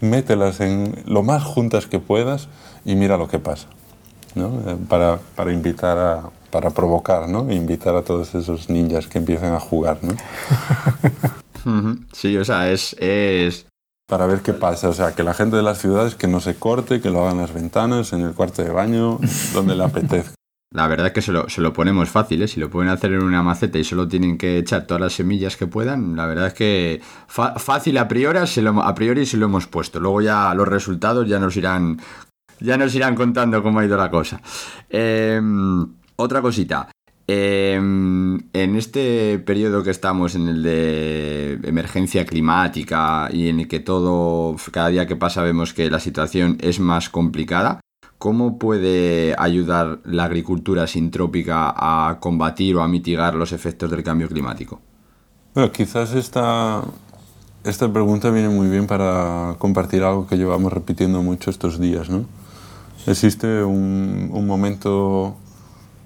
mételas 0.00 0.60
en 0.60 0.96
lo 1.06 1.22
más 1.22 1.44
juntas 1.44 1.86
que 1.86 2.00
puedas 2.00 2.48
y 2.84 2.96
mira 2.96 3.16
lo 3.16 3.28
que 3.28 3.38
pasa. 3.38 3.68
¿no? 4.34 4.50
Para, 4.88 5.18
para, 5.36 5.52
invitar 5.52 5.98
a, 5.98 6.22
para 6.50 6.70
provocar, 6.70 7.28
¿no? 7.28 7.50
Invitar 7.50 7.96
a 7.96 8.02
todos 8.02 8.34
esos 8.34 8.68
ninjas 8.68 9.06
que 9.06 9.18
empiecen 9.18 9.52
a 9.52 9.60
jugar, 9.60 9.98
¿no? 10.02 10.14
Sí, 12.12 12.36
o 12.36 12.44
sea, 12.44 12.70
es, 12.70 12.94
es... 12.98 13.66
Para 14.08 14.26
ver 14.26 14.40
qué 14.40 14.54
pasa, 14.54 14.88
o 14.88 14.94
sea, 14.94 15.14
que 15.14 15.22
la 15.22 15.34
gente 15.34 15.56
de 15.56 15.62
las 15.62 15.78
ciudades 15.78 16.14
que 16.14 16.28
no 16.28 16.40
se 16.40 16.54
corte, 16.54 17.02
que 17.02 17.10
lo 17.10 17.20
hagan 17.20 17.36
en 17.36 17.42
las 17.42 17.52
ventanas, 17.52 18.14
en 18.14 18.22
el 18.22 18.32
cuarto 18.32 18.62
de 18.62 18.70
baño, 18.70 19.18
donde 19.52 19.76
le 19.76 19.84
apetezca. 19.84 20.34
La 20.70 20.86
verdad 20.86 21.06
es 21.08 21.12
que 21.14 21.22
se 21.22 21.32
lo, 21.32 21.48
se 21.48 21.62
lo 21.62 21.72
ponemos 21.72 22.10
fácil, 22.10 22.42
¿eh? 22.42 22.48
si 22.48 22.60
lo 22.60 22.68
pueden 22.68 22.90
hacer 22.90 23.12
en 23.12 23.22
una 23.22 23.42
maceta 23.42 23.78
y 23.78 23.84
solo 23.84 24.06
tienen 24.06 24.36
que 24.36 24.58
echar 24.58 24.86
todas 24.86 25.00
las 25.00 25.14
semillas 25.14 25.56
que 25.56 25.66
puedan, 25.66 26.14
la 26.14 26.26
verdad 26.26 26.48
es 26.48 26.54
que 26.54 27.00
fácil 27.28 27.96
a 27.96 28.06
priori, 28.06 28.46
se 28.46 28.60
lo, 28.60 28.82
a 28.82 28.94
priori 28.94 29.24
se 29.24 29.38
lo 29.38 29.46
hemos 29.46 29.66
puesto. 29.66 29.98
Luego 29.98 30.20
ya 30.20 30.52
los 30.54 30.68
resultados 30.68 31.26
ya 31.26 31.38
nos 31.38 31.56
irán, 31.56 31.98
ya 32.60 32.76
nos 32.76 32.94
irán 32.94 33.14
contando 33.14 33.62
cómo 33.62 33.80
ha 33.80 33.84
ido 33.86 33.96
la 33.96 34.10
cosa. 34.10 34.42
Eh, 34.90 35.40
otra 36.16 36.42
cosita. 36.42 36.90
Eh, 37.30 37.74
en 37.74 38.76
este 38.76 39.38
periodo 39.38 39.82
que 39.82 39.90
estamos, 39.90 40.34
en 40.34 40.48
el 40.48 40.62
de 40.62 41.60
emergencia 41.62 42.24
climática 42.24 43.28
y 43.30 43.48
en 43.48 43.60
el 43.60 43.68
que 43.68 43.80
todo, 43.80 44.56
cada 44.72 44.88
día 44.88 45.06
que 45.06 45.14
pasa 45.14 45.42
vemos 45.42 45.74
que 45.74 45.90
la 45.90 46.00
situación 46.00 46.56
es 46.60 46.80
más 46.80 47.10
complicada, 47.10 47.80
¿Cómo 48.18 48.58
puede 48.58 49.36
ayudar 49.38 50.00
la 50.04 50.24
agricultura 50.24 50.88
sintrópica 50.88 51.72
a 51.76 52.18
combatir 52.18 52.74
o 52.74 52.82
a 52.82 52.88
mitigar 52.88 53.36
los 53.36 53.52
efectos 53.52 53.92
del 53.92 54.02
cambio 54.02 54.28
climático? 54.28 54.80
Bueno, 55.54 55.70
quizás 55.70 56.12
esta, 56.14 56.82
esta 57.62 57.92
pregunta 57.92 58.30
viene 58.30 58.48
muy 58.48 58.68
bien 58.68 58.88
para 58.88 59.54
compartir 59.60 60.02
algo 60.02 60.26
que 60.26 60.36
llevamos 60.36 60.72
repitiendo 60.72 61.22
mucho 61.22 61.50
estos 61.50 61.78
días. 61.78 62.10
¿no? 62.10 62.24
Existe 63.06 63.62
un, 63.62 64.30
un 64.32 64.46
momento 64.48 65.36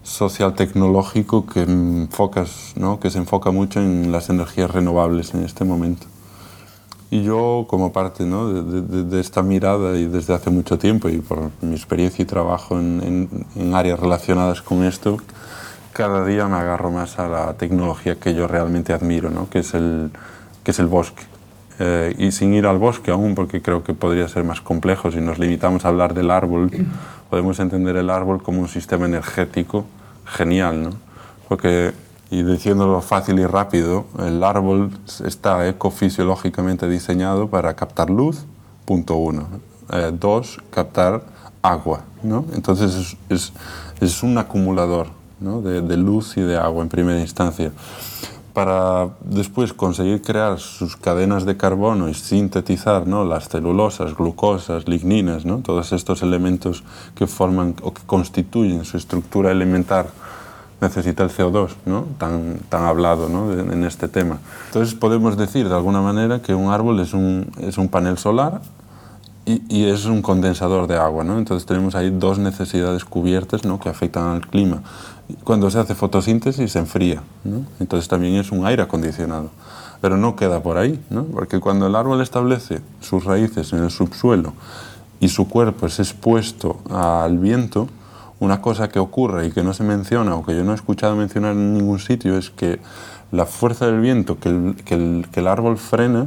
social 0.03 0.55
tecnológico 0.55 1.47
que, 1.47 1.63
enfocas, 1.63 2.73
¿no? 2.77 3.01
que 3.01 3.11
se 3.11 3.19
enfoca 3.19 3.51
mucho 3.51 3.81
en 3.81 4.13
las 4.13 4.31
energías 4.31 4.71
renovables 4.71 5.35
en 5.35 5.45
este 5.45 5.65
momento. 5.65 6.07
Y 7.11 7.23
yo, 7.23 7.67
como 7.69 7.93
parte 7.93 8.25
¿no? 8.25 8.49
de, 8.49 8.81
de, 8.81 9.05
de, 9.05 9.21
esta 9.21 9.43
mirada 9.43 9.99
y 9.99 10.07
desde 10.07 10.33
hace 10.35 10.51
mucho 10.51 10.79
tiempo 10.79 11.09
y 11.11 11.19
por 11.19 11.51
mi 11.61 11.75
experiencia 11.75 12.23
y 12.23 12.27
trabajo 12.27 12.79
en, 12.79 13.03
en, 13.03 13.47
en, 13.55 13.75
áreas 13.75 14.01
relacionadas 14.01 14.63
con 14.63 14.83
esto, 14.83 15.19
cada 15.93 16.25
día 16.25 16.49
me 16.49 16.57
agarro 16.57 16.91
más 16.91 17.19
a 17.19 17.29
la 17.29 17.53
tecnología 17.55 18.19
que 18.19 18.35
yo 18.35 18.47
realmente 18.47 18.95
admiro, 18.95 19.29
¿no? 19.29 19.51
que, 19.51 19.59
es 19.59 19.75
el, 19.75 20.11
que 20.65 20.71
es 20.71 20.79
el 20.79 20.87
bosque. 20.87 21.25
Eh, 21.85 22.15
y 22.17 22.31
sin 22.31 22.55
ir 22.55 22.67
al 22.67 22.79
bosque 22.79 23.11
aún, 23.11 23.35
porque 23.35 23.61
creo 23.61 23.83
que 23.83 23.93
podría 23.93 24.29
ser 24.29 24.45
más 24.45 24.61
complejo, 24.61 25.11
si 25.11 25.21
nos 25.21 25.41
limitamos 25.41 25.85
a 25.85 25.89
hablar 25.89 26.15
del 26.15 26.31
árbol, 26.31 26.71
podemos 27.31 27.59
entender 27.59 27.97
el 27.97 28.09
árbol 28.09 28.41
como 28.41 28.61
un 28.61 28.69
sistema 28.69 29.07
energético 29.07 29.85
genial, 30.25 30.83
¿no? 30.85 30.91
Porque 31.49 31.93
y 32.31 32.45
diciéndolo 32.45 33.01
fácil 33.03 33.41
y 33.41 33.47
rápido, 33.47 34.07
el 34.21 34.43
árbol 34.45 34.91
está 35.25 35.69
ecofisiológicamente 35.69 36.89
diseñado 36.89 37.49
para 37.49 37.75
captar 37.75 38.09
luz, 38.09 38.47
punto 38.87 39.17
uno. 39.17 39.49
Eh, 39.93 40.13
dos, 40.19 40.59
captar 40.71 41.25
agua. 41.63 42.05
¿no? 42.23 42.47
Entonces 42.55 42.95
es, 42.95 43.17
es, 43.29 43.53
es 44.01 44.23
un 44.23 44.39
acumulador 44.39 45.09
¿no? 45.41 45.61
de, 45.61 45.83
de, 45.83 45.97
luz 45.97 46.37
y 46.39 46.41
de 46.41 46.57
agua 46.57 46.83
en 46.83 46.89
primera 46.89 47.21
instancia. 47.21 47.73
Para 48.53 49.09
después 49.21 49.73
conseguir 49.73 50.21
crear 50.21 50.59
sus 50.59 50.97
cadenas 50.97 51.47
de 51.47 51.57
carbono 51.57 52.09
y 52.09 52.15
sintetizar 52.15 53.07
¿no? 53.07 53.25
las 53.25 53.49
celulosas, 53.49 54.15
glucosas, 54.15 54.87
ligninas, 54.87 55.47
¿no? 55.47 55.59
todos 55.59 55.93
estos 55.93 56.23
elementos 56.23 56.85
que 57.15 57.27
forman 57.27 57.75
o 57.83 57.95
que 57.95 58.03
constituyen 58.05 58.85
su 58.85 58.99
estructura 58.99 59.51
elementar 59.51 60.09
necesita 60.83 61.23
el 61.23 61.31
CO2, 61.31 61.71
¿no? 61.87 62.07
tan, 62.19 62.59
tan 62.69 62.85
hablado 62.85 63.29
¿no? 63.29 63.53
en 63.53 63.85
este 63.85 64.09
tema. 64.09 64.39
Entonces 64.67 64.95
podemos 64.95 65.37
decir 65.37 65.69
de 65.69 65.75
alguna 65.75 66.03
manera 66.03 66.43
que 66.43 66.55
un 66.55 66.71
árbol 66.71 67.01
es 67.01 67.15
un, 67.15 67.51
es 67.59 67.79
un 67.79 67.89
panel 67.89 68.19
solar 68.19 68.61
y, 69.45 69.63
y, 69.69 69.85
es 69.87 70.05
un 70.05 70.23
condensador 70.23 70.87
de 70.87 70.97
agua. 70.97 71.25
¿no? 71.25 71.39
Entonces 71.39 71.67
tenemos 71.67 71.95
ahí 71.95 72.11
dos 72.11 72.39
necesidades 72.39 73.05
cubiertas 73.05 73.65
¿no? 73.65 73.81
que 73.81 73.89
afectan 73.89 74.29
al 74.29 74.47
clima. 74.47 74.83
Cuando 75.45 75.71
se 75.71 75.79
hace 75.79 75.95
fotosíntesis 75.95 76.73
se 76.73 76.79
enfría, 76.79 77.23
¿no? 77.45 77.65
entonces 77.81 78.09
también 78.09 78.35
es 78.35 78.53
un 78.53 78.67
aire 78.67 78.83
acondicionado. 78.83 79.51
Pero 80.01 80.17
no 80.17 80.35
queda 80.37 80.63
por 80.63 80.79
ahí, 80.79 81.03
¿no? 81.11 81.25
porque 81.25 81.61
cuando 81.61 81.87
el 81.87 81.95
árbol 81.95 82.21
establece 82.21 82.81
sus 83.01 83.25
raíces 83.25 83.73
en 83.73 83.85
el 83.85 83.91
subsuelo 83.91 84.53
y 85.21 85.29
su 85.29 85.49
cuerpo 85.49 85.87
es 85.87 86.01
expuesto 86.01 86.81
al 86.91 87.39
viento, 87.39 87.89
una 88.41 88.61
cosa 88.61 88.89
que 88.89 88.99
ocurre 88.99 89.47
y 89.47 89.53
que 89.53 89.63
no 89.63 89.73
se 89.73 89.85
menciona 89.85 90.35
o 90.35 90.45
que 90.45 90.57
yo 90.57 90.65
no 90.65 90.73
he 90.73 90.75
escuchado 90.75 91.15
mencionar 91.15 91.53
en 91.53 91.75
ningún 91.75 92.01
sitio 92.01 92.37
es 92.37 92.51
que 92.51 92.81
la 93.31 93.47
fuerza 93.47 93.87
del 93.87 94.01
viento 94.01 94.41
que 94.41 94.49
el, 94.49 94.75
que 94.85 94.95
el, 94.95 95.29
que 95.31 95.39
el 95.39 95.47
árbol 95.47 95.79
frena 95.79 96.27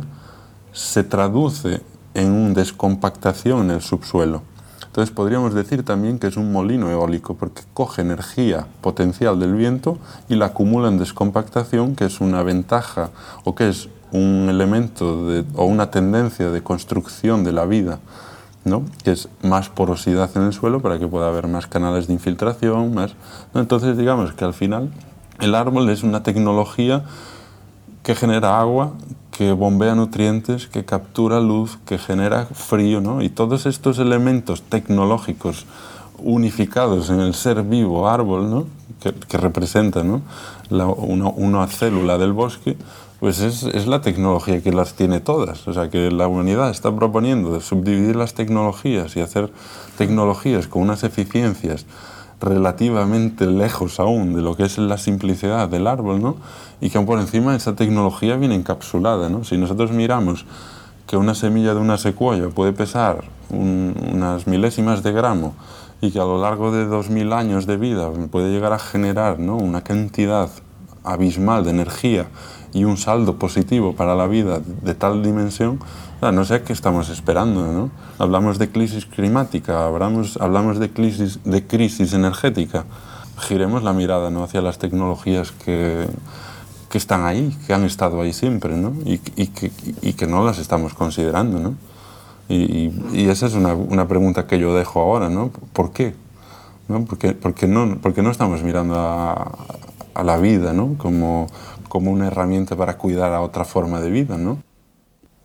se 0.72 1.04
traduce 1.04 1.82
en 2.16 2.32
una 2.32 2.54
descompactación 2.56 3.66
en 3.66 3.72
el 3.72 3.82
subsuelo. 3.82 4.42
Entonces 4.88 5.14
podríamos 5.14 5.54
decir 5.54 5.84
también 5.84 6.18
que 6.18 6.28
es 6.28 6.38
un 6.38 6.52
molino 6.52 6.90
eólico 6.90 7.36
porque 7.36 7.62
coge 7.74 8.02
energía 8.02 8.66
potencial 8.82 9.40
del 9.40 9.54
viento 9.54 9.98
y 10.30 10.36
la 10.36 10.48
acumula 10.48 10.88
en 10.88 10.98
descompactación, 10.98 11.96
que 11.96 12.06
es 12.06 12.22
una 12.22 12.42
ventaja 12.44 13.10
o 13.44 13.56
que 13.56 13.70
es 13.70 13.90
un 14.12 14.48
elemento 14.50 15.28
o 15.56 15.66
una 15.66 15.92
tendencia 15.92 16.50
de 16.50 16.64
construcción 16.64 17.44
de 17.44 17.52
la 17.52 17.66
vida 17.66 18.00
¿no? 18.66 18.84
que 19.04 19.12
es 19.12 19.30
más 19.44 19.70
porosidad 19.70 20.30
en 20.36 20.44
el 20.44 20.54
suelo 20.54 20.82
para 20.82 21.00
que 21.00 21.08
pueda 21.08 21.28
haber 21.28 21.48
más 21.48 21.68
canales 21.68 22.08
de 22.08 22.14
infiltración. 22.14 22.94
Más, 22.94 23.14
Entonces, 23.54 23.98
digamos 23.98 24.34
que 24.34 24.44
al 24.44 24.54
final 24.54 24.92
el 25.40 25.56
árbol 25.56 25.90
es 25.90 26.04
una 26.04 26.24
tecnología 26.24 27.06
que 28.06 28.14
genera 28.14 28.60
agua, 28.60 28.92
que 29.32 29.52
bombea 29.52 29.96
nutrientes, 29.96 30.68
que 30.68 30.86
captura 30.86 31.40
luz, 31.40 31.80
que 31.88 31.98
genera 31.98 32.46
frío, 32.46 33.02
¿no? 33.02 33.24
y 33.24 33.30
todos 33.30 33.66
estos 33.66 33.98
elementos 33.98 34.62
tecnológicos 34.62 35.66
unificados 36.20 37.10
en 37.10 37.20
el 37.20 37.34
ser 37.34 37.64
vivo 37.64 38.08
árbol, 38.08 38.50
¿no? 38.50 38.68
que, 39.02 39.12
que 39.12 39.38
representa 39.38 40.04
¿no? 40.04 40.22
Una, 40.70 41.30
una 41.30 41.68
célula 41.68 42.20
del 42.20 42.32
bosque, 42.32 42.78
pues 43.20 43.40
es, 43.40 43.64
es, 43.64 43.88
la 43.88 44.02
tecnología 44.02 44.62
que 44.62 44.72
las 44.72 44.94
tiene 44.94 45.20
todas. 45.20 45.68
O 45.68 45.74
sea, 45.74 45.90
que 45.90 46.12
la 46.12 46.28
humanidad 46.28 46.70
está 46.70 46.96
proponiendo 46.96 47.60
subdividir 47.60 48.16
las 48.16 48.36
tecnologías 48.36 49.16
y 49.16 49.22
hacer 49.22 49.52
tecnologías 49.98 50.68
con 50.68 50.84
unas 50.84 51.04
eficiencias 51.04 51.88
relativamente 52.40 53.46
lejos 53.48 54.00
aún 54.00 54.34
de 54.34 54.42
lo 54.42 54.56
que 54.56 54.64
es 54.64 54.78
la 54.78 54.98
simplicidad 54.98 55.70
del 55.70 55.88
árbol, 55.88 56.22
¿no? 56.22 56.36
Y 56.82 56.90
que 56.90 57.00
por 57.02 57.20
encima 57.20 57.56
esa 57.56 57.76
tecnología 57.76 58.36
viene 58.36 58.56
encapsulada, 58.56 59.30
¿no? 59.30 59.44
Si 59.44 59.58
nosotros 59.58 59.92
miramos 59.92 60.46
que 61.08 61.18
una 61.18 61.36
semilla 61.36 61.74
de 61.74 61.80
una 61.80 61.98
secuoya 61.98 62.50
puede 62.50 62.74
pesar 62.74 63.26
un, 63.50 63.96
unas 64.14 64.48
milésimas 64.48 65.04
de 65.04 65.12
gramo 65.12 65.54
y 66.02 66.12
que 66.12 66.20
a 66.20 66.24
lo 66.24 66.42
largo 66.42 66.72
de 66.72 66.86
2000 66.86 67.34
años 67.34 67.66
de 67.66 67.78
vida 67.78 68.10
puede 68.32 68.52
llegar 68.52 68.74
a 68.74 68.80
generar 68.80 69.40
¿no? 69.40 69.56
una 69.56 69.82
cantidad 69.84 70.50
abismal 71.04 71.64
de 71.64 71.70
energía 71.70 72.28
y 72.74 72.84
un 72.84 72.98
saldo 72.98 73.38
positivo 73.38 73.96
para 73.96 74.16
la 74.16 74.28
vida 74.28 74.60
de 74.82 74.96
tal 74.96 75.24
dimensión, 75.24 75.80
no 76.22 76.46
sé 76.46 76.62
qué 76.64 76.74
estamos 76.74 77.10
esperando. 77.10 77.72
¿no? 77.72 77.92
Hablamos 78.18 78.58
de 78.58 78.70
crisis 78.70 79.06
climática, 79.06 79.86
hablamos, 79.86 80.38
hablamos 80.38 80.80
de, 80.80 80.90
crisis, 80.90 81.40
de 81.44 81.66
crisis 81.66 82.14
energética. 82.14 82.86
Giremos 83.38 83.84
la 83.84 83.94
mirada 83.94 84.30
¿no? 84.30 84.44
hacia 84.44 84.62
las 84.62 84.78
tecnologías 84.78 85.52
que, 85.52 86.08
que 86.90 86.98
están 86.98 87.26
ahí, 87.26 87.56
que 87.68 87.74
han 87.74 87.84
estado 87.84 88.22
ahí 88.22 88.34
siempre 88.34 88.76
¿no? 88.76 88.94
y, 89.06 89.20
y, 89.36 89.48
que, 89.48 89.72
y 90.02 90.14
que 90.14 90.28
no 90.28 90.46
las 90.46 90.58
estamos 90.60 90.94
considerando. 90.94 91.60
¿no? 91.60 91.76
Y, 92.48 92.92
esa 93.28 93.48
es 93.48 93.54
una, 93.54 93.74
una, 93.74 94.08
pregunta 94.08 94.48
que 94.48 94.60
yo 94.60 94.76
dejo 94.76 95.02
ahora, 95.02 95.30
¿no? 95.30 95.50
¿Por 95.74 95.92
qué? 95.92 96.14
¿No? 96.88 97.04
¿Por, 97.06 97.18
qué, 97.18 97.34
por 97.34 97.56
qué 97.56 97.68
no, 97.68 97.98
por 97.98 98.14
qué 98.14 98.22
no 98.22 98.30
estamos 98.30 98.62
mirando 98.62 98.96
a, 99.00 99.52
a 100.14 100.24
la 100.24 100.38
vida 100.38 100.72
¿no? 100.72 100.96
como, 100.98 101.48
como 101.90 102.12
una 102.12 102.28
herramienta 102.28 102.76
para 102.76 102.98
cuidar 102.98 103.34
a 103.34 103.42
otra 103.42 103.66
forma 103.66 104.00
de 104.00 104.12
vida, 104.12 104.38
¿no? 104.38 104.60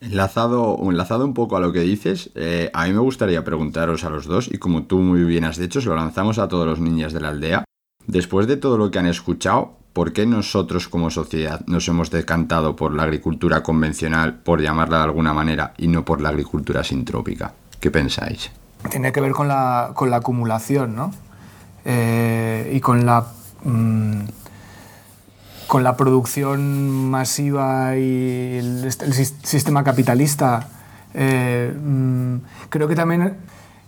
Enlazado, 0.01 0.79
enlazado 0.81 1.25
un 1.25 1.35
poco 1.35 1.55
a 1.55 1.59
lo 1.59 1.71
que 1.71 1.81
dices, 1.81 2.31
eh, 2.33 2.71
a 2.73 2.85
mí 2.85 2.93
me 2.93 2.99
gustaría 2.99 3.43
preguntaros 3.43 4.03
a 4.03 4.09
los 4.09 4.25
dos, 4.25 4.49
y 4.51 4.57
como 4.57 4.83
tú 4.83 4.97
muy 4.97 5.23
bien 5.23 5.43
has 5.45 5.57
dicho, 5.57 5.79
se 5.79 5.89
lo 5.89 5.95
lanzamos 5.95 6.39
a 6.39 6.47
todos 6.47 6.65
los 6.65 6.79
niños 6.79 7.13
de 7.13 7.21
la 7.21 7.29
aldea. 7.29 7.63
Después 8.07 8.47
de 8.47 8.57
todo 8.57 8.79
lo 8.79 8.89
que 8.89 8.97
han 8.97 9.05
escuchado, 9.05 9.73
¿por 9.93 10.11
qué 10.11 10.25
nosotros 10.25 10.87
como 10.87 11.11
sociedad 11.11 11.61
nos 11.67 11.87
hemos 11.87 12.09
decantado 12.09 12.75
por 12.75 12.95
la 12.95 13.03
agricultura 13.03 13.61
convencional, 13.61 14.39
por 14.39 14.59
llamarla 14.59 14.97
de 14.97 15.03
alguna 15.03 15.35
manera, 15.35 15.75
y 15.77 15.87
no 15.87 16.03
por 16.03 16.19
la 16.19 16.29
agricultura 16.29 16.83
sintrópica? 16.83 17.53
¿Qué 17.79 17.91
pensáis? 17.91 18.51
Tiene 18.89 19.11
que 19.11 19.21
ver 19.21 19.33
con 19.33 19.47
la, 19.47 19.91
con 19.93 20.09
la 20.09 20.17
acumulación, 20.17 20.95
¿no? 20.95 21.13
Eh, 21.85 22.71
y 22.73 22.79
con 22.79 23.05
la... 23.05 23.27
Mmm, 23.63 24.21
con 25.71 25.85
la 25.85 25.95
producción 25.95 27.09
masiva 27.09 27.95
y 27.95 28.57
el, 28.57 28.91
sistema 28.91 29.85
capitalista. 29.85 30.67
Eh, 31.13 31.73
mmm, 31.73 32.39
creo 32.67 32.89
que 32.89 32.95
también 32.95 33.37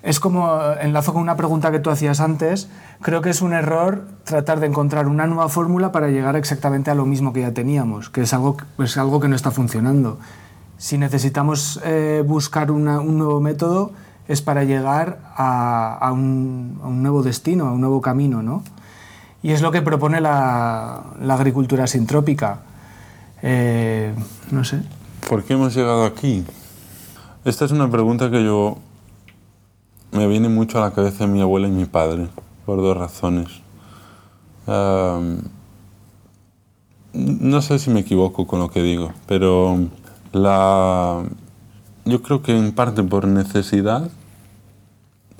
es 0.01 0.21
como, 0.21 0.61
enlazo 0.79 1.11
con 1.11 1.21
una 1.21 1.35
pregunta 1.35 1.73
que 1.73 1.79
tú 1.79 1.89
hacías 1.89 2.21
antes, 2.21 2.69
creo 3.01 3.21
que 3.21 3.31
es 3.31 3.41
un 3.41 3.51
error 3.51 4.05
tratar 4.23 4.61
de 4.61 4.67
encontrar 4.67 5.09
una 5.09 5.27
nueva 5.27 5.49
fórmula 5.49 5.91
para 5.91 6.07
llegar 6.07 6.37
exactamente 6.37 6.89
a 6.89 6.95
lo 6.95 7.05
mismo 7.05 7.33
que 7.33 7.41
ya 7.41 7.51
teníamos, 7.51 8.09
que 8.09 8.21
es 8.21 8.33
algo, 8.33 8.55
es 8.79 8.97
algo 8.97 9.19
que 9.19 9.27
no 9.27 9.35
está 9.35 9.51
funcionando. 9.51 10.19
Si 10.77 10.97
necesitamos 10.97 11.81
eh, 11.83 12.23
buscar 12.25 12.71
un 12.71 12.85
nuevo 12.85 13.41
método, 13.41 13.91
es 14.29 14.41
para 14.41 14.63
llegar 14.63 15.19
a, 15.35 16.09
un, 16.13 16.79
nuevo 17.03 17.23
destino, 17.23 17.67
a 17.67 17.73
un 17.73 17.81
nuevo 17.81 17.99
camino, 17.99 18.41
¿no? 18.41 18.63
Y 19.43 19.51
es 19.51 19.61
lo 19.61 19.71
que 19.71 19.81
propone 19.81 20.21
la, 20.21 21.03
agricultura 21.29 21.85
sintrópica. 21.85 22.61
Eh, 23.41 24.15
no 24.51 24.63
sé. 24.63 24.81
¿Por 25.29 25.43
qué 25.43 25.53
hemos 25.53 25.75
llegado 25.75 26.05
aquí? 26.05 26.45
Esta 27.43 27.65
es 27.65 27.71
una 27.71 27.91
pregunta 27.91 28.31
que 28.31 28.41
yo 28.43 28.77
me 30.13 30.27
viene 30.27 30.47
mucho 30.47 30.77
a 30.77 30.81
la 30.81 30.93
cabeza 30.93 31.27
mi 31.27 31.41
abuela 31.41 31.67
y 31.67 31.71
mi 31.71 31.85
padre, 31.85 32.29
por 32.65 32.77
dos 32.77 32.95
razones. 32.95 33.49
No 37.13 37.61
sé 37.61 37.79
si 37.79 37.89
me 37.89 37.99
equivoco 37.99 38.47
con 38.47 38.59
lo 38.59 38.71
que 38.71 38.81
digo, 38.81 39.11
pero 39.27 39.77
la, 40.31 41.21
yo 42.05 42.21
creo 42.21 42.41
que 42.41 42.57
en 42.57 42.71
parte 42.71 43.03
por 43.03 43.27
necesidad 43.27 44.09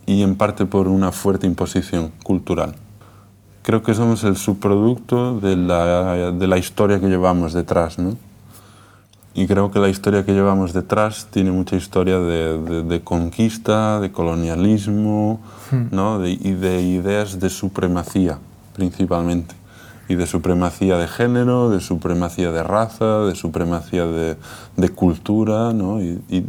y 0.06 0.24
en 0.24 0.36
parte 0.36 0.66
por 0.66 0.90
una 0.90 1.12
fuerte 1.12 1.48
imposición 1.48 2.12
cultural. 2.24 2.76
Creo 3.64 3.82
que 3.82 3.94
somos 3.94 4.26
el 4.26 4.36
subproducto 4.36 5.40
de 5.40 5.56
la, 5.56 6.34
de 6.34 6.48
la 6.48 6.58
historia 6.58 7.00
que 7.00 7.08
llevamos 7.08 7.54
detrás, 7.54 7.98
¿no? 7.98 8.18
Y 9.34 9.48
creo 9.48 9.72
que 9.72 9.80
la 9.80 9.88
historia 9.88 10.26
que 10.26 10.34
llevamos 10.34 10.74
detrás 10.74 11.28
tiene 11.32 11.52
mucha 11.52 11.78
historia 11.78 12.20
de, 12.20 12.62
de, 12.62 12.84
de 12.84 13.02
conquista, 13.02 14.02
de 14.02 14.12
colonialismo, 14.12 15.40
hmm. 15.72 15.96
¿no? 15.96 16.20
De, 16.20 16.32
y 16.32 16.52
de 16.52 16.82
ideas 16.82 17.40
de 17.40 17.50
supremacía, 17.50 18.38
principalmente. 18.76 19.56
Y 20.10 20.16
de 20.16 20.28
supremacía 20.28 20.98
de 20.98 21.08
género, 21.08 21.70
de 21.70 21.80
supremacía 21.80 22.52
de 22.52 22.64
raza, 22.64 23.20
de 23.20 23.34
supremacía 23.34 24.06
de, 24.06 24.36
de 24.76 24.90
cultura, 24.90 25.72
¿no? 25.72 26.02
Y, 26.02 26.22
y, 26.30 26.46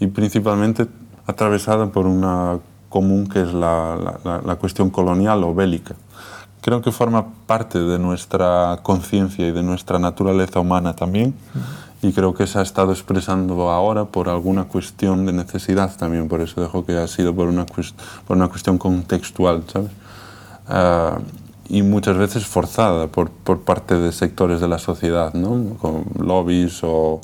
y, 0.00 0.06
principalmente 0.08 0.86
atravesada 1.26 1.86
por 1.86 2.06
una 2.06 2.58
común 2.90 3.26
que 3.26 3.40
es 3.40 3.54
la, 3.54 4.20
la, 4.22 4.42
la 4.44 4.56
cuestión 4.56 4.90
colonial 4.90 5.42
o 5.44 5.54
bélica 5.54 5.94
creo 6.60 6.82
que 6.82 6.92
forma 6.92 7.26
parte 7.46 7.78
de 7.78 7.98
nuestra 7.98 8.80
conciencia 8.82 9.46
y 9.46 9.52
de 9.52 9.62
nuestra 9.62 9.98
naturaleza 9.98 10.60
humana 10.60 10.94
también. 10.94 11.34
Y 12.00 12.12
creo 12.12 12.32
que 12.32 12.46
se 12.46 12.58
ha 12.60 12.62
estado 12.62 12.92
expresando 12.92 13.70
ahora 13.70 14.04
por 14.04 14.28
alguna 14.28 14.64
cuestión 14.64 15.26
de 15.26 15.32
necesidad 15.32 15.96
también, 15.96 16.28
por 16.28 16.40
eso 16.40 16.60
dejo 16.60 16.84
que 16.84 16.96
ha 16.96 17.08
sido 17.08 17.34
por 17.34 17.48
una, 17.48 17.66
por 17.66 18.36
una 18.36 18.48
cuestión 18.48 18.78
contextual, 18.78 19.64
¿sabes? 19.66 19.90
Uh, 20.68 21.20
y 21.68 21.82
muchas 21.82 22.16
veces 22.16 22.46
forzada 22.46 23.08
por, 23.08 23.30
por, 23.30 23.60
parte 23.60 23.94
de 23.94 24.12
sectores 24.12 24.60
de 24.60 24.68
la 24.68 24.78
sociedad, 24.78 25.34
¿no? 25.34 25.74
Con 25.78 26.04
lobbies 26.18 26.80
o, 26.82 27.20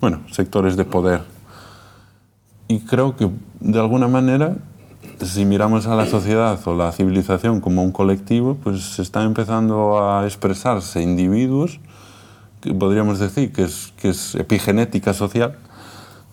bueno, 0.00 0.20
sectores 0.30 0.76
de 0.76 0.84
poder. 0.84 1.22
Y 2.68 2.80
creo 2.80 3.16
que 3.16 3.30
de 3.60 3.78
alguna 3.78 4.08
manera 4.08 4.56
si 5.24 5.44
miramos 5.44 5.86
a 5.86 5.94
la 5.94 6.06
sociedad 6.06 6.58
o 6.66 6.74
la 6.74 6.92
civilización 6.92 7.60
como 7.60 7.82
un 7.82 7.92
colectivo, 7.92 8.56
pues 8.62 8.98
están 8.98 9.26
empezando 9.26 10.04
a 10.04 10.24
expresarse 10.24 11.02
individuos, 11.02 11.80
que 12.60 12.74
podríamos 12.74 13.18
decir 13.18 13.52
que 13.52 13.64
es, 13.64 13.92
que 13.96 14.10
es 14.10 14.34
epigenética 14.34 15.14
social, 15.14 15.56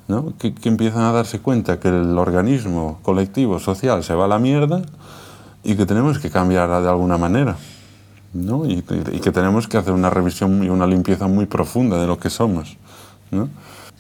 ¿no? 0.08 0.34
que, 0.38 0.54
que, 0.54 0.70
empiezan 0.70 1.04
a 1.04 1.12
darse 1.12 1.40
cuenta 1.40 1.80
que 1.80 1.90
el 1.90 2.18
organismo 2.18 3.00
colectivo 3.04 3.60
social 3.60 4.04
se 4.04 4.14
va 4.14 4.26
a 4.26 4.28
la 4.28 4.40
mierda 4.40 4.82
y 5.64 5.76
que 5.76 5.86
tenemos 5.86 6.20
que 6.20 6.30
cambiarla 6.30 6.82
de 6.82 6.90
alguna 6.90 7.18
manera. 7.18 7.56
¿no? 8.34 8.66
Y, 8.66 8.84
y, 9.12 9.20
que 9.20 9.32
tenemos 9.32 9.68
que 9.68 9.78
hacer 9.78 9.94
una 9.94 10.10
revisión 10.10 10.64
y 10.64 10.70
una 10.70 10.88
limpieza 10.88 11.28
muy 11.28 11.46
profunda 11.46 12.02
de 12.02 12.08
lo 12.08 12.18
que 12.18 12.32
somos 12.32 12.78
¿no? 13.30 13.48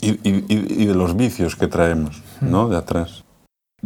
y, 0.02 0.10
y, 0.28 0.44
y 0.50 0.86
de 0.88 0.96
los 0.96 1.16
vicios 1.16 1.56
que 1.56 1.68
traemos 1.68 2.22
¿no? 2.42 2.68
de 2.68 2.78
atrás. 2.78 3.23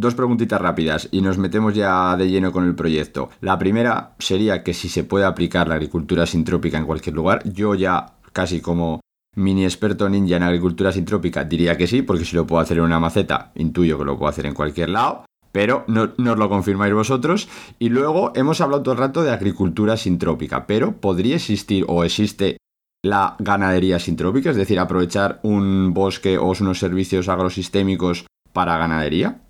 Dos 0.00 0.14
preguntitas 0.14 0.60
rápidas 0.60 1.08
y 1.10 1.22
nos 1.22 1.38
metemos 1.38 1.74
ya 1.74 2.16
de 2.16 2.30
lleno 2.30 2.52
con 2.52 2.64
el 2.64 2.76
proyecto. 2.76 3.30
La 3.40 3.58
primera 3.58 4.14
sería 4.20 4.62
que 4.62 4.72
si 4.72 4.88
se 4.88 5.02
puede 5.02 5.24
aplicar 5.24 5.66
la 5.66 5.74
agricultura 5.74 6.24
sintrópica 6.24 6.78
en 6.78 6.86
cualquier 6.86 7.16
lugar. 7.16 7.42
Yo 7.52 7.74
ya 7.74 8.14
casi 8.32 8.60
como 8.60 9.00
mini 9.34 9.64
experto 9.64 10.08
ninja 10.08 10.36
en 10.36 10.44
agricultura 10.44 10.92
sintrópica 10.92 11.42
diría 11.42 11.76
que 11.76 11.88
sí, 11.88 12.02
porque 12.02 12.24
si 12.24 12.36
lo 12.36 12.46
puedo 12.46 12.62
hacer 12.62 12.76
en 12.76 12.84
una 12.84 13.00
maceta, 13.00 13.50
intuyo 13.56 13.98
que 13.98 14.04
lo 14.04 14.16
puedo 14.16 14.30
hacer 14.30 14.46
en 14.46 14.54
cualquier 14.54 14.90
lado. 14.90 15.24
Pero 15.50 15.82
no, 15.88 16.02
os 16.04 16.38
lo 16.38 16.48
confirmáis 16.48 16.94
vosotros. 16.94 17.48
Y 17.80 17.88
luego 17.88 18.30
hemos 18.36 18.60
hablado 18.60 18.84
todo 18.84 18.92
el 18.92 19.00
rato 19.00 19.24
de 19.24 19.32
agricultura 19.32 19.96
sintrópica, 19.96 20.68
pero 20.68 20.92
¿podría 21.00 21.34
existir 21.34 21.84
o 21.88 22.04
existe 22.04 22.58
la 23.02 23.34
ganadería 23.40 23.98
sintrópica? 23.98 24.50
Es 24.50 24.56
decir, 24.56 24.78
aprovechar 24.78 25.40
un 25.42 25.92
bosque 25.92 26.38
o 26.38 26.52
unos 26.52 26.78
servicios 26.78 27.28
agrosistémicos 27.28 28.26
para 28.52 28.78
ganadería. 28.78 29.40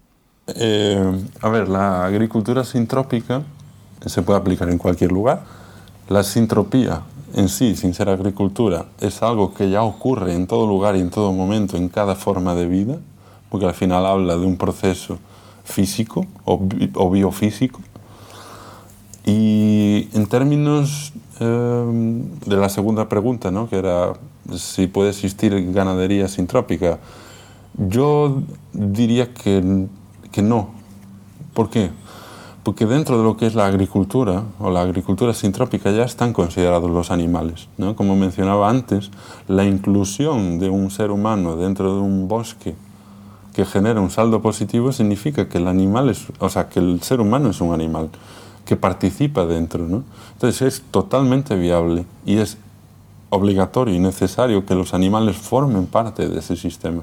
Eh, 0.54 1.26
a 1.40 1.48
ver, 1.48 1.68
la 1.68 2.06
agricultura 2.06 2.64
sintrópica 2.64 3.42
se 4.04 4.22
puede 4.22 4.38
aplicar 4.38 4.68
en 4.70 4.78
cualquier 4.78 5.12
lugar. 5.12 5.44
La 6.08 6.22
sintropía 6.22 7.02
en 7.34 7.48
sí, 7.48 7.76
sin 7.76 7.92
ser 7.92 8.08
agricultura, 8.08 8.86
es 9.00 9.22
algo 9.22 9.52
que 9.52 9.68
ya 9.68 9.82
ocurre 9.82 10.34
en 10.34 10.46
todo 10.46 10.66
lugar 10.66 10.96
y 10.96 11.00
en 11.00 11.10
todo 11.10 11.32
momento, 11.32 11.76
en 11.76 11.88
cada 11.88 12.14
forma 12.14 12.54
de 12.54 12.66
vida, 12.66 12.96
porque 13.50 13.66
al 13.66 13.74
final 13.74 14.06
habla 14.06 14.36
de 14.36 14.46
un 14.46 14.56
proceso 14.56 15.18
físico 15.64 16.26
o, 16.44 17.10
biofísico. 17.10 17.80
Y 19.26 20.08
en 20.14 20.26
términos 20.26 21.12
eh, 21.40 22.22
de 22.46 22.56
la 22.56 22.70
segunda 22.70 23.08
pregunta, 23.08 23.50
¿no? 23.50 23.68
que 23.68 23.76
era 23.76 24.14
si 24.56 24.86
puede 24.86 25.10
existir 25.10 25.72
ganadería 25.72 26.28
sintrópica, 26.28 26.98
yo 27.76 28.42
diría 28.72 29.32
que, 29.34 29.86
que 30.38 30.42
no. 30.42 30.68
¿Por 31.52 31.68
qué? 31.68 31.90
Porque 32.62 32.86
dentro 32.86 33.18
de 33.18 33.24
lo 33.24 33.36
que 33.36 33.48
es 33.48 33.56
la 33.56 33.66
agricultura 33.66 34.44
o 34.60 34.70
la 34.70 34.82
agricultura 34.82 35.34
sintrópica 35.34 35.90
ya 35.90 36.04
están 36.04 36.32
considerados 36.32 36.88
los 36.88 37.10
animales. 37.10 37.66
¿no? 37.76 37.96
Como 37.96 38.14
mencionaba 38.14 38.70
antes, 38.70 39.10
la 39.48 39.64
inclusión 39.64 40.60
de 40.60 40.70
un 40.70 40.92
ser 40.92 41.10
humano 41.10 41.56
dentro 41.56 41.92
de 41.92 42.00
un 42.00 42.28
bosque 42.28 42.76
que 43.52 43.64
genera 43.64 44.00
un 44.00 44.10
saldo 44.10 44.40
positivo 44.40 44.92
significa 44.92 45.48
que 45.48 45.58
el 45.58 45.66
animal 45.66 46.08
es, 46.08 46.26
o 46.38 46.48
sea, 46.48 46.68
que 46.68 46.78
el 46.78 47.02
ser 47.02 47.20
humano 47.20 47.50
es 47.50 47.60
un 47.60 47.74
animal 47.74 48.08
que 48.64 48.76
participa 48.76 49.44
dentro, 49.44 49.88
¿no? 49.88 50.04
Entonces 50.34 50.62
es 50.62 50.82
totalmente 50.92 51.56
viable 51.56 52.06
y 52.24 52.36
es 52.36 52.58
obligatorio 53.30 53.92
y 53.92 53.98
necesario 53.98 54.64
que 54.64 54.76
los 54.76 54.94
animales 54.94 55.36
formen 55.36 55.86
parte 55.86 56.28
de 56.28 56.38
ese 56.38 56.54
sistema, 56.54 57.02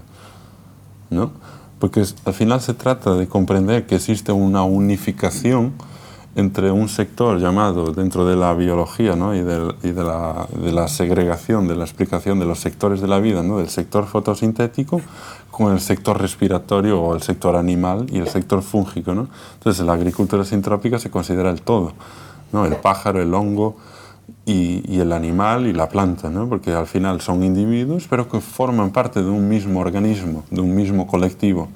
¿no? 1.10 1.32
Porque 1.80 2.03
al 2.26 2.34
final 2.34 2.61
se 2.61 2.73
trata 2.73 3.15
de 3.15 3.28
comprender 3.28 3.86
que 3.86 3.95
existe 3.95 4.32
una 4.32 4.63
unificación 4.63 5.73
entre 6.36 6.69
un 6.69 6.89
sector 6.89 7.39
llamado 7.39 7.93
dentro 7.93 8.26
de 8.26 8.36
la 8.36 8.53
biología 8.53 9.15
¿no? 9.15 9.34
y, 9.34 9.41
de, 9.41 9.73
y 9.84 9.91
de, 9.91 10.03
la, 10.03 10.47
de, 10.53 10.71
la, 10.73 10.88
segregación, 10.89 11.67
de 11.67 11.76
la 11.76 11.86
explicación 11.86 12.39
de 12.39 12.45
los 12.45 12.59
sectores 12.59 12.99
de 12.99 13.07
la 13.07 13.19
vida, 13.19 13.41
¿no? 13.41 13.57
del 13.59 13.69
sector 13.69 14.05
fotosintético 14.05 15.01
con 15.49 15.71
el 15.71 15.80
sector 15.80 16.19
respiratorio 16.19 17.01
o 17.01 17.15
el 17.15 17.21
sector 17.21 17.55
animal 17.55 18.07
y 18.11 18.17
el 18.17 18.28
sector 18.28 18.61
fúngico. 18.61 19.15
¿no? 19.15 19.30
Entonces, 19.53 19.80
en 19.80 19.88
la 19.88 19.93
agricultura 19.93 20.43
sintrópica 20.43 20.99
se 20.99 21.09
considera 21.09 21.49
el 21.49 21.61
todo, 21.61 21.93
¿no? 22.51 22.65
el 22.65 22.76
pájaro, 22.76 23.21
el 23.21 23.34
hongo 23.34 23.78
y, 24.45 24.84
y 24.91 24.99
el 24.99 25.11
animal 25.11 25.67
y 25.67 25.73
la 25.73 25.89
planta, 25.89 26.30
¿no? 26.30 26.47
porque 26.47 26.71
al 26.71 26.88
final 26.88 27.21
son 27.21 27.43
individuos, 27.43 28.07
pero 28.09 28.30
que 28.30 28.39
forman 28.39 28.91
parte 28.91 29.21
de 29.21 29.30
un 29.30 29.47
mismo 29.49 29.80
organismo, 29.80 30.43
de 30.51 30.61
un 30.61 30.76
mismo 30.76 31.07
colectivo, 31.07 31.67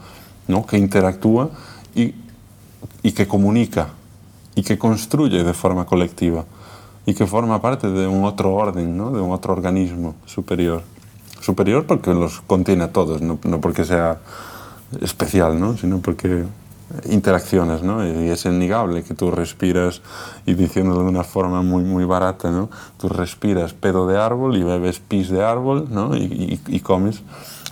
¿no? 0.48 0.66
que 0.66 0.78
interactúa 0.78 1.50
y, 1.96 2.14
y 3.02 3.12
que 3.12 3.28
comunica 3.28 3.90
y 4.56 4.64
que 4.64 4.78
construye 4.78 5.44
de 5.44 5.54
forma 5.54 5.86
colectiva 5.86 6.46
y 7.06 7.14
que 7.14 7.26
forma 7.26 7.62
parte 7.62 7.90
de 7.90 8.08
un 8.08 8.24
otro 8.24 8.54
orden, 8.54 8.96
¿no? 8.96 9.12
de 9.12 9.22
un 9.22 9.32
otro 9.32 9.54
organismo 9.54 10.16
superior. 10.26 10.84
Superior 11.42 11.86
porque 11.86 12.14
los 12.14 12.42
contiene 12.42 12.84
a 12.84 12.92
todos, 12.92 13.22
no, 13.22 13.40
no 13.44 13.62
porque 13.62 13.86
sea 13.86 14.20
especial, 15.02 15.60
¿no? 15.60 15.78
sino 15.78 16.00
porque 16.00 16.44
interacciones, 17.10 17.84
¿no? 17.84 18.06
Y 18.06 18.30
es 18.30 18.46
innegable 18.46 19.04
que 19.04 19.14
tú 19.14 19.32
respiras, 19.32 20.02
y 20.46 20.54
diciéndolo 20.54 21.04
de 21.04 21.10
una 21.10 21.24
forma 21.24 21.62
muy, 21.62 21.84
muy 21.84 22.06
barata, 22.06 22.52
¿no? 22.52 22.70
Tú 23.00 23.10
respiras 23.10 23.74
pedo 23.74 24.08
de 24.08 24.18
árbol 24.18 24.58
y 24.58 24.64
bebes 24.64 25.00
pis 25.00 25.30
de 25.30 25.44
árbol, 25.44 25.88
¿no? 25.90 26.16
Y, 26.16 26.80
comes 26.82 27.22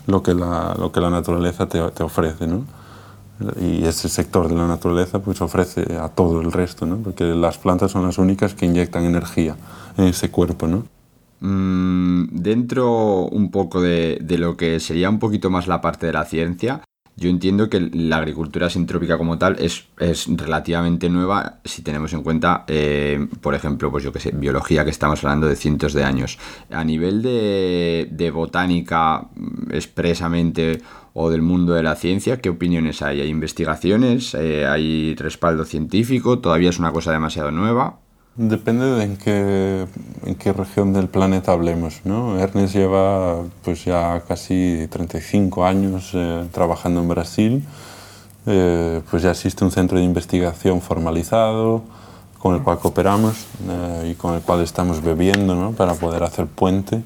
lo 0.05 0.21
que 0.21 0.33
la, 0.33 0.75
lo 0.77 0.91
que 0.91 0.99
la 0.99 1.09
naturaleza 1.09 1.67
te, 1.67 1.81
te 1.91 2.03
ofrece, 2.03 2.47
¿no? 2.47 2.65
y 3.61 3.85
ese 3.85 4.09
sector 4.09 4.47
de 4.47 4.55
la 4.55 4.67
naturaleza 4.67 5.19
pues 5.19 5.41
ofrece 5.41 5.95
a 5.97 6.09
todo 6.09 6.41
el 6.41 6.51
resto, 6.51 6.85
¿no? 6.85 6.97
porque 6.97 7.23
las 7.23 7.57
plantas 7.57 7.91
son 7.91 8.03
las 8.03 8.17
únicas 8.17 8.53
que 8.53 8.65
inyectan 8.65 9.05
energía 9.05 9.55
en 9.97 10.05
ese 10.05 10.31
cuerpo. 10.31 10.67
¿no? 10.67 10.85
Mm, 11.39 12.29
dentro 12.31 13.25
un 13.25 13.51
poco 13.51 13.81
de, 13.81 14.17
de, 14.21 14.37
lo 14.37 14.57
que 14.57 14.79
sería 14.79 15.09
un 15.09 15.19
poquito 15.19 15.49
más 15.49 15.67
la 15.67 15.81
parte 15.81 16.07
de 16.07 16.13
la 16.13 16.25
ciencia, 16.25 16.81
yo 17.17 17.29
entiendo 17.29 17.67
que 17.67 17.79
la 17.79 18.17
agricultura 18.17 18.69
sintrópica 18.69 19.17
como 19.17 19.39
tal 19.39 19.57
es, 19.59 19.85
es 19.99 20.27
relativamente 20.29 21.09
nueva 21.09 21.59
si 21.65 21.81
tenemos 21.81 22.13
en 22.13 22.21
cuenta, 22.21 22.63
eh, 22.67 23.27
por 23.41 23.55
ejemplo, 23.55 23.89
pues 23.89 24.03
yo 24.03 24.13
que 24.13 24.19
sé, 24.19 24.31
biología 24.31 24.83
que 24.83 24.91
estamos 24.91 25.23
hablando 25.23 25.47
de 25.47 25.55
cientos 25.55 25.93
de 25.93 26.03
años. 26.03 26.37
A 26.69 26.83
nivel 26.83 27.23
de, 27.23 28.07
de 28.11 28.29
botánica 28.29 29.29
expresamente 29.71 30.81
o 31.13 31.31
del 31.31 31.41
mundo 31.41 31.73
de 31.73 31.81
la 31.81 31.95
ciencia, 31.95 32.39
¿qué 32.39 32.49
opiniones 32.49 33.01
hay? 33.01 33.21
¿Hay 33.21 33.29
investigaciones? 33.29 34.35
Eh, 34.35 34.67
¿Hay 34.67 35.15
respaldo 35.15 35.65
científico? 35.65 36.37
¿Todavía 36.37 36.69
es 36.69 36.77
una 36.77 36.91
cosa 36.91 37.11
demasiado 37.11 37.49
nueva? 37.49 37.99
Depende 38.37 38.85
de 38.85 39.03
en 39.03 39.17
qué, 39.17 39.87
en 40.23 40.35
qué 40.35 40.53
región 40.53 40.93
del 40.93 41.07
planeta 41.07 41.53
hablemos. 41.53 42.01
¿no? 42.03 42.37
Ernest 42.37 42.75
lleva 42.75 43.41
pues 43.63 43.83
ya 43.83 44.21
casi 44.27 44.87
35 44.91 45.65
años 45.65 46.11
eh, 46.13 46.45
trabajando 46.51 47.01
en 47.01 47.07
Brasil. 47.07 47.63
Eh, 48.45 49.01
pues 49.09 49.23
ya 49.23 49.31
existe 49.31 49.65
un 49.65 49.71
centro 49.71 49.97
de 49.97 50.03
investigación 50.03 50.81
formalizado 50.81 51.81
con 52.37 52.53
el 52.53 52.61
cual 52.61 52.77
cooperamos 52.77 53.47
eh, 53.67 54.11
y 54.11 54.13
con 54.13 54.35
el 54.35 54.41
cual 54.41 54.61
estamos 54.61 55.01
bebiendo 55.01 55.55
¿no? 55.55 55.71
para 55.71 55.95
poder 55.95 56.21
hacer 56.21 56.45
puente 56.45 57.01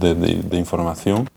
de, 0.00 0.14
de, 0.14 0.42
de 0.42 0.56
información. 0.56 1.28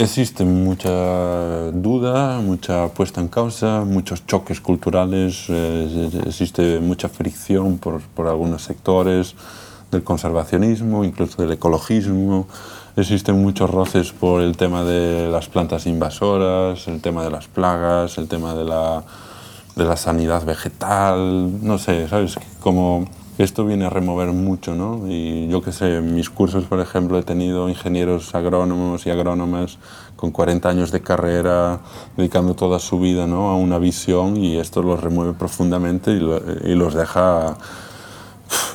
Existe 0.00 0.44
mucha 0.44 1.72
duda, 1.72 2.38
mucha 2.38 2.86
puesta 2.86 3.20
en 3.20 3.26
causa, 3.26 3.82
muchos 3.84 4.24
choques 4.24 4.60
culturales, 4.60 5.46
eh, 5.48 6.08
existe 6.24 6.78
mucha 6.78 7.08
fricción 7.08 7.78
por, 7.78 8.00
por, 8.14 8.28
algunos 8.28 8.62
sectores 8.62 9.34
del 9.90 10.04
conservacionismo, 10.04 11.04
incluso 11.04 11.42
del 11.42 11.50
ecologismo. 11.50 12.46
Existen 12.94 13.42
muchos 13.42 13.68
roces 13.68 14.12
por 14.12 14.40
el 14.40 14.56
tema 14.56 14.84
de 14.84 15.28
las 15.32 15.48
plantas 15.48 15.84
invasoras, 15.86 16.86
el 16.86 17.00
tema 17.00 17.24
de 17.24 17.30
las 17.32 17.48
plagas, 17.48 18.18
el 18.18 18.28
tema 18.28 18.54
de 18.54 18.64
la, 18.66 19.02
de 19.74 19.84
la 19.84 19.96
sanidad 19.96 20.44
vegetal, 20.44 21.60
no 21.60 21.76
sé, 21.76 22.06
¿sabes? 22.06 22.36
Como 22.60 23.08
esto 23.42 23.64
viene 23.64 23.86
a 23.86 23.90
remover 23.90 24.32
mucho, 24.32 24.74
¿no? 24.74 25.02
Y 25.08 25.48
yo 25.48 25.62
que 25.62 25.72
sé, 25.72 25.96
en 25.96 26.14
mis 26.14 26.28
cursos, 26.28 26.64
por 26.64 26.80
ejemplo, 26.80 27.18
he 27.18 27.22
tenido 27.22 27.68
ingenieros 27.68 28.34
agrónomos 28.34 29.06
y 29.06 29.10
agrónomas 29.10 29.78
con 30.16 30.32
40 30.32 30.68
años 30.68 30.90
de 30.90 31.00
carrera, 31.00 31.78
dedicando 32.16 32.54
toda 32.54 32.80
su 32.80 32.98
vida 32.98 33.28
¿no? 33.28 33.50
a 33.50 33.56
una 33.56 33.78
visión 33.78 34.36
y 34.36 34.58
esto 34.58 34.82
los 34.82 35.00
remueve 35.00 35.32
profundamente 35.34 36.10
y, 36.10 36.18
lo, 36.18 36.42
y 36.64 36.74
los 36.74 36.94
deja 36.94 37.56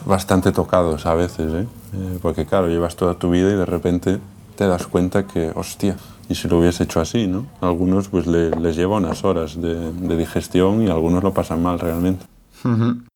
bastante 0.05 0.53
tocados 0.53 1.05
a 1.05 1.13
veces, 1.13 1.53
¿eh? 1.53 1.67
Eh, 1.93 2.19
porque 2.21 2.45
claro, 2.45 2.67
llevas 2.67 2.95
toda 2.95 3.15
tu 3.15 3.29
vida 3.29 3.51
y 3.51 3.55
de 3.55 3.65
repente 3.65 4.19
te 4.55 4.67
das 4.67 4.87
cuenta 4.87 5.27
que, 5.27 5.51
hostia, 5.53 5.97
y 6.29 6.35
si 6.35 6.47
lo 6.47 6.59
hubiese 6.59 6.83
hecho 6.85 7.01
así, 7.01 7.27
¿no? 7.27 7.45
algunos 7.61 8.07
pues 8.07 8.27
le, 8.27 8.49
les 8.51 8.75
lleva 8.75 8.97
unas 8.97 9.23
horas 9.23 9.61
de, 9.61 9.91
de, 9.91 10.17
digestión 10.17 10.83
y 10.83 10.89
algunos 10.89 11.23
lo 11.23 11.33
pasan 11.33 11.61
mal 11.61 11.79
realmente. 11.79 12.25
Uh 12.63 12.69
-huh. 12.69 13.12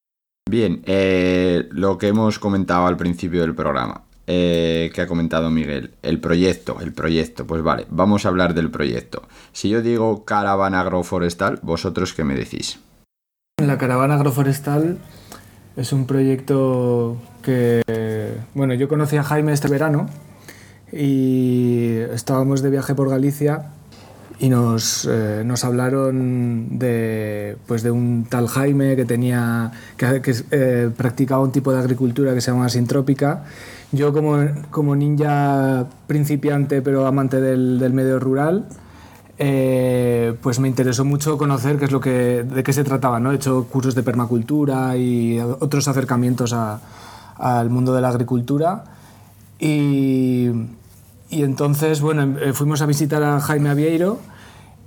Bien, 0.50 0.82
eh, 0.86 1.68
lo 1.72 1.98
que 1.98 2.08
hemos 2.08 2.39
comentado 2.39 2.88
al 2.88 2.95
principio 2.95 3.41
del 3.41 3.54
programa, 3.54 4.04
eh, 4.28 4.89
que 4.93 5.02
ha 5.02 5.08
comentado 5.08 5.50
Miguel, 5.52 5.91
el 6.02 6.22
proyecto, 6.22 6.78
el 6.80 6.93
proyecto, 6.93 7.45
pues 7.45 7.62
vale, 7.62 7.86
vamos 7.89 8.26
a 8.26 8.30
hablar 8.30 8.54
del 8.54 8.72
proyecto. 8.72 9.24
Si 9.52 9.68
yo 9.68 9.82
digo 9.82 10.24
caravana 10.24 10.80
agroforestal, 10.80 11.60
¿vosotros 11.64 12.14
qué 12.14 12.24
me 12.24 12.36
decís? 12.36 12.80
La 13.62 13.78
caravana 13.78 14.16
agroforestal 14.16 15.00
es 15.76 15.91
un 15.91 16.08
proyecto 16.08 17.18
que, 17.41 17.82
bueno, 18.54 18.74
yo 18.74 18.88
conocí 18.88 19.18
a 19.18 19.24
Jaime 19.24 19.52
este 19.52 19.68
verano 19.68 20.08
y 20.93 21.98
estábamos 22.14 22.62
de 22.62 22.70
viaje 22.70 22.95
por 22.95 23.10
Galicia 23.10 23.74
y 24.39 24.49
nos, 24.49 25.07
eh, 25.09 25.43
nos 25.45 25.63
hablaron 25.63 26.77
de, 26.77 27.57
pues 27.65 27.81
de 27.81 27.91
un 27.91 28.25
tal 28.29 28.47
Jaime 28.47 28.95
que, 28.95 29.05
tenía, 29.05 29.71
que, 29.97 30.21
que 30.21 30.35
eh, 30.51 30.89
practicaba 30.95 31.41
un 31.41 31.51
tipo 31.51 31.71
de 31.71 31.79
agricultura 31.79 32.33
que 32.33 32.41
se 32.41 32.51
llama 32.51 32.69
sintrópica. 32.69 33.45
Yo 33.91 34.13
como, 34.13 34.38
como 34.69 34.95
ninja 34.95 35.88
principiante 36.07 36.81
pero 36.81 37.07
amante 37.07 37.41
del, 37.41 37.79
del 37.79 37.93
medio 37.93 38.19
rural, 38.19 38.67
eh, 39.39 40.35
pues 40.41 40.59
me 40.59 40.67
interesó 40.67 41.05
mucho 41.05 41.38
conocer 41.38 41.77
qué 41.77 41.85
es 41.85 41.91
lo 41.91 41.99
que, 41.99 42.43
de 42.43 42.63
qué 42.63 42.73
se 42.73 42.83
trataba. 42.83 43.19
¿no? 43.19 43.31
He 43.31 43.35
hecho 43.35 43.65
cursos 43.65 43.95
de 43.95 44.03
permacultura 44.03 44.97
y 44.97 45.39
otros 45.39 45.88
acercamientos 45.88 46.53
al 46.53 47.69
mundo 47.69 47.93
de 47.93 48.01
la 48.01 48.09
agricultura. 48.09 48.83
Y, 49.59 50.51
y 51.30 51.43
entonces, 51.43 52.01
bueno, 52.01 52.36
fuimos 52.53 52.82
a 52.82 52.86
visitar 52.86 53.23
a 53.23 53.39
Jaime 53.39 53.69
Avieiro 53.69 54.19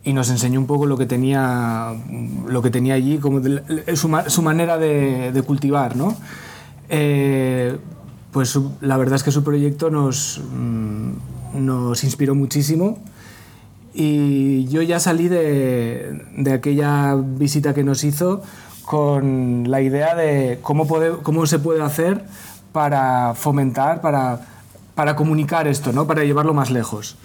y 0.03 0.13
nos 0.13 0.31
enseñó 0.31 0.59
un 0.59 0.67
poco 0.67 0.87
lo 0.87 0.97
que 0.97 1.07
tenía, 1.07 1.93
lo 2.47 2.63
que 2.63 2.71
tenía 2.71 2.95
allí, 2.95 3.19
como 3.19 3.41
de, 3.41 3.97
su, 3.97 4.11
su, 4.29 4.43
manera 4.43 4.79
de, 4.79 5.33
de 5.33 5.43
cultivar, 5.43 5.97
¿no? 5.97 6.17
Eh, 6.89 7.77
pues 8.33 8.59
la 8.81 8.97
verdad 8.97 9.17
es 9.17 9.23
que 9.23 9.33
su 9.33 9.45
proyecto 9.45 9.91
nos, 9.91 10.41
mmm, 10.53 11.11
nos 11.55 12.05
inspiró 12.05 12.35
muchísimo 12.35 12.99
y 13.93 14.67
yo 14.67 14.83
ya 14.83 15.01
salí 15.01 15.29
de, 15.29 16.25
de, 16.37 16.53
aquella 16.53 17.17
visita 17.17 17.75
que 17.75 17.83
nos 17.83 18.05
hizo 18.05 18.43
con 18.85 19.71
la 19.71 19.81
idea 19.81 20.15
de 20.15 20.61
cómo, 20.63 20.87
puede, 20.87 21.19
cómo 21.23 21.47
se 21.47 21.59
puede 21.59 21.83
hacer 21.83 22.25
para 22.73 23.35
fomentar, 23.35 24.01
para, 24.01 24.47
para 24.95 25.17
comunicar 25.17 25.69
esto, 25.69 25.93
¿no? 25.93 26.07
para 26.07 26.25
llevarlo 26.25 26.55
más 26.55 26.71
lejos. 26.71 27.17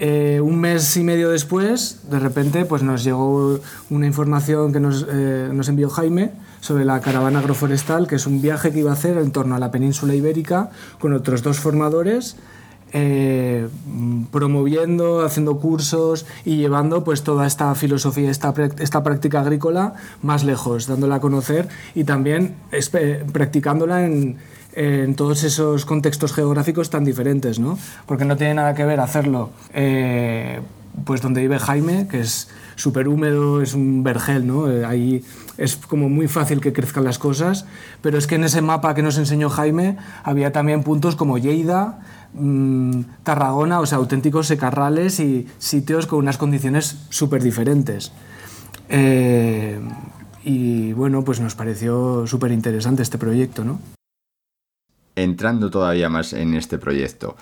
Eh, 0.00 0.40
un 0.40 0.60
mes 0.60 0.96
y 0.96 1.02
medio 1.02 1.30
después, 1.30 2.02
de 2.08 2.20
repente, 2.20 2.64
pues 2.64 2.84
nos 2.84 3.02
llegó 3.02 3.58
una 3.90 4.06
información 4.06 4.72
que 4.72 4.78
nos, 4.78 5.04
eh, 5.10 5.50
nos 5.52 5.68
envió 5.68 5.90
Jaime 5.90 6.30
sobre 6.60 6.84
la 6.84 7.00
caravana 7.00 7.40
agroforestal, 7.40 8.06
que 8.06 8.14
es 8.14 8.26
un 8.26 8.40
viaje 8.40 8.70
que 8.70 8.78
iba 8.78 8.90
a 8.90 8.94
hacer 8.94 9.18
en 9.18 9.32
torno 9.32 9.56
a 9.56 9.58
la 9.58 9.72
península 9.72 10.14
ibérica 10.14 10.70
con 11.00 11.14
otros 11.14 11.42
dos 11.42 11.58
formadores 11.58 12.36
eh, 12.92 13.68
promoviendo, 14.30 15.20
haciendo 15.22 15.58
cursos 15.58 16.24
y 16.46 16.56
llevando 16.56 17.04
pues 17.04 17.22
toda 17.22 17.46
esta 17.46 17.74
filosofía, 17.74 18.30
esta, 18.30 18.54
esta 18.78 19.02
práctica 19.02 19.40
agrícola 19.40 19.94
más 20.22 20.42
lejos, 20.42 20.86
dándola 20.86 21.16
a 21.16 21.20
conocer 21.20 21.68
y 21.94 22.04
también 22.04 22.56
practicándola 23.32 24.06
en, 24.06 24.38
en, 24.78 25.14
todos 25.14 25.44
esos 25.44 25.84
contextos 25.84 26.32
geográficos 26.32 26.90
tan 26.90 27.04
diferentes, 27.04 27.58
¿no? 27.58 27.78
Porque 28.06 28.24
no 28.24 28.36
tiene 28.36 28.54
nada 28.54 28.74
que 28.74 28.84
ver 28.84 29.00
hacerlo 29.00 29.50
eh, 29.74 30.60
pues 31.04 31.20
donde 31.20 31.40
vive 31.40 31.58
Jaime, 31.58 32.08
que 32.08 32.20
es 32.20 32.48
súper 32.76 33.08
húmedo, 33.08 33.62
es 33.62 33.74
un 33.74 34.02
vergel, 34.02 34.46
¿no? 34.46 34.70
Eh, 34.70 34.84
ahí 34.84 35.24
es 35.56 35.76
como 35.76 36.08
muy 36.08 36.28
fácil 36.28 36.60
que 36.60 36.72
crezcan 36.72 37.04
las 37.04 37.18
cosas, 37.18 37.66
pero 38.02 38.18
es 38.18 38.26
que 38.26 38.36
en 38.36 38.44
ese 38.44 38.62
mapa 38.62 38.94
que 38.94 39.02
nos 39.02 39.18
enseñó 39.18 39.48
Jaime 39.48 39.96
había 40.24 40.52
también 40.52 40.82
puntos 40.82 41.16
como 41.16 41.38
Lleida, 41.38 41.98
Mm, 42.34 43.02
Tarragona, 43.24 43.80
o 43.80 43.86
sea, 43.86 43.98
auténticos 43.98 44.46
secarrales 44.46 45.18
y 45.20 45.46
sitios 45.58 46.06
con 46.06 46.20
unas 46.20 46.36
condiciones 46.36 46.96
súper 47.08 47.42
diferentes. 47.42 48.12
Eh, 48.88 49.80
y 50.44 50.92
bueno, 50.92 51.24
pues 51.24 51.40
nos 51.40 51.54
pareció 51.54 52.26
súper 52.26 52.52
interesante 52.52 53.02
este 53.02 53.18
proyecto, 53.18 53.64
¿no? 53.64 53.80
Entrando 55.18 55.70
todavía 55.70 56.08
más 56.08 56.32
en 56.32 56.54
este 56.54 56.78
proyecto, 56.78 57.36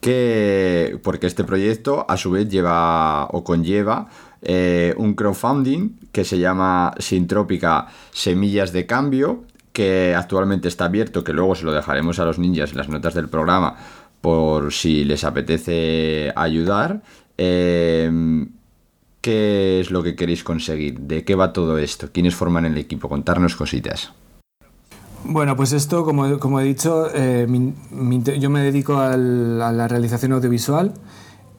que, 0.00 0.98
porque 1.02 1.26
este 1.26 1.44
proyecto 1.44 2.04
a 2.08 2.18
su 2.18 2.30
vez 2.30 2.48
lleva 2.48 3.24
o 3.26 3.42
conlleva 3.42 4.08
eh, 4.42 4.94
un 4.98 5.14
crowdfunding 5.14 5.96
que 6.12 6.24
se 6.24 6.38
llama 6.38 6.92
Sintrópica 6.98 7.86
Semillas 8.12 8.72
de 8.72 8.84
Cambio, 8.84 9.44
que 9.72 10.14
actualmente 10.14 10.68
está 10.68 10.84
abierto, 10.84 11.24
que 11.24 11.32
luego 11.32 11.54
se 11.54 11.64
lo 11.64 11.72
dejaremos 11.72 12.18
a 12.18 12.26
los 12.26 12.38
ninjas 12.38 12.72
en 12.72 12.78
las 12.78 12.90
notas 12.90 13.14
del 13.14 13.30
programa 13.30 13.76
por 14.20 14.72
si 14.72 15.04
les 15.04 15.24
apetece 15.24 16.32
ayudar. 16.36 17.02
Em, 17.38 18.50
¿Qué 19.22 19.80
es 19.80 19.90
lo 19.90 20.02
que 20.02 20.14
queréis 20.14 20.44
conseguir? 20.44 21.00
¿De 21.00 21.24
qué 21.24 21.34
va 21.34 21.54
todo 21.54 21.78
esto? 21.78 22.10
¿Quiénes 22.12 22.34
forman 22.34 22.66
el 22.66 22.76
equipo? 22.76 23.08
Contarnos 23.08 23.56
cositas. 23.56 24.12
Bueno, 25.24 25.56
pues 25.56 25.72
esto, 25.72 26.04
como, 26.04 26.60
he 26.60 26.64
dicho, 26.64 27.08
eh, 27.14 27.46
yo 28.38 28.50
me 28.50 28.60
dedico 28.60 28.98
a 28.98 29.16
la 29.16 29.88
realización 29.88 30.32
audiovisual 30.32 30.92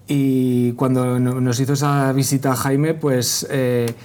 y 0.07 0.73
cuando 0.73 1.19
nos 1.19 1.59
hizo 1.59 1.73
esa 1.73 2.11
visita 2.13 2.55
Jaime, 2.55 2.93
pues 2.93 3.47
eh, 3.49 3.95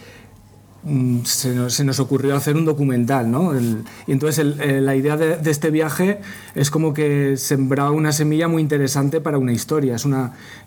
Mm, 0.83 1.25
se 1.25 1.85
nos, 1.85 2.01
ocurrió 2.01 2.35
hacer 2.35 2.57
un 2.57 2.65
documental, 2.65 3.31
¿no? 3.31 3.53
y 3.55 4.13
entonces 4.13 4.57
la 4.57 4.97
idea 4.97 5.19
de, 5.19 5.39
este 5.51 5.71
viaje 5.71 6.21
es 6.55 6.71
como 6.71 6.95
que 6.95 7.37
sembraba 7.37 7.91
una 7.91 8.13
semilla 8.13 8.49
muy 8.49 8.63
interesante 8.63 9.21
para 9.21 9.37
una 9.37 9.53
historia. 9.53 9.97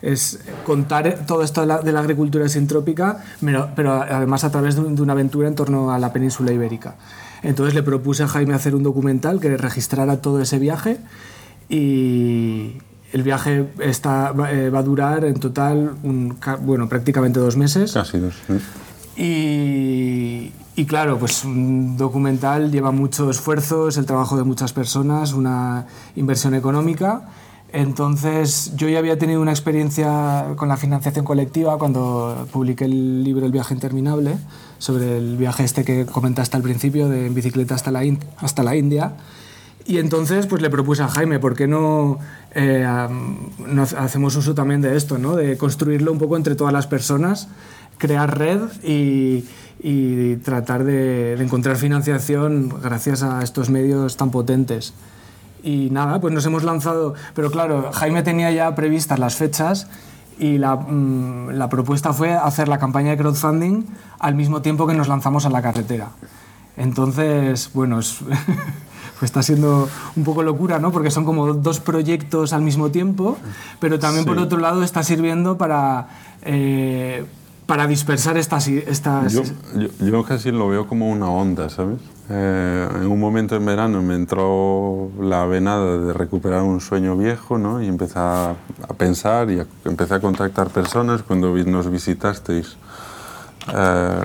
Es 0.02 0.39
contar 0.66 1.26
todo 1.26 1.41
esto 1.41 1.62
de 1.62 1.68
la, 1.68 1.82
de 1.82 1.91
la 1.91 2.02
agricultura 2.02 2.48
sintrópica, 2.48 3.24
pero, 3.44 3.70
pero, 3.76 3.94
además 3.94 4.44
a 4.44 4.52
través 4.52 4.76
de, 4.76 4.82
una 4.82 5.14
aventura 5.14 5.48
en 5.48 5.56
torno 5.56 5.91
a 5.91 5.98
la 5.98 6.14
península 6.14 6.52
ibérica. 6.52 6.96
Entonces 7.44 7.76
le 7.76 7.84
propuse 7.84 8.24
a 8.24 8.28
Jaime 8.28 8.54
hacer 8.54 8.74
un 8.74 8.84
documental 8.84 9.39
que 9.39 9.56
registrara 9.58 10.22
todo 10.22 10.41
ese 10.41 10.60
viaje 10.60 10.98
y, 11.70 12.78
el 13.14 13.22
viaje 13.22 13.70
está, 13.80 14.32
va, 14.32 14.52
eh, 14.52 14.72
a 14.76 14.82
durar 14.82 15.24
en 15.24 15.36
total 15.36 15.94
un, 16.02 16.36
bueno, 16.62 16.89
prácticamente 16.89 17.39
dos 17.39 17.56
meses. 17.56 17.94
Casi 17.94 18.18
dos. 18.18 18.34
Y, 19.16 20.86
claro, 20.88 21.20
pues 21.20 21.46
un 21.46 21.96
documental 21.96 22.72
lleva 22.72 22.91
mucho 22.91 23.30
esfuerzo, 23.30 23.88
es 23.88 23.98
el 23.98 24.08
trabajo 24.08 24.36
de 24.36 24.44
muchas 24.44 24.74
personas, 24.74 25.34
una 25.34 25.86
inversión 26.16 26.56
económica. 26.56 27.30
Entonces 27.72 28.76
yo 28.76 28.89
ya 28.89 28.98
había 28.98 29.18
tenido 29.20 29.41
una 29.41 29.52
experiencia 29.52 30.54
con 30.56 30.68
la 30.68 30.78
financiación 30.78 31.24
colectiva 31.24 31.78
cuando 31.78 32.48
publiqué 32.52 32.86
el 32.86 33.24
libro 33.24 33.46
El 33.46 33.52
viaje 33.52 33.76
interminable, 33.76 34.38
sobre 34.84 35.18
el 35.18 35.38
viaje 35.38 35.64
este 35.64 35.86
que 35.86 36.06
comentaste 36.06 36.58
al 36.58 36.62
principio, 36.62 37.08
de 37.08 37.28
en 37.28 37.34
bicicleta 37.34 37.74
hasta 37.74 37.90
la, 37.90 38.02
hasta 38.40 38.64
la 38.64 38.76
India. 38.76 39.14
Y 39.86 40.00
entonces 40.00 40.46
pues 40.46 40.62
le 40.62 40.70
propuse 40.70 41.04
a 41.04 41.08
Jaime, 41.08 41.40
¿por 41.40 41.56
qué 41.56 41.68
no, 41.68 42.20
eh, 42.54 42.86
hacemos 43.98 44.36
uso 44.36 44.54
también 44.54 44.82
de 44.82 44.98
esto, 44.98 45.18
¿no? 45.18 45.38
de 45.38 45.58
construirlo 45.58 46.12
un 46.12 46.20
poco 46.20 46.36
entre 46.36 46.56
todas 46.56 46.74
las 46.74 46.88
personas? 46.88 47.48
crear 47.98 48.38
red 48.38 48.60
y, 48.84 49.46
tratar 50.44 50.84
de, 50.84 51.34
encontrar 51.34 51.78
financiación 51.78 52.74
gracias 52.82 53.24
a 53.24 53.42
estos 53.44 53.70
medios 53.70 54.18
tan 54.18 54.30
potentes. 54.32 54.94
Y 55.64 55.90
nada, 55.92 56.20
pues 56.20 56.34
nos 56.34 56.46
hemos 56.46 56.64
lanzado, 56.64 57.14
pero 57.34 57.50
claro, 57.50 57.92
Jaime 57.94 58.24
tenía 58.24 58.52
ya 58.52 58.76
previstas 58.76 59.20
las 59.20 59.36
fechas 59.36 59.88
y 60.40 60.58
la, 60.58 60.76
mm, 60.76 61.52
la, 61.52 61.70
propuesta 61.70 62.14
fue 62.14 62.34
hacer 62.34 62.68
la 62.68 62.80
campaña 62.80 63.12
de 63.12 63.18
crowdfunding 63.18 63.84
al 64.20 64.36
mismo 64.36 64.62
tiempo 64.62 64.88
que 64.88 64.94
nos 64.94 65.08
lanzamos 65.08 65.46
a 65.46 65.50
la 65.50 65.62
carretera. 65.62 66.10
Entonces, 66.78 67.70
bueno, 67.74 67.98
pues 69.20 69.24
está 69.24 69.44
siendo 69.44 69.88
un 70.16 70.24
poco 70.24 70.44
locura, 70.44 70.80
¿no? 70.80 70.92
Porque 70.92 71.12
son 71.12 71.26
como 71.26 71.54
dos 71.54 71.80
proyectos 71.80 72.54
al 72.54 72.62
mismo 72.62 72.90
tiempo, 72.90 73.38
pero 73.80 74.00
también 74.00 74.26
por 74.26 74.38
otro 74.38 74.60
lado 74.60 74.84
está 74.84 75.04
sirviendo 75.04 75.58
para... 75.58 76.08
Eh, 76.42 77.26
para 77.66 77.88
dispersar 77.88 78.36
estas... 78.38 78.68
estas... 78.68 79.32
Yo, 79.32 79.44
yo, 80.02 80.24
casi 80.26 80.52
lo 80.52 80.68
veo 80.68 80.86
como 80.86 81.10
una 81.10 81.30
onda, 81.30 81.70
¿sabes? 81.70 82.00
Eh, 82.30 82.88
en 82.95 83.07
un 83.07 83.19
momento 83.19 83.55
en 83.55 83.65
verano 83.65 84.01
me 84.01 84.15
entró 84.15 85.11
la 85.19 85.45
venada 85.45 85.97
de 85.97 86.13
recuperar 86.13 86.61
un 86.61 86.80
sueño 86.80 87.17
viejo, 87.17 87.57
¿no? 87.57 87.82
Y 87.82 87.88
empecé 87.88 88.17
a, 88.17 88.55
pensar 88.97 89.51
y 89.51 89.61
empecé 89.84 90.15
a 90.15 90.19
contactar 90.21 90.69
personas 90.69 91.24
cuando 91.24 91.53
nos 91.53 91.91
visitasteis. 91.91 92.78
Eh, 93.74 94.21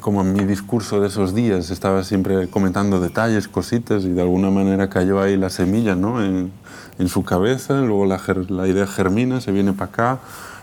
como 0.00 0.20
en 0.20 0.32
mi 0.32 0.44
discurso 0.44 1.00
de 1.00 1.08
esos 1.08 1.34
días 1.34 1.70
estaba 1.70 2.04
siempre 2.04 2.48
comentando 2.48 3.00
detalles, 3.00 3.48
cositas, 3.48 4.04
y 4.04 4.10
de 4.10 4.20
alguna 4.20 4.50
manera 4.50 4.88
cayó 4.88 5.20
ahí 5.20 5.36
la 5.36 5.50
semilla, 5.50 5.94
¿no? 5.94 6.22
En, 6.22 6.52
en 6.98 7.08
su 7.08 7.24
cabeza, 7.24 7.80
luego 7.80 8.04
la, 8.04 8.20
la 8.48 8.68
idea 8.68 8.86
germina, 8.86 9.40
se 9.40 9.52
viene 9.52 9.72
para 9.72 9.90
acá 9.90 10.18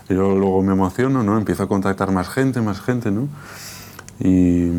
y 0.08 0.14
yo 0.14 0.36
luego 0.36 0.62
me 0.62 0.72
emociono, 0.72 1.22
¿no? 1.22 1.36
Empiezo 1.36 1.64
a 1.64 1.68
contactar 1.68 2.12
más 2.12 2.28
gente, 2.28 2.60
más 2.60 2.80
gente, 2.80 3.10
¿no? 3.10 3.28
Y, 4.20 4.70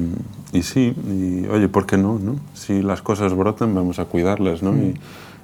y 0.51 0.63
sí, 0.63 0.93
y 1.07 1.47
oye, 1.47 1.69
¿por 1.69 1.85
qué 1.85 1.97
no, 1.97 2.19
no? 2.19 2.35
Si 2.53 2.81
las 2.81 3.01
cosas 3.01 3.33
brotan, 3.33 3.73
vamos 3.73 3.99
a 3.99 4.05
cuidarlas, 4.05 4.61
¿no? 4.61 4.75
Y, 4.75 4.95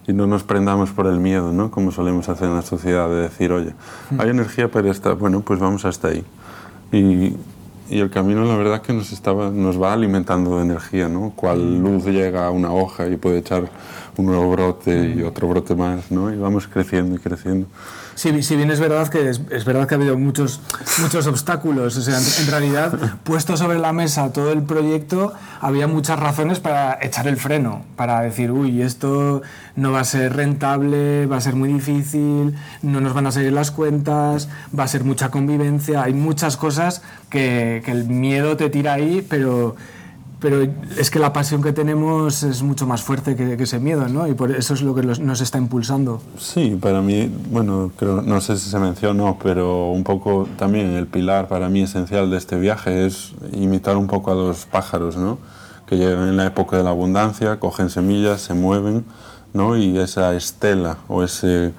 y, 0.08 0.14
no 0.14 0.28
nos 0.28 0.44
prendamos 0.44 0.92
por 0.92 1.08
el 1.08 1.20
miedo, 1.20 1.52
¿no? 1.54 1.72
Como 1.72 1.92
solemos 1.92 2.30
hacer 2.30 2.50
en 2.50 2.56
la 2.56 2.62
sociedad, 2.62 3.10
de 3.10 3.16
decir, 3.16 3.52
oye, 3.52 3.74
hay 4.18 4.30
energía 4.30 4.70
para 4.70 4.92
esta, 4.92 5.14
bueno, 5.14 5.42
pues 5.42 5.60
vamos 5.60 5.86
hasta 5.86 6.10
ahí. 6.10 6.24
Y, 6.92 7.36
y 7.88 8.00
el 8.00 8.10
camino, 8.10 8.44
la 8.46 8.56
verdad, 8.56 8.82
que 8.82 8.94
nos, 8.94 9.12
estaba, 9.12 9.52
nos 9.52 9.82
va 9.82 9.94
alimentando 9.94 10.58
de 10.58 10.64
energía, 10.64 11.08
¿no? 11.08 11.34
Cual 11.36 11.80
luz 11.80 12.06
llega 12.06 12.48
a 12.48 12.52
una 12.52 12.74
hoja 12.74 13.08
y 13.08 13.16
puede 13.16 13.40
echar 13.40 13.70
un 14.18 14.26
nuevo 14.26 14.50
brote 14.52 15.14
y 15.16 15.22
otro 15.22 15.48
brote 15.48 15.76
más, 15.76 16.12
¿no? 16.12 16.34
Y 16.34 16.38
vamos 16.38 16.68
creciendo 16.68 17.16
y 17.16 17.20
creciendo. 17.20 17.68
Si 18.16 18.56
bien 18.56 18.72
es 18.72 18.80
verdad 18.80 19.10
que 19.10 19.30
es, 19.30 19.66
verdad 19.66 19.88
que 19.88 19.96
ha 19.96 19.98
habido 19.98 20.18
muchos, 20.18 20.62
muchos 21.02 21.28
obstáculos. 21.28 21.98
O 21.98 22.02
sea, 22.02 22.18
en, 22.18 22.48
realidad, 22.50 22.98
puesto 23.24 23.58
sobre 23.58 23.78
la 23.78 23.92
mesa 23.92 24.32
todo 24.32 24.54
el 24.54 24.64
proyecto, 24.64 25.34
había 25.60 25.88
muchas 25.88 26.18
razones 26.18 26.62
para 26.62 26.98
echar 27.02 27.28
el 27.28 27.36
freno, 27.36 27.84
para 27.98 28.22
decir, 28.22 28.52
uy, 28.52 28.82
esto 28.82 29.42
no 29.76 29.92
va 29.92 30.00
a 30.00 30.06
ser 30.06 30.34
rentable, 30.34 31.26
va 31.26 31.38
a 31.38 31.42
ser 31.42 31.56
muy 31.56 31.74
difícil, 31.74 32.56
no 32.82 33.02
nos 33.02 33.14
van 33.14 33.28
a 33.28 33.34
seguir 33.34 33.52
las 33.52 33.72
cuentas, 33.72 34.48
va 34.78 34.86
a 34.86 34.88
ser 34.88 35.04
mucha 35.04 35.30
convivencia. 35.30 36.04
Hay 36.04 36.14
muchas 36.14 36.56
cosas 36.56 37.02
que 37.30 37.84
el 37.86 38.06
miedo 38.06 38.56
te 38.56 38.70
tira 38.70 38.94
ahí, 38.94 39.26
pero 39.30 39.76
pero 40.46 40.62
es 41.00 41.10
que 41.10 41.18
la 41.18 41.34
pasión 41.34 41.64
que 41.64 41.74
tenemos 41.74 42.44
es 42.44 42.62
mucho 42.62 42.86
más 42.86 43.02
fuerte 43.02 43.36
que, 43.36 43.56
ese 43.56 43.80
miedo, 43.80 44.08
¿no? 44.08 44.28
Y 44.28 44.36
por 44.36 44.52
eso 44.52 44.76
es 44.76 44.84
lo 44.84 44.94
que 44.94 45.02
nos 45.02 45.42
está 45.42 45.58
impulsando. 45.58 46.22
Sí, 46.38 46.78
para 46.80 47.02
mí, 47.02 47.36
bueno, 47.50 47.92
creo, 47.98 48.22
no 48.22 48.40
sé 48.42 48.56
si 48.56 48.70
se 48.70 48.78
mencionó, 48.78 49.40
pero 49.42 49.90
un 49.90 50.04
poco 50.04 50.48
también 50.56 50.92
el 50.92 51.08
pilar 51.08 51.48
para 51.48 51.68
mí 51.68 51.82
esencial 51.82 52.30
de 52.30 52.38
este 52.38 52.60
viaje 52.60 53.08
es 53.08 53.32
imitar 53.54 53.98
un 53.98 54.06
poco 54.06 54.32
a 54.32 54.36
los 54.36 54.68
pájaros, 54.68 55.18
¿no? 55.18 55.40
Que 55.88 55.98
llegan 55.98 56.30
en 56.30 56.38
la 56.38 56.46
época 56.46 56.78
de 56.78 56.84
la 56.84 56.92
abundancia, 56.92 57.60
cogen 57.60 57.90
semillas, 57.90 58.42
se 58.42 58.54
mueven, 58.54 59.04
¿no? 59.52 59.76
Y 59.76 59.98
esa 59.98 60.36
estela 60.36 61.00
o 61.08 61.24
ese 61.24 61.74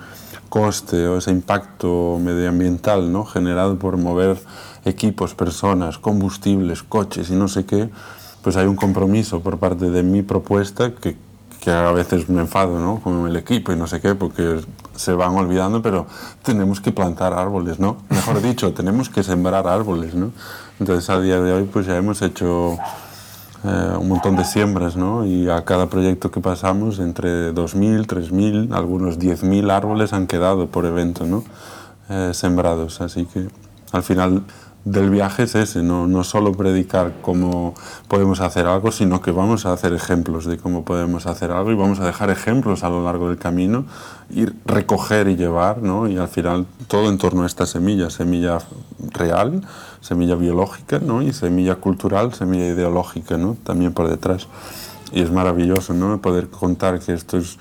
coste 0.48 1.06
o 1.06 1.18
ese 1.18 1.30
impacto 1.30 2.18
medioambiental, 2.20 3.12
¿no? 3.12 3.26
Generado 3.26 3.78
por 3.78 3.96
mover 3.96 4.38
equipos, 4.84 5.36
personas, 5.36 5.98
combustibles, 5.98 6.82
coches 6.82 7.30
y 7.30 7.36
no 7.36 7.46
sé 7.46 7.64
qué, 7.64 7.90
pues 8.46 8.56
hay 8.56 8.66
un 8.66 8.76
compromiso 8.76 9.40
por 9.40 9.58
parte 9.58 9.90
de 9.90 10.04
mi 10.04 10.22
propuesta 10.22 10.92
que 10.94 11.16
que 11.66 11.72
a 11.72 11.90
veces 11.90 12.28
me 12.28 12.42
enfado, 12.42 12.78
¿no? 12.78 13.00
Con 13.00 13.26
el 13.26 13.34
equipo 13.34 13.72
y 13.72 13.76
no 13.76 13.88
sé 13.88 14.00
qué, 14.00 14.14
porque 14.14 14.60
se 14.94 15.12
van 15.14 15.34
olvidando, 15.34 15.82
pero 15.82 16.06
tenemos 16.44 16.80
que 16.80 16.92
plantar 16.92 17.32
árboles, 17.32 17.80
¿no? 17.80 17.96
Mejor 18.08 18.40
dicho, 18.40 18.72
tenemos 18.72 19.08
que 19.08 19.24
sembrar 19.24 19.66
árboles, 19.66 20.14
¿no? 20.14 20.30
Entonces 20.78 21.10
a 21.10 21.20
día 21.20 21.40
de 21.40 21.52
hoy 21.52 21.64
pues 21.64 21.86
ya 21.86 21.96
hemos 21.96 22.22
hecho 22.22 22.78
eh, 23.64 23.96
un 23.98 24.08
montón 24.08 24.36
de 24.36 24.44
siembras, 24.44 24.94
¿no? 24.94 25.26
Y 25.26 25.50
a 25.50 25.64
cada 25.64 25.88
proyecto 25.88 26.30
que 26.30 26.40
pasamos, 26.40 27.00
entre 27.00 27.52
2.000, 27.52 28.06
3.000, 28.06 28.72
algunos 28.72 29.18
10.000 29.18 29.68
árboles 29.72 30.12
han 30.12 30.28
quedado 30.28 30.68
por 30.68 30.86
evento, 30.86 31.26
¿no? 31.26 31.42
Eh, 32.08 32.30
sembrados, 32.32 33.00
así 33.00 33.26
que 33.26 33.48
al 33.90 34.04
final 34.04 34.44
del 34.86 35.10
viaje 35.10 35.42
es 35.42 35.56
ese, 35.56 35.82
no, 35.82 36.06
no 36.06 36.22
solo 36.22 36.52
predicar 36.52 37.14
cómo 37.20 37.74
podemos 38.06 38.40
hacer 38.40 38.66
algo, 38.66 38.92
sino 38.92 39.20
que 39.20 39.32
vamos 39.32 39.66
a 39.66 39.72
hacer 39.72 39.92
ejemplos 39.92 40.44
de 40.44 40.58
cómo 40.58 40.84
podemos 40.84 41.26
hacer 41.26 41.50
algo 41.50 41.72
y 41.72 41.74
vamos 41.74 41.98
a 41.98 42.06
dejar 42.06 42.30
ejemplos 42.30 42.84
a 42.84 42.88
lo 42.88 43.02
largo 43.02 43.28
del 43.28 43.36
camino, 43.36 43.84
ir 44.30 44.54
recoger 44.64 45.26
y 45.26 45.34
llevar, 45.34 45.82
¿no? 45.82 46.06
y 46.06 46.18
al 46.18 46.28
final 46.28 46.66
todo 46.86 47.08
en 47.10 47.18
torno 47.18 47.42
a 47.42 47.46
esta 47.46 47.66
semilla, 47.66 48.10
semilla 48.10 48.58
real, 49.10 49.66
semilla 50.00 50.36
biológica 50.36 51.00
¿no? 51.00 51.20
y 51.20 51.32
semilla 51.32 51.74
cultural, 51.74 52.32
semilla 52.32 52.68
ideológica 52.68 53.36
¿no? 53.36 53.56
también 53.64 53.92
por 53.92 54.08
detrás. 54.08 54.46
Y 55.10 55.20
es 55.20 55.32
maravilloso 55.32 55.94
¿no? 55.94 56.22
poder 56.22 56.48
contar 56.48 57.00
que 57.00 57.12
esto 57.12 57.38
es 57.38 57.58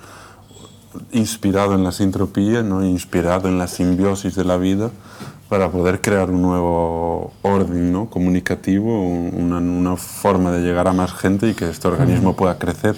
inspirado 1.11 1.73
en 1.73 1.83
la 1.83 1.91
sintropía, 1.91 2.61
¿no? 2.61 2.85
inspirado 2.85 3.47
en 3.47 3.57
la 3.57 3.67
simbiosis 3.67 4.35
de 4.35 4.45
la 4.45 4.57
vida 4.57 4.91
para 5.49 5.69
poder 5.69 6.01
crear 6.01 6.29
un 6.31 6.41
nuevo 6.41 7.31
orden 7.43 7.91
¿no? 7.91 8.09
comunicativo, 8.09 9.03
una, 9.03 9.57
una, 9.57 9.95
forma 9.95 10.51
de 10.51 10.61
llegar 10.61 10.87
a 10.87 10.93
más 10.93 11.13
gente 11.13 11.49
y 11.49 11.53
que 11.53 11.69
este 11.69 11.87
organismo 11.87 12.35
pueda 12.35 12.57
crecer. 12.57 12.95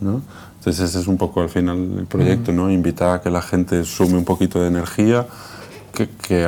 ¿no? 0.00 0.22
Entonces 0.58 0.90
ese 0.90 1.00
es 1.00 1.06
un 1.06 1.16
poco 1.16 1.40
al 1.40 1.48
final 1.48 1.98
el 1.98 2.06
proyecto, 2.06 2.52
¿no? 2.52 2.70
invitar 2.70 3.10
a 3.10 3.20
que 3.20 3.30
la 3.30 3.42
gente 3.42 3.84
sume 3.84 4.16
un 4.16 4.24
poquito 4.24 4.60
de 4.60 4.68
energía, 4.68 5.26
que, 5.94 6.08
que, 6.08 6.46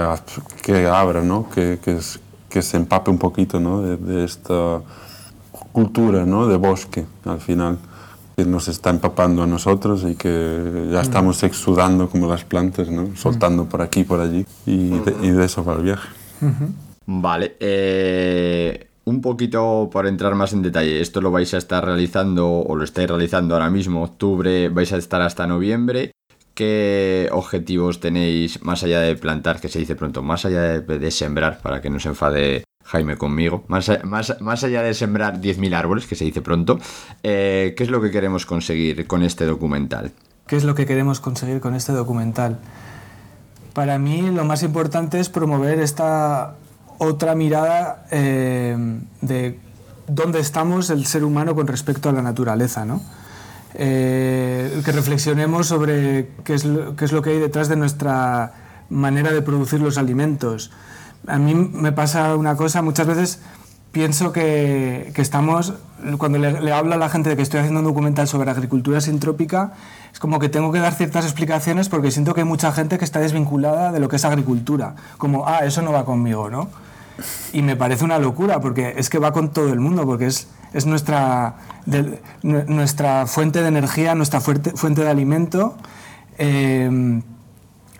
que 0.63 0.87
abra, 0.87 1.23
¿no? 1.23 1.49
que, 1.51 1.79
que, 1.83 1.99
que, 2.49 2.63
se 2.63 2.77
empape 2.77 3.11
un 3.11 3.19
poquito 3.19 3.61
¿no? 3.61 3.83
de, 3.83 3.97
de 3.97 4.25
esta 4.25 4.81
cultura 5.73 6.27
¿no? 6.27 6.49
de 6.49 6.57
bosque 6.57 7.07
al 7.25 7.41
final 7.41 7.79
que 8.37 8.45
nos 8.45 8.69
está 8.69 8.91
empapando 8.91 9.43
a 9.43 9.47
nosotros 9.47 10.05
y 10.09 10.15
que 10.15 10.89
ya 10.91 11.01
estamos 11.01 11.43
exudando 11.43 12.09
como 12.09 12.29
las 12.29 12.45
plantas, 12.45 12.91
¿no? 12.91 13.15
soltando 13.17 13.67
por 13.67 13.83
aquí 13.83 14.01
y 14.01 14.05
por 14.05 14.21
allí. 14.21 14.47
Y 14.67 14.91
de, 14.91 15.15
y 15.23 15.31
de, 15.31 15.45
eso 15.45 15.65
va 15.65 15.75
el 15.75 15.83
viaje. 15.83 16.09
Vale. 17.07 17.57
Eh, 17.61 18.87
un 19.05 19.21
poquito 19.21 19.91
para 19.93 20.09
entrar 20.09 20.35
más 20.35 20.53
en 20.53 20.63
detalle. 20.63 21.01
Esto 21.01 21.21
lo 21.21 21.31
vais 21.31 21.53
a 21.55 21.59
estar 21.59 21.85
realizando 21.85 22.49
o 22.49 22.77
lo 22.77 22.85
estáis 22.85 23.09
realizando 23.09 23.55
ahora 23.55 23.71
mismo, 23.71 24.03
octubre, 24.03 24.69
vais 24.69 24.93
a 24.93 24.97
estar 24.97 25.23
hasta 25.23 25.47
noviembre. 25.47 26.13
¿Qué 26.55 27.29
objetivos 27.33 27.99
tenéis 27.99 28.63
más 28.63 28.83
allá 28.83 29.01
de 29.01 29.17
plantar, 29.17 29.61
que 29.61 29.69
se 29.69 29.79
dice 29.79 29.97
pronto, 29.97 30.23
más 30.23 30.45
allá 30.45 30.81
de, 30.81 30.99
de 30.99 31.11
sembrar, 31.11 31.61
para 31.63 31.81
que 31.81 31.89
no 31.89 31.99
se 31.99 32.11
enfade 32.11 32.65
Jaime 32.85 33.17
conmigo, 33.17 33.65
más, 33.69 33.91
más, 34.05 34.37
más 34.41 34.65
allá 34.65 34.83
de 34.83 34.95
sembrar 34.95 35.41
10.000 35.41 35.75
árboles, 35.75 36.07
que 36.07 36.15
se 36.15 36.25
dice 36.25 36.43
pronto, 36.43 36.79
eh, 37.23 37.75
¿qué 37.77 37.85
es 37.85 37.91
lo 37.91 38.01
que 38.01 38.11
queremos 38.11 38.47
conseguir 38.47 39.07
con 39.07 39.23
este 39.23 39.47
documental? 39.47 40.13
¿Qué 40.47 40.57
es 40.57 40.65
lo 40.65 40.75
que 40.75 40.87
queremos 40.87 41.21
conseguir 41.21 41.61
con 41.61 41.75
este 41.75 41.93
documental? 41.93 42.59
Para 43.73 43.99
mí 43.99 44.31
lo 44.31 44.45
más 44.45 44.63
importante 44.63 45.19
es 45.21 45.29
promover 45.29 45.81
esta 45.81 46.57
otra 46.99 47.35
mirada 47.35 48.07
eh, 48.11 48.77
de 49.23 49.59
dónde 50.07 50.41
estamos 50.41 50.91
el 50.91 51.07
ser 51.07 51.25
humano 51.25 51.55
con 51.55 51.67
respecto 51.67 52.09
a 52.09 52.13
la 52.13 52.23
naturaleza, 52.23 52.85
¿no? 52.85 53.01
Eh, 53.75 54.83
que 54.85 54.93
reflexionemos 54.93 55.67
sobre 55.67 56.29
qué 56.45 56.55
es, 56.55 56.65
lo, 56.65 56.95
qué 56.95 57.07
es 57.07 57.13
lo 57.13 57.23
que 57.23 57.31
hay 57.31 57.39
detrás 57.39 57.69
de 57.69 57.77
nuestra 57.77 58.53
manera 58.91 59.33
de 59.33 59.41
producir 59.41 59.81
los 59.81 59.97
alimentos, 59.97 60.71
a 61.27 61.39
mí 61.39 61.55
me 61.55 61.93
pasa 61.93 62.37
una 62.37 62.57
cosa, 62.57 62.83
muchas 62.83 63.07
veces 63.07 63.41
pienso 63.93 64.33
que, 64.33 65.13
que 65.15 65.23
estamos, 65.23 65.75
cuando 66.19 66.39
le, 66.39 66.73
hablo 66.73 66.95
a 66.95 66.97
la 66.97 67.09
gente 67.09 67.31
de 67.31 67.37
que 67.37 67.43
estoy 67.43 67.61
haciendo 67.61 67.81
un 67.81 67.87
documental 67.87 68.27
sobre 68.27 68.51
agricultura 68.51 69.01
sintrópica, 69.01 69.75
es 70.13 70.19
como 70.19 70.39
que 70.39 70.49
tengo 70.49 70.73
que 70.73 70.79
dar 70.79 70.95
ciertas 70.95 71.25
explicaciones 71.25 71.89
porque 71.89 72.11
siento 72.11 72.35
que 72.35 72.41
hay 72.41 72.47
mucha 72.47 72.73
gente 72.73 72.99
que 72.99 73.05
está 73.05 73.21
desvinculada 73.21 73.93
de 73.93 74.01
lo 74.01 74.09
que 74.09 74.17
es 74.17 74.25
agricultura, 74.25 74.97
como, 75.19 75.47
ah, 75.47 75.61
eso 75.61 75.83
no 75.83 75.93
va 75.93 76.05
conmigo, 76.05 76.51
¿no? 76.51 76.69
Y 77.53 77.61
me 77.61 77.77
parece 77.77 78.05
una 78.05 78.19
locura 78.19 78.61
porque 78.61 78.95
es 78.97 79.11
que 79.11 79.19
va 79.19 79.33
con 79.33 79.51
todo 79.51 79.73
el 79.73 79.79
mundo, 79.81 80.07
porque 80.07 80.27
es, 80.27 80.49
es 80.73 80.87
nuestra, 80.87 81.57
nuestra 82.43 83.27
fuente 83.27 83.61
de 83.61 83.69
energía, 83.69 84.15
nuestra 84.15 84.41
fuente, 84.41 84.71
fuente 84.71 85.03
de 85.03 85.11
alimento, 85.11 85.77
eh, 86.39 87.21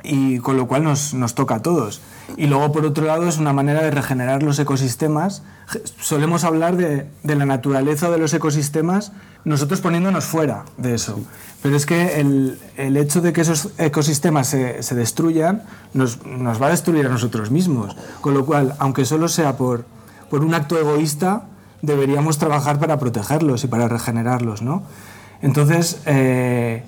y 0.05 0.39
con 0.39 0.57
lo 0.57 0.67
cual 0.67 0.85
nos, 0.85 1.15
nos 1.15 1.35
toca 1.35 1.57
a 1.57 1.63
todos. 1.63 2.01
Y 2.37 2.47
luego, 2.47 2.73
por 2.73 2.85
otro 2.85 3.05
lado, 3.05 3.29
es 3.29 3.39
una 3.39 3.53
manera 3.53 3.83
de 3.83 3.91
regenerar 3.91 4.43
los 4.43 4.59
ecosistemas. 4.59 5.43
Solemos 6.01 6.45
hablar 6.45 6.77
de, 6.77 7.07
de, 7.23 7.37
la 7.37 7.47
naturaleza 7.47 8.11
de 8.11 8.19
los 8.19 8.33
ecosistemas, 8.35 9.13
nosotros 9.45 9.81
poniéndonos 9.81 10.25
fuera 10.25 10.65
de 10.77 10.95
eso. 10.95 11.21
Pero 11.63 11.77
es 11.77 11.87
que 11.87 12.21
el, 12.21 12.59
el 12.77 12.97
hecho 12.97 13.21
de 13.21 13.33
que 13.33 13.43
esos 13.43 13.71
ecosistemas 13.79 14.49
se, 14.49 14.83
se 14.83 14.95
destruyan 14.95 15.63
nos, 15.95 16.25
nos, 16.27 16.61
va 16.61 16.67
a 16.67 16.71
destruir 16.71 17.07
a 17.07 17.09
nosotros 17.09 17.51
mismos. 17.51 17.97
Con 18.21 18.35
lo 18.35 18.45
cual, 18.45 18.75
aunque 18.79 19.05
solo 19.05 19.29
sea 19.29 19.57
por, 19.57 19.85
por 20.31 20.45
un 20.45 20.55
acto 20.55 20.79
egoísta, 20.79 21.45
deberíamos 21.83 22.39
trabajar 22.39 22.79
para 22.79 22.99
protegerlos 22.99 23.65
y 23.65 23.67
para 23.67 23.89
regenerarlos. 23.89 24.63
¿no? 24.63 24.83
Entonces, 25.43 26.01
eh, 26.07 26.85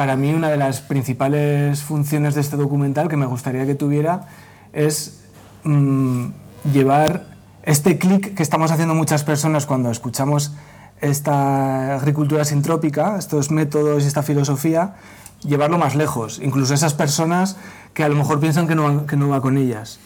para 0.00 0.16
mí, 0.16 0.32
una 0.32 0.48
de 0.48 0.56
las 0.56 0.80
principales 0.80 1.82
funciones 1.82 2.34
de 2.34 2.40
este 2.40 2.56
documental 2.56 3.08
que 3.08 3.18
me 3.18 3.26
gustaría 3.26 3.66
que 3.66 3.74
tuviera 3.74 4.28
es 4.72 5.20
mmm, 5.62 6.28
llevar 6.72 7.26
este 7.64 7.98
clic 7.98 8.34
que 8.34 8.42
estamos 8.42 8.70
haciendo 8.70 8.94
muchas 8.94 9.24
personas 9.24 9.66
cuando 9.66 9.90
escuchamos 9.90 10.52
esta 11.02 11.96
agricultura 11.96 12.46
sintrópica, 12.46 13.18
estos 13.18 13.50
métodos 13.50 14.04
y 14.04 14.06
esta 14.06 14.22
filosofía, 14.22 14.94
llevarlo 15.42 15.76
más 15.76 15.94
lejos, 15.94 16.40
incluso 16.42 16.72
esas 16.72 16.94
personas 16.94 17.58
que 17.92 18.02
a 18.02 18.08
lo 18.08 18.14
mejor 18.14 18.40
piensan 18.40 18.66
que 18.66 18.74
no, 18.74 19.04
que 19.04 19.18
no 19.18 19.28
va 19.28 19.42
con 19.42 19.58
ellas. 19.58 20.00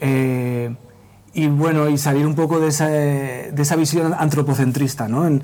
Eh, 0.00 0.72
y 1.34 1.46
bueno, 1.46 1.88
y 1.88 1.96
salir 1.96 2.26
un 2.26 2.34
poco 2.34 2.60
de 2.60 2.68
esa, 2.68 2.88
de 2.88 3.54
esa 3.56 3.76
visión 3.76 4.14
antropocentrista 4.18 5.08
¿no? 5.08 5.26
en, 5.26 5.42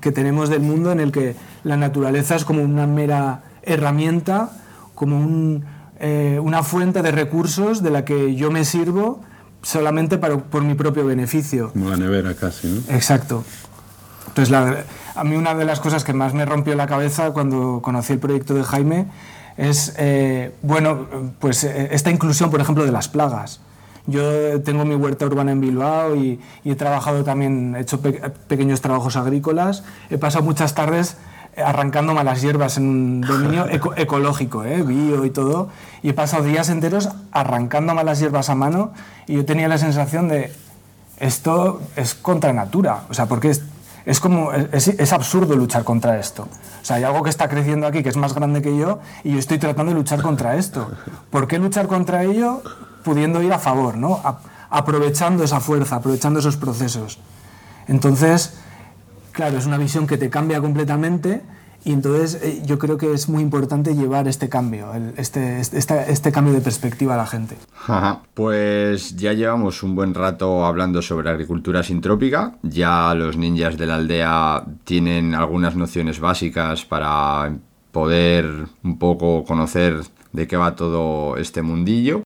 que 0.00 0.10
tenemos 0.10 0.48
del 0.48 0.60
mundo 0.60 0.90
en 0.90 1.00
el 1.00 1.12
que 1.12 1.36
la 1.62 1.76
naturaleza 1.76 2.34
es 2.34 2.44
como 2.44 2.62
una 2.62 2.86
mera 2.86 3.42
herramienta, 3.62 4.50
como 4.94 5.18
un, 5.18 5.64
eh, 6.00 6.40
una 6.42 6.62
fuente 6.62 7.02
de 7.02 7.12
recursos 7.12 7.82
de 7.82 7.90
la 7.90 8.04
que 8.04 8.34
yo 8.34 8.50
me 8.50 8.64
sirvo 8.64 9.20
solamente 9.62 10.18
para, 10.18 10.38
por 10.38 10.62
mi 10.62 10.74
propio 10.74 11.06
beneficio. 11.06 11.70
Como 11.70 11.90
la 11.90 11.96
nevera 11.96 12.34
casi, 12.34 12.68
¿no? 12.68 12.94
Exacto. 12.94 13.44
Entonces, 14.28 14.50
la, 14.50 14.84
a 15.14 15.24
mí 15.24 15.36
una 15.36 15.54
de 15.54 15.64
las 15.64 15.80
cosas 15.80 16.02
que 16.02 16.12
más 16.12 16.34
me 16.34 16.44
rompió 16.44 16.74
la 16.74 16.86
cabeza 16.86 17.30
cuando 17.30 17.80
conocí 17.80 18.14
el 18.14 18.18
proyecto 18.18 18.54
de 18.54 18.64
Jaime 18.64 19.06
es, 19.56 19.94
eh, 19.96 20.52
bueno, 20.62 21.06
pues 21.38 21.62
eh, 21.62 21.90
esta 21.92 22.10
inclusión, 22.10 22.50
por 22.50 22.60
ejemplo, 22.60 22.84
de 22.84 22.90
las 22.90 23.08
plagas. 23.08 23.60
Yo 24.06 24.60
tengo 24.62 24.84
mi 24.84 24.94
huerta 24.94 25.26
urbana 25.26 25.52
en 25.52 25.60
Bilbao 25.60 26.14
y, 26.16 26.40
y 26.62 26.70
he 26.70 26.76
trabajado 26.76 27.24
también, 27.24 27.74
he 27.76 27.80
hecho 27.80 28.00
pe 28.00 28.12
pequeños 28.48 28.80
trabajos 28.80 29.16
agrícolas. 29.16 29.82
He 30.10 30.18
pasado 30.18 30.44
muchas 30.44 30.74
tardes 30.74 31.16
arrancando 31.56 32.14
malas 32.14 32.42
hierbas 32.42 32.76
en 32.76 32.88
un 32.88 33.20
dominio 33.20 33.66
eco 33.70 33.94
ecológico, 33.96 34.64
¿eh? 34.64 34.82
bio 34.82 35.24
y 35.24 35.30
todo, 35.30 35.68
y 36.02 36.10
he 36.10 36.14
pasado 36.14 36.44
días 36.44 36.68
enteros 36.68 37.08
arrancando 37.32 37.94
malas 37.94 38.20
hierbas 38.20 38.50
a 38.50 38.54
mano 38.54 38.92
y 39.26 39.34
yo 39.34 39.44
tenía 39.44 39.68
la 39.68 39.78
sensación 39.78 40.28
de 40.28 40.52
esto 41.18 41.80
es 41.96 42.14
contra 42.14 42.52
natura, 42.52 43.04
o 43.08 43.14
sea, 43.14 43.26
porque 43.26 43.50
es, 43.50 43.62
es 44.04 44.20
como 44.20 44.52
es, 44.52 44.88
es, 44.88 45.12
absurdo 45.12 45.54
luchar 45.54 45.84
contra 45.84 46.18
esto. 46.18 46.48
O 46.82 46.84
sea, 46.84 46.96
hay 46.96 47.04
algo 47.04 47.22
que 47.22 47.30
está 47.30 47.48
creciendo 47.48 47.86
aquí 47.86 48.02
que 48.02 48.08
es 48.08 48.16
más 48.16 48.34
grande 48.34 48.60
que 48.60 48.76
yo 48.76 48.98
y 49.22 49.32
yo 49.32 49.38
estoy 49.38 49.58
tratando 49.58 49.92
de 49.92 49.98
luchar 49.98 50.20
contra 50.22 50.56
esto. 50.56 50.90
¿Por 51.30 51.46
qué 51.46 51.58
luchar 51.58 51.86
contra 51.86 52.24
ello 52.24 52.62
pudiendo 53.04 53.42
ir 53.42 53.52
a 53.52 53.58
favor, 53.58 53.96
¿no? 53.96 54.20
Aprovechando 54.70 55.44
esa 55.44 55.60
fuerza, 55.60 55.96
aprovechando 55.96 56.40
esos 56.40 56.56
procesos? 56.56 57.18
Entonces, 57.86 58.54
claro, 59.32 59.58
es 59.58 59.66
una 59.66 59.78
visión 59.78 60.06
que 60.06 60.16
te 60.16 60.30
cambia 60.30 60.60
completamente 60.60 61.42
y 61.84 61.92
entonces 61.92 62.40
eh, 62.42 62.62
yo 62.64 62.78
creo 62.78 62.96
que 62.96 63.12
es 63.12 63.28
muy 63.28 63.42
importante 63.42 63.94
llevar 63.94 64.26
este 64.26 64.48
cambio, 64.48 64.92
este, 65.16 65.60
este, 65.60 66.10
este, 66.10 66.32
cambio 66.32 66.54
de 66.54 66.62
perspectiva 66.62 67.12
a 67.12 67.16
la 67.18 67.26
gente. 67.26 67.56
Pues 68.32 69.16
ya 69.16 69.34
llevamos 69.34 69.82
un 69.82 69.94
buen 69.94 70.14
rato 70.14 70.64
hablando 70.64 71.02
sobre 71.02 71.28
agricultura 71.28 71.82
sintrópica, 71.82 72.54
ya 72.62 73.14
los 73.14 73.36
ninjas 73.36 73.76
de 73.76 73.86
la 73.86 73.96
aldea 73.96 74.64
tienen 74.84 75.34
algunas 75.34 75.76
nociones 75.76 76.20
básicas 76.20 76.86
para 76.86 77.54
poder 77.92 78.66
un 78.82 78.98
poco 78.98 79.44
conocer 79.44 80.00
de 80.32 80.46
qué 80.46 80.56
va 80.56 80.74
todo 80.74 81.36
este 81.36 81.60
mundillo. 81.60 82.22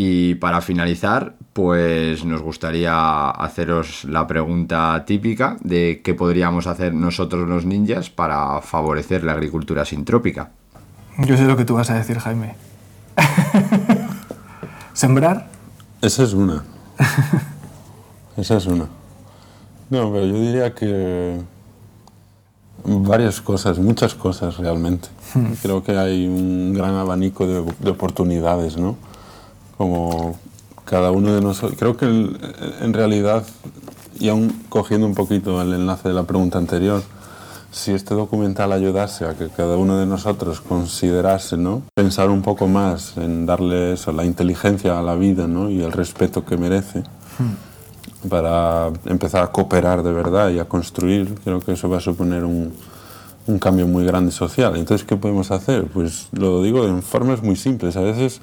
Y 0.00 0.36
para 0.36 0.60
finalizar, 0.60 1.34
pues 1.52 2.24
nos 2.24 2.40
gustaría 2.40 3.30
haceros 3.30 4.04
la 4.04 4.28
pregunta 4.28 5.02
típica 5.04 5.56
de 5.60 6.02
qué 6.04 6.14
podríamos 6.14 6.68
hacer 6.68 6.94
nosotros 6.94 7.48
los 7.48 7.64
ninjas 7.64 8.08
para 8.08 8.60
favorecer 8.60 9.24
la 9.24 9.32
agricultura 9.32 9.84
sintrópica. 9.84 10.50
Yo 11.26 11.36
sé 11.36 11.46
lo 11.46 11.56
que 11.56 11.64
tú 11.64 11.74
vas 11.74 11.90
a 11.90 11.94
decir, 11.94 12.20
Jaime. 12.20 12.54
¿Sembrar? 14.92 15.48
Esa 16.00 16.22
es 16.22 16.32
una. 16.32 16.62
Esa 18.36 18.58
es 18.58 18.66
una. 18.66 18.86
No, 19.90 20.12
pero 20.12 20.26
yo 20.26 20.40
diría 20.40 20.76
que 20.76 21.40
varias 22.84 23.40
cosas, 23.40 23.80
muchas 23.80 24.14
cosas 24.14 24.58
realmente. 24.58 25.08
Creo 25.60 25.82
que 25.82 25.98
hay 25.98 26.24
un 26.24 26.72
gran 26.72 26.94
abanico 26.94 27.48
de, 27.48 27.64
de 27.80 27.90
oportunidades, 27.90 28.76
¿no? 28.76 29.08
Como 29.78 30.36
cada 30.84 31.10
uno 31.12 31.32
de 31.34 31.40
nosotros. 31.40 31.78
Creo 31.78 31.96
que 31.96 32.04
el- 32.06 32.38
en 32.82 32.92
realidad, 32.92 33.44
y 34.18 34.28
aún 34.28 34.64
cogiendo 34.68 35.06
un 35.06 35.14
poquito 35.14 35.62
el 35.62 35.72
enlace 35.72 36.08
de 36.08 36.14
la 36.14 36.24
pregunta 36.24 36.58
anterior, 36.58 37.02
si 37.70 37.92
este 37.92 38.14
documental 38.14 38.72
ayudase 38.72 39.24
a 39.26 39.34
que 39.34 39.48
cada 39.50 39.76
uno 39.76 39.98
de 39.98 40.06
nosotros 40.06 40.60
considerase, 40.62 41.56
¿no? 41.56 41.82
Pensar 41.94 42.30
un 42.30 42.42
poco 42.42 42.66
más 42.66 43.16
en 43.18 43.44
darle 43.46 43.92
eso, 43.92 44.10
la 44.12 44.24
inteligencia 44.24 44.98
a 44.98 45.02
la 45.02 45.14
vida, 45.14 45.46
¿no? 45.46 45.70
Y 45.70 45.82
el 45.82 45.92
respeto 45.92 46.44
que 46.44 46.56
merece 46.56 47.04
para 48.28 48.88
empezar 49.04 49.44
a 49.44 49.52
cooperar 49.52 50.02
de 50.02 50.12
verdad 50.12 50.50
y 50.50 50.58
a 50.58 50.64
construir, 50.64 51.34
creo 51.44 51.60
que 51.60 51.72
eso 51.72 51.88
va 51.88 51.98
a 51.98 52.00
suponer 52.00 52.44
un, 52.44 52.72
un 53.46 53.58
cambio 53.58 53.86
muy 53.86 54.04
grande 54.04 54.32
social. 54.32 54.74
Entonces, 54.76 55.06
¿qué 55.06 55.16
podemos 55.16 55.50
hacer? 55.50 55.84
Pues 55.86 56.28
lo 56.32 56.62
digo 56.62 56.84
en 56.86 57.02
formas 57.02 57.42
muy 57.42 57.54
simples. 57.54 57.96
A 57.96 58.00
veces 58.00 58.40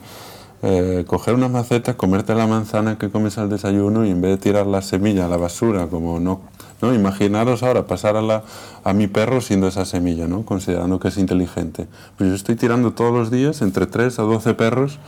eh, 0.64 1.04
coger 1.08 1.36
una 1.36 1.48
maceta, 1.48 1.96
comerte 1.96 2.34
la 2.36 2.48
manzana 2.48 2.98
que 2.98 3.10
comes 3.10 3.38
al 3.38 3.50
desayuno 3.50 4.06
y 4.06 4.10
en 4.12 4.22
vez 4.22 4.32
de 4.32 4.38
tirar 4.38 4.66
la 4.68 4.82
semilla 4.82 5.26
a 5.26 5.30
la 5.30 5.38
basura, 5.38 5.88
como 5.88 6.20
no, 6.20 6.42
no 6.82 6.94
imaginaros 6.94 7.62
ahora 7.64 7.86
pasar 7.88 8.16
a, 8.18 8.22
la, 8.22 8.44
a 8.84 8.94
mi 8.94 9.08
perro 9.08 9.42
siendo 9.42 9.68
esa 9.68 9.86
semilla, 9.86 10.28
¿no? 10.28 10.44
considerando 10.44 11.00
que 11.00 11.10
es 11.10 11.18
inteligente. 11.18 11.88
Pues 12.18 12.30
yo 12.30 12.36
estoy 12.36 12.56
tirando 12.56 12.94
todos 12.94 13.14
los 13.14 13.30
días 13.32 13.62
entre 13.62 13.86
3 13.86 14.18
a 14.20 14.24
12 14.24 14.54
perros 14.56 15.00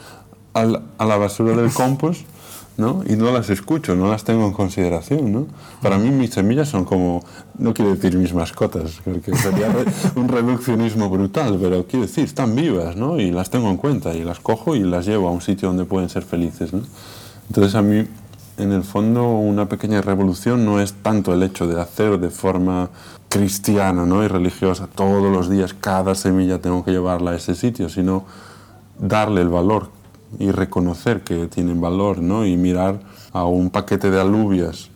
al- 0.53 0.83
a 0.97 1.05
la 1.05 1.17
basura 1.17 1.55
del 1.55 1.71
compost. 1.71 2.21
¿No? 2.77 3.03
Y 3.07 3.15
no 3.15 3.31
las 3.31 3.49
escucho, 3.49 3.95
no 3.95 4.07
las 4.07 4.23
tengo 4.23 4.45
en 4.45 4.53
consideración, 4.53 5.31
¿no? 5.31 5.47
Para 5.81 5.97
mí 5.97 6.11
mis 6.11 6.29
semillas 6.29 6.69
son 6.69 6.85
como, 6.85 7.23
no 7.57 7.73
quiero 7.73 7.93
decir 7.93 8.15
mis 8.17 8.33
mascotas, 8.33 9.01
porque 9.03 9.35
sería 9.35 9.69
un 10.15 10.27
reduccionismo 10.27 11.09
brutal, 11.09 11.57
pero 11.59 11.85
quiero 11.87 12.05
decir, 12.05 12.23
están 12.23 12.55
vivas, 12.55 12.95
¿no? 12.95 13.19
Y 13.19 13.31
las 13.31 13.49
tengo 13.49 13.69
en 13.69 13.77
cuenta 13.77 14.13
y 14.13 14.23
las 14.23 14.39
cojo 14.39 14.75
y 14.75 14.81
las 14.81 15.07
llevo 15.07 15.27
a 15.27 15.31
un 15.31 15.41
sitio 15.41 15.69
donde 15.69 15.85
pueden 15.85 16.09
ser 16.09 16.23
felices, 16.23 16.71
¿no? 16.71 16.83
Entonces 17.47 17.73
a 17.73 17.81
mí, 17.81 18.05
en 18.57 18.71
el 18.71 18.83
fondo, 18.83 19.27
una 19.27 19.67
pequeña 19.67 20.01
revolución 20.01 20.63
no 20.63 20.79
es 20.79 20.93
tanto 20.93 21.33
el 21.33 21.41
hecho 21.41 21.67
de 21.67 21.81
hacer 21.81 22.19
de 22.19 22.29
forma 22.29 22.89
cristiana, 23.27 24.05
¿no? 24.05 24.23
Y 24.23 24.27
religiosa, 24.27 24.87
todos 24.93 25.31
los 25.31 25.49
días, 25.49 25.73
cada 25.73 26.13
semilla 26.13 26.59
tengo 26.59 26.85
que 26.85 26.91
llevarla 26.91 27.31
a 27.31 27.35
ese 27.35 27.55
sitio, 27.55 27.89
sino 27.89 28.25
darle 28.99 29.41
el 29.41 29.49
valor 29.49 29.96
y 30.39 30.51
reconocer 30.51 31.21
que 31.21 31.47
tienen 31.47 31.81
valor, 31.81 32.19
¿no? 32.19 32.45
Y 32.45 32.57
mirar 32.57 32.99
a 33.33 33.45
un 33.45 33.69
paquete 33.69 34.11
de 34.11 34.19
alubias 34.19 34.89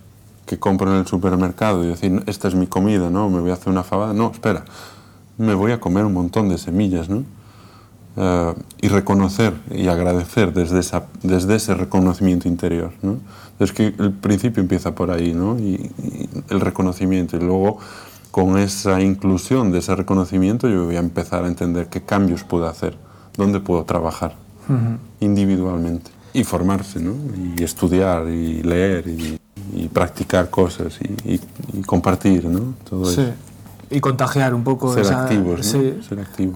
que 0.45 0.59
compro 0.59 0.91
en 0.91 0.99
el 0.99 1.07
supermercado 1.07 1.83
y 1.83 1.87
decir, 1.87 2.23
esta 2.27 2.47
es 2.47 2.55
mi 2.55 2.67
comida, 2.67 3.09
¿no? 3.09 3.29
Me 3.29 3.39
voy 3.39 3.51
a 3.51 3.53
hacer 3.53 3.69
una 3.69 3.83
fabada. 3.83 4.13
No, 4.13 4.31
espera, 4.31 4.65
me 5.37 5.53
voy 5.53 5.71
a 5.71 5.79
comer 5.79 6.05
un 6.05 6.13
montón 6.13 6.49
de 6.49 6.57
semillas, 6.57 7.09
¿no? 7.09 7.23
Eh, 8.17 8.53
y 8.81 8.89
reconocer 8.89 9.53
y 9.71 9.87
agradecer 9.87 10.53
desde, 10.53 10.79
esa, 10.79 11.05
desde 11.23 11.55
ese 11.55 11.73
reconocimiento 11.75 12.47
interior, 12.47 12.91
¿no? 13.01 13.17
Es 13.59 13.71
que 13.71 13.93
el 13.97 14.11
principio 14.11 14.61
empieza 14.61 14.93
por 14.93 15.11
ahí, 15.11 15.33
¿no? 15.33 15.57
Y, 15.57 15.91
y 16.03 16.29
el 16.49 16.59
reconocimiento 16.59 17.37
y 17.37 17.39
luego 17.39 17.77
con 18.31 18.57
esa 18.57 19.01
inclusión 19.01 19.71
de 19.71 19.79
ese 19.79 19.95
reconocimiento 19.95 20.67
yo 20.67 20.85
voy 20.85 20.95
a 20.95 20.99
empezar 20.99 21.43
a 21.43 21.47
entender 21.47 21.87
qué 21.87 22.01
cambios 22.01 22.43
puedo 22.43 22.67
hacer, 22.67 22.97
dónde 23.37 23.59
puedo 23.59 23.83
trabajar 23.83 24.35
individualmente 25.19 26.11
y 26.33 26.43
formarse, 26.43 26.99
¿no? 26.99 27.13
Y 27.57 27.63
estudiar 27.63 28.27
y 28.27 28.63
leer 28.63 29.07
y, 29.07 29.39
y 29.73 29.87
practicar 29.89 30.49
cosas 30.49 30.99
y, 31.01 31.33
y- 31.33 31.41
y 31.73 31.81
compartir, 31.81 32.45
¿no? 32.45 32.73
Todo 32.89 33.05
Sí. 33.05 33.21
eso. 33.21 33.33
Y 33.89 33.99
contagiar 33.99 34.53
un 34.53 34.63
poco 34.63 34.93
Ser 34.93 35.03
esa- 35.03 35.23
activos, 35.23 35.57
¿no? 35.57 35.63
sí, 35.63 35.99
Ser 36.07 36.19
activo. 36.21 36.53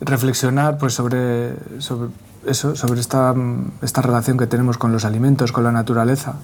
reflexionar 0.00 0.78
pues 0.78 0.94
sobre, 0.94 1.54
sobre 1.80 2.10
eso, 2.46 2.74
sobre 2.76 3.00
esta, 3.00 3.34
esta 3.82 4.02
relación 4.02 4.36
que 4.36 4.46
tenemos 4.46 4.76
con 4.78 4.92
los 4.92 5.04
alimentos, 5.04 5.52
con 5.52 5.64
la 5.64 5.72
naturaleza. 5.72 6.34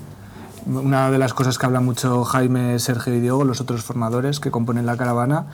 Una 0.65 1.11
de 1.11 1.19
las 1.19 1.35
cosas 1.35 1.59
que 1.59 1.67
habla 1.67 1.81
mucho 1.81 2.23
Jaime, 2.25 2.79
Sergio 2.79 3.15
y 3.15 3.21
Diego, 3.21 3.43
los 3.45 3.61
otros 3.61 3.83
formadores 3.83 4.39
que 4.39 4.53
componen 4.53 4.87
la 4.87 4.97
caravana, 4.97 5.47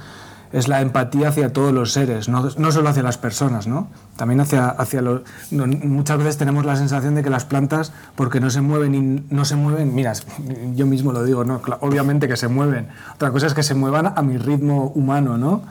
es 0.52 0.68
la 0.68 0.80
empatía 0.80 1.28
hacia 1.28 1.52
todos 1.52 1.72
los 1.72 1.92
seres, 1.92 2.28
no, 2.28 2.48
no 2.56 2.72
solo 2.72 2.88
hacia 2.88 3.02
las 3.02 3.18
personas, 3.18 3.66
¿no? 3.66 3.88
También 4.16 4.40
hacia, 4.40 4.68
hacia 4.68 5.02
los... 5.02 5.22
no- 5.50 5.66
muchas 5.66 6.18
veces 6.18 6.38
tenemos 6.38 6.64
la 6.64 6.76
sensación 6.76 7.14
de 7.14 7.22
que 7.22 7.30
las 7.30 7.44
plantas, 7.44 7.92
porque 8.16 8.40
no 8.40 8.48
se 8.50 8.60
mueven 8.60 8.94
y 8.94 9.34
no 9.34 9.44
se 9.44 9.56
mueven, 9.56 9.94
mira, 9.94 10.12
yo 10.74 10.86
mismo 10.86 11.12
lo 11.12 11.22
digo, 11.24 11.44
¿no? 11.44 11.60
Obviamente 11.80 12.28
que 12.28 12.36
se 12.36 12.48
mueven. 12.48 12.88
Otra 13.14 13.30
cosa 13.30 13.46
es 13.46 13.54
que 13.54 13.62
se 13.62 13.74
muevan 13.74 14.12
a 14.16 14.22
mi 14.22 14.38
ritmo 14.38 14.92
humano, 14.94 15.36
¿no? 15.38 15.62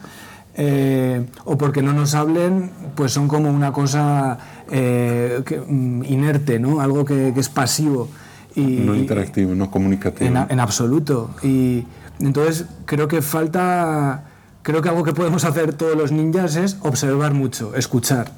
eh, 0.59 1.25
o 1.45 1.55
porque 1.57 1.83
no 1.83 1.93
nos 1.93 2.15
hablen, 2.15 2.71
pues 2.95 3.11
son 3.13 3.27
como 3.27 3.51
una 3.51 3.71
cosa 3.71 4.39
eh, 4.71 5.43
que- 5.45 5.59
mm, 5.59 6.03
inerte, 6.05 6.57
¿no? 6.59 6.81
Algo 6.81 7.05
que, 7.05 7.31
que 7.33 7.39
es 7.39 7.49
pasivo. 7.49 8.09
Y, 8.55 8.77
No 8.77 8.95
interactivo, 8.95 9.53
no 9.53 9.69
comunicativo. 9.69 10.27
en, 10.27 10.35
en 10.49 10.59
absoluto. 10.59 11.29
Y 11.43 11.85
entonces 12.19 12.65
creo 12.85 13.07
que 13.07 13.21
falta, 13.21 14.23
creo 14.67 14.81
que 14.81 14.89
algo 14.89 15.05
que 15.05 15.13
podemos 15.13 15.45
hacer 15.45 15.71
todos 15.73 15.95
los 15.95 16.11
ninjas 16.11 16.57
es 16.57 16.75
observar 16.81 17.33
mucho, 17.33 17.73
escuchar. 17.73 18.33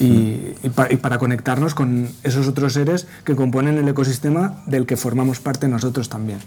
Y, 0.00 0.54
y 0.62 0.70
pa- 0.74 0.90
y 0.90 0.96
para 0.96 1.18
conectarnos 1.18 1.74
con 1.74 2.08
esos 2.22 2.48
otros 2.48 2.72
seres 2.72 3.06
que 3.24 3.36
componen 3.36 3.76
el 3.76 3.86
ecosistema 3.86 4.62
del 4.66 4.86
que 4.86 4.96
formamos 4.96 5.38
parte 5.38 5.68
nosotros 5.68 6.08
también. 6.08 6.38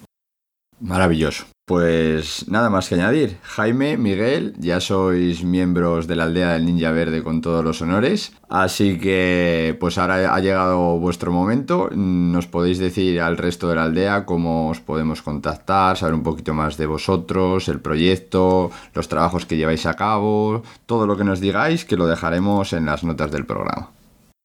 Maravilloso. 0.80 1.45
Pues 1.66 2.47
nada 2.47 2.70
más 2.70 2.88
que 2.88 2.93
añadir. 2.93 3.39
Jaime, 3.41 3.97
Miguel, 3.97 4.53
ya 4.59 4.80
sois 4.80 5.43
miembros 5.43 6.05
de 6.05 6.16
la 6.16 6.26
aldea 6.26 6.53
del 6.53 6.66
Ninja 6.68 6.91
Verde 6.91 7.24
con 7.24 7.41
todos 7.41 7.63
los 7.63 7.82
honores. 7.82 8.34
Así 8.49 8.99
que 8.99 9.76
pues 9.80 9.97
ahora 9.97 10.36
ha 10.36 10.39
llegado 10.41 10.99
vuestro 10.99 11.32
momento. 11.32 11.89
Nos 11.91 12.45
podéis 12.45 12.78
decir 12.78 13.20
al 13.20 13.38
resto 13.38 13.68
de 13.68 13.78
la 13.78 13.86
aldea 13.86 14.26
cómo 14.28 14.70
os 14.70 14.80
podemos 14.80 15.24
contactar, 15.24 15.97
saber 15.97 16.13
un 16.13 16.22
poquito 16.22 16.53
más 16.53 16.78
de 16.78 16.86
vosotros, 16.86 17.68
el 17.68 17.80
proyecto, 17.80 18.70
los 18.93 19.07
trabajos 19.07 19.47
que 19.47 19.57
lleváis 19.57 19.88
a 19.88 19.95
cabo, 19.95 20.61
todo 20.86 21.07
lo 21.07 21.18
que 21.18 21.24
nos 21.24 21.39
digáis 21.39 21.84
que 21.84 21.97
lo 21.97 22.05
dejaremos 22.05 22.74
en 22.74 22.86
las 22.86 23.03
notas 23.03 23.32
del 23.32 23.47
programa. 23.47 23.89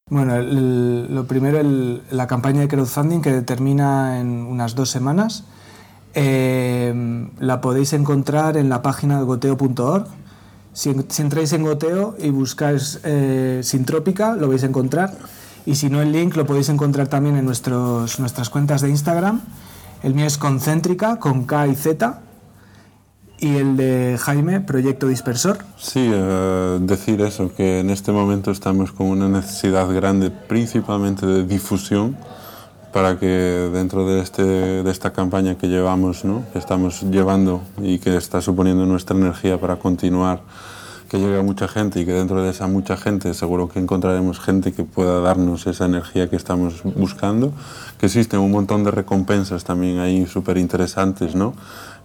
Bueno, 0.09 0.41
lo 0.41 1.25
primero, 1.27 1.61
la 2.11 2.27
campaña 2.27 2.63
de 2.63 2.69
crowdfunding 2.69 3.21
que 3.21 3.43
termina 3.43 4.19
en 4.21 4.47
unas 4.47 4.75
dos 4.75 4.89
semanas, 4.89 5.45
eh, 6.15 7.29
la 7.39 7.61
podéis 7.61 7.93
encontrar 7.93 8.57
en 8.57 8.69
la 8.69 8.83
página 8.83 9.21
goteo.org. 9.23 10.07
Si, 10.73 10.95
si 11.09 11.23
entráis 11.23 11.53
en 11.53 11.65
Goteo 11.65 12.15
y 12.19 12.31
buscáis 12.31 13.01
eh, 13.03 13.61
Sintrópica, 13.63 14.37
lo 14.37 14.49
vais 14.49 14.63
a 14.63 14.67
encontrar. 14.67 15.17
Y 15.67 15.75
si 15.75 15.91
no, 15.91 16.01
el 16.01 16.13
link 16.13 16.37
lo 16.37 16.47
podéis 16.47 16.69
encontrar 16.69 17.09
también 17.09 17.37
en 17.37 17.45
nuestros, 17.45 18.19
nuestras 18.21 18.51
cuentas 18.51 18.81
de 18.81 18.89
Instagram. 18.89 19.41
El 20.03 20.15
mío 20.15 20.27
es 20.27 20.39
Concéntrica, 20.39 21.19
con 21.19 21.45
K 21.45 21.67
y 21.69 21.75
Z. 21.75 22.21
Y 23.41 23.57
el 23.57 23.77
de 23.77 24.19
Jaime, 24.21 24.61
Proyecto 24.61 25.09
Dispersor. 25.09 25.59
Sí, 25.77 26.11
eh, 26.13 26.79
decir 26.83 27.21
eso, 27.23 27.53
que 27.55 27.81
en 27.81 27.91
este 27.91 28.13
momento 28.13 28.51
estamos 28.51 28.93
con 28.93 29.07
una 29.07 29.29
necesidad 29.29 29.93
grande, 29.93 30.31
principalmente 30.31 31.27
de 31.27 31.45
difusión, 31.45 32.17
para 32.93 33.19
que 33.19 33.27
dentro 33.73 34.07
de, 34.07 34.21
este, 34.21 34.43
de 34.43 34.91
esta 34.91 35.13
campaña 35.13 35.57
que 35.57 35.69
llevamos, 35.69 36.25
¿no? 36.25 36.45
que 36.53 36.59
estamos 36.59 37.03
llevando 37.03 37.63
y 37.81 37.99
que 37.99 38.17
está 38.17 38.41
suponiendo 38.41 38.87
nuestra 38.87 39.17
energía 39.17 39.61
para 39.61 39.77
continuar, 39.77 40.41
que 41.09 41.19
llegue 41.19 41.39
a 41.39 41.43
mucha 41.43 41.67
gente 41.67 42.01
y 42.01 42.07
que 42.07 42.13
dentro 42.13 42.41
de 42.43 42.51
esa 42.51 42.69
mucha 42.69 42.97
gente 42.97 43.35
seguro 43.35 43.69
que 43.69 43.81
encontraremos 43.81 44.39
gente 44.39 44.73
que 44.73 44.85
pueda 44.85 45.21
darnos 45.21 45.67
esa 45.67 45.87
energía 45.87 46.31
que 46.31 46.37
estamos 46.37 46.83
buscando, 46.85 47.53
que 47.99 48.07
existen 48.07 48.39
un 48.39 48.53
montón 48.53 48.85
de 48.85 48.93
recompensas 48.93 49.65
también 49.65 49.99
ahí 49.99 50.27
súper 50.27 50.57
interesantes, 50.57 51.35
¿no? 51.35 51.55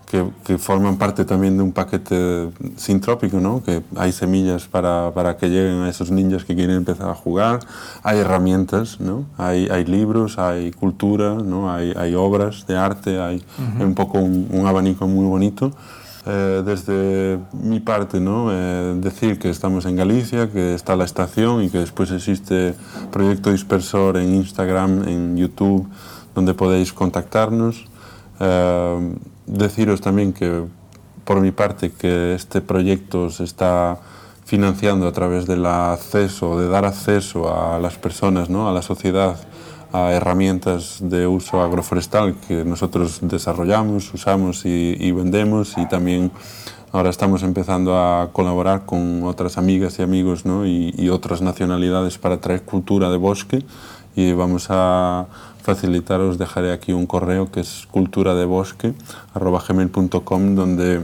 que, 0.05 0.23
que 0.45 0.57
forman 0.57 0.97
parte 0.97 1.25
tamén 1.25 1.57
dun 1.57 1.73
paquete 1.73 2.53
sintrópico, 2.77 3.41
¿no? 3.41 3.65
que 3.65 3.81
hai 3.97 4.13
semillas 4.13 4.69
para, 4.69 5.09
para 5.11 5.33
que 5.33 5.49
lleguen 5.49 5.81
a 5.81 5.89
esos 5.89 6.13
ninjas 6.13 6.45
que 6.45 6.55
queren 6.55 6.77
empezar 6.77 7.09
a 7.09 7.17
jugar, 7.17 7.65
hai 8.05 8.21
herramientas, 8.21 9.01
¿no? 9.01 9.25
hai, 9.37 9.65
hai 9.67 9.83
libros, 9.83 10.37
hai 10.37 10.69
cultura, 10.71 11.33
¿no? 11.41 11.73
hai, 11.73 11.91
hai 11.97 12.13
obras 12.13 12.69
de 12.69 12.77
arte, 12.77 13.17
hai 13.17 13.41
uh 13.41 13.81
-huh. 13.81 13.85
un 13.89 13.93
pouco 13.97 14.21
un, 14.21 14.45
un 14.53 14.69
abanico 14.69 15.09
moi 15.09 15.25
bonito, 15.25 15.73
eh, 16.25 16.61
desde 16.65 17.39
mi 17.53 17.79
parte, 17.81 18.19
¿no? 18.19 18.49
eh, 18.53 18.93
decir 19.01 19.37
que 19.37 19.49
estamos 19.49 19.85
en 19.85 19.95
Galicia, 19.95 20.49
que 20.51 20.73
está 20.73 20.95
la 20.95 21.05
estación 21.05 21.63
y 21.63 21.69
que 21.69 21.79
después 21.79 22.11
existe 22.11 22.73
Proyecto 23.11 23.51
Dispersor 23.51 24.17
en 24.17 24.33
Instagram, 24.33 25.07
en 25.07 25.37
YouTube, 25.37 25.89
donde 26.33 26.53
podéis 26.53 26.93
contactarnos. 26.93 27.85
Eh, 28.39 29.15
deciros 29.45 30.01
también 30.01 30.33
que, 30.33 30.63
por 31.23 31.41
mi 31.41 31.51
parte, 31.51 31.91
que 31.91 32.35
este 32.35 32.61
proyecto 32.61 33.29
se 33.29 33.43
está 33.43 33.99
financiando 34.45 35.07
a 35.07 35.11
través 35.11 35.47
del 35.47 35.65
acceso, 35.65 36.59
de 36.59 36.69
dar 36.69 36.85
acceso 36.85 37.51
a 37.51 37.79
las 37.79 37.97
personas, 37.97 38.49
¿no? 38.49 38.69
a 38.69 38.71
la 38.71 38.83
sociedad, 38.83 39.37
a 39.91 40.11
herramientas 40.11 40.97
de 41.01 41.25
uso 41.25 41.61
agroforestal 41.61 42.35
que 42.47 42.63
nosotros 42.63 43.19
desarrollamos, 43.21 44.13
usamos 44.13 44.65
y, 44.65 45.11
vendemos 45.11 45.77
y 45.77 45.87
también 45.87 46.31
ahora 46.91 47.09
estamos 47.09 47.41
empezando 47.41 47.97
a 47.97 48.29
colaborar 48.31 48.85
con 48.85 49.23
otras 49.23 49.57
amigas 49.57 49.97
y 49.97 50.03
amigos 50.03 50.45
¿no? 50.45 50.65
y, 50.67 51.09
otras 51.09 51.41
nacionalidades 51.41 52.19
para 52.19 52.37
traer 52.37 52.61
cultura 52.63 53.09
de 53.09 53.17
bosque 53.17 53.65
y 54.15 54.33
vamos 54.33 54.67
a 54.69 55.25
facilitar, 55.65 56.21
os 56.21 56.37
dejaré 56.37 56.71
aquí 56.71 56.93
un 56.93 57.07
correo 57.07 57.51
que 57.51 57.61
es 57.61 57.87
culturadebosque.com 57.89 60.55
donde 60.55 61.01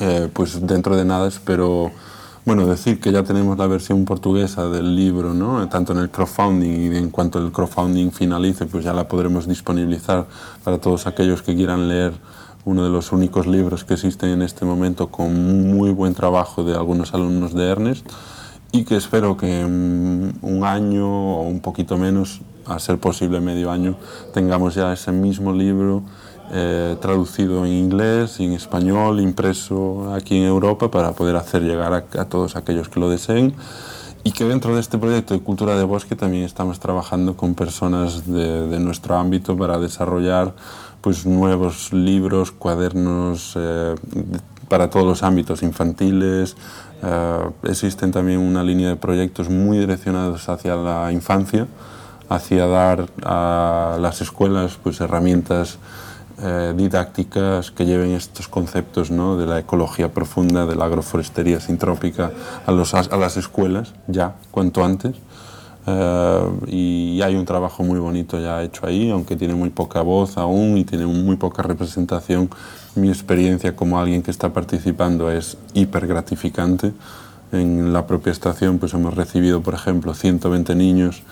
eh, 0.00 0.28
pues 0.32 0.66
dentro 0.66 0.96
de 0.96 1.04
nada 1.04 1.28
espero 1.28 1.92
bueno, 2.44 2.66
decir 2.66 3.00
que 3.00 3.12
ya 3.12 3.22
tenemos 3.22 3.56
la 3.56 3.68
versión 3.68 4.04
portuguesa 4.04 4.68
del 4.68 4.96
libro, 4.96 5.32
¿no? 5.32 5.68
tanto 5.68 5.92
en 5.92 6.00
el 6.00 6.10
crowdfunding 6.10 6.92
y 6.92 6.96
en 6.96 7.10
cuanto 7.10 7.38
el 7.38 7.52
crowdfunding 7.52 8.10
finalice, 8.10 8.66
pues 8.66 8.84
ya 8.84 8.92
la 8.92 9.06
podremos 9.06 9.46
disponibilizar 9.46 10.26
para 10.64 10.78
todos 10.78 11.06
aquellos 11.06 11.42
que 11.42 11.54
quieran 11.54 11.88
leer 11.88 12.14
uno 12.64 12.82
de 12.82 12.90
los 12.90 13.12
únicos 13.12 13.46
libros 13.46 13.84
que 13.84 13.94
existen 13.94 14.30
en 14.30 14.42
este 14.42 14.64
momento 14.64 15.06
con 15.06 15.72
muy 15.72 15.92
buen 15.92 16.14
trabajo 16.14 16.64
de 16.64 16.74
algunos 16.74 17.14
alumnos 17.14 17.54
de 17.54 17.68
Ernest 17.68 18.10
y 18.72 18.84
que 18.84 18.96
espero 18.96 19.36
que 19.36 19.60
en 19.60 20.38
un 20.40 20.64
año 20.64 21.06
o 21.06 21.42
un 21.42 21.60
poquito 21.60 21.98
menos, 21.98 22.40
a 22.66 22.78
ser 22.78 22.98
posible 22.98 23.40
medio 23.40 23.70
año, 23.70 23.96
tengamos 24.32 24.74
ya 24.74 24.92
ese 24.92 25.12
mismo 25.12 25.52
libro 25.52 26.02
eh, 26.54 26.96
traducido 27.00 27.64
en 27.66 27.72
inglés, 27.72 28.40
en 28.40 28.52
español, 28.52 29.20
impreso 29.20 30.12
aquí 30.14 30.38
en 30.38 30.44
Europa 30.44 30.90
para 30.90 31.12
poder 31.12 31.36
hacer 31.36 31.62
llegar 31.62 31.92
a, 31.92 32.24
todos 32.24 32.56
aquellos 32.56 32.88
que 32.88 33.00
lo 33.00 33.10
deseen. 33.10 33.54
Y 34.24 34.32
que 34.32 34.44
dentro 34.44 34.74
de 34.74 34.80
este 34.80 34.98
proyecto 34.98 35.34
de 35.34 35.40
cultura 35.40 35.76
de 35.76 35.82
bosque 35.82 36.14
también 36.14 36.44
estamos 36.44 36.78
trabajando 36.78 37.36
con 37.36 37.54
personas 37.54 38.26
de, 38.26 38.78
nuestro 38.78 39.16
ámbito 39.16 39.56
para 39.56 39.78
desarrollar 39.78 40.54
pues, 41.00 41.26
nuevos 41.26 41.92
libros, 41.92 42.52
cuadernos 42.52 43.54
eh, 43.56 43.94
para 44.72 44.88
todos 44.88 45.04
los 45.04 45.22
ámbitos 45.22 45.62
infantiles. 45.62 46.56
Eh, 47.02 47.38
existen 47.64 48.10
también 48.10 48.38
una 48.38 48.62
línea 48.64 48.88
de 48.88 48.96
proyectos 48.96 49.50
muy 49.50 49.76
direccionados 49.76 50.48
hacia 50.48 50.76
la 50.76 51.12
infancia, 51.12 51.66
hacia 52.30 52.66
dar 52.66 53.04
a 53.22 53.98
las 54.00 54.22
escuelas 54.22 54.78
pues, 54.82 54.98
herramientas 55.02 55.76
eh, 56.42 56.72
didácticas 56.74 57.70
que 57.70 57.84
lleven 57.84 58.12
estos 58.12 58.48
conceptos 58.48 59.10
¿no? 59.10 59.36
de 59.36 59.44
la 59.44 59.58
ecología 59.58 60.10
profunda, 60.10 60.64
de 60.64 60.74
la 60.74 60.86
agroforestería 60.86 61.60
sintrópica 61.60 62.30
a, 62.64 62.72
los, 62.72 62.94
a 62.94 63.16
las 63.18 63.36
escuelas 63.36 63.92
ya, 64.06 64.36
cuanto 64.50 64.82
antes. 64.82 65.16
Eh, 65.86 66.48
y 66.68 67.20
hay 67.20 67.34
un 67.34 67.44
trabajo 67.44 67.82
muy 67.82 67.98
bonito 67.98 68.40
ya 68.40 68.62
hecho 68.62 68.86
ahí, 68.86 69.10
aunque 69.10 69.36
tiene 69.36 69.54
muy 69.54 69.68
poca 69.68 70.00
voz 70.00 70.38
aún 70.38 70.78
y 70.78 70.84
tiene 70.84 71.04
muy 71.04 71.36
poca 71.36 71.62
representación. 71.62 72.48
Mi 72.94 73.08
experiencia 73.08 73.74
como 73.74 73.98
alguien 73.98 74.22
que 74.22 74.30
está 74.30 74.52
participando 74.52 75.30
es 75.30 75.56
hiper 75.74 76.06
gratificante. 76.06 76.92
En 77.50 77.92
la 77.92 78.06
propia 78.06 78.32
estación 78.32 78.78
pues 78.78 78.94
hemos 78.94 79.14
recibido, 79.14 79.62
por 79.62 79.74
ejemplo, 79.74 80.14
120 80.14 80.74
niños 80.74 81.22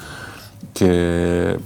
que 0.75 1.59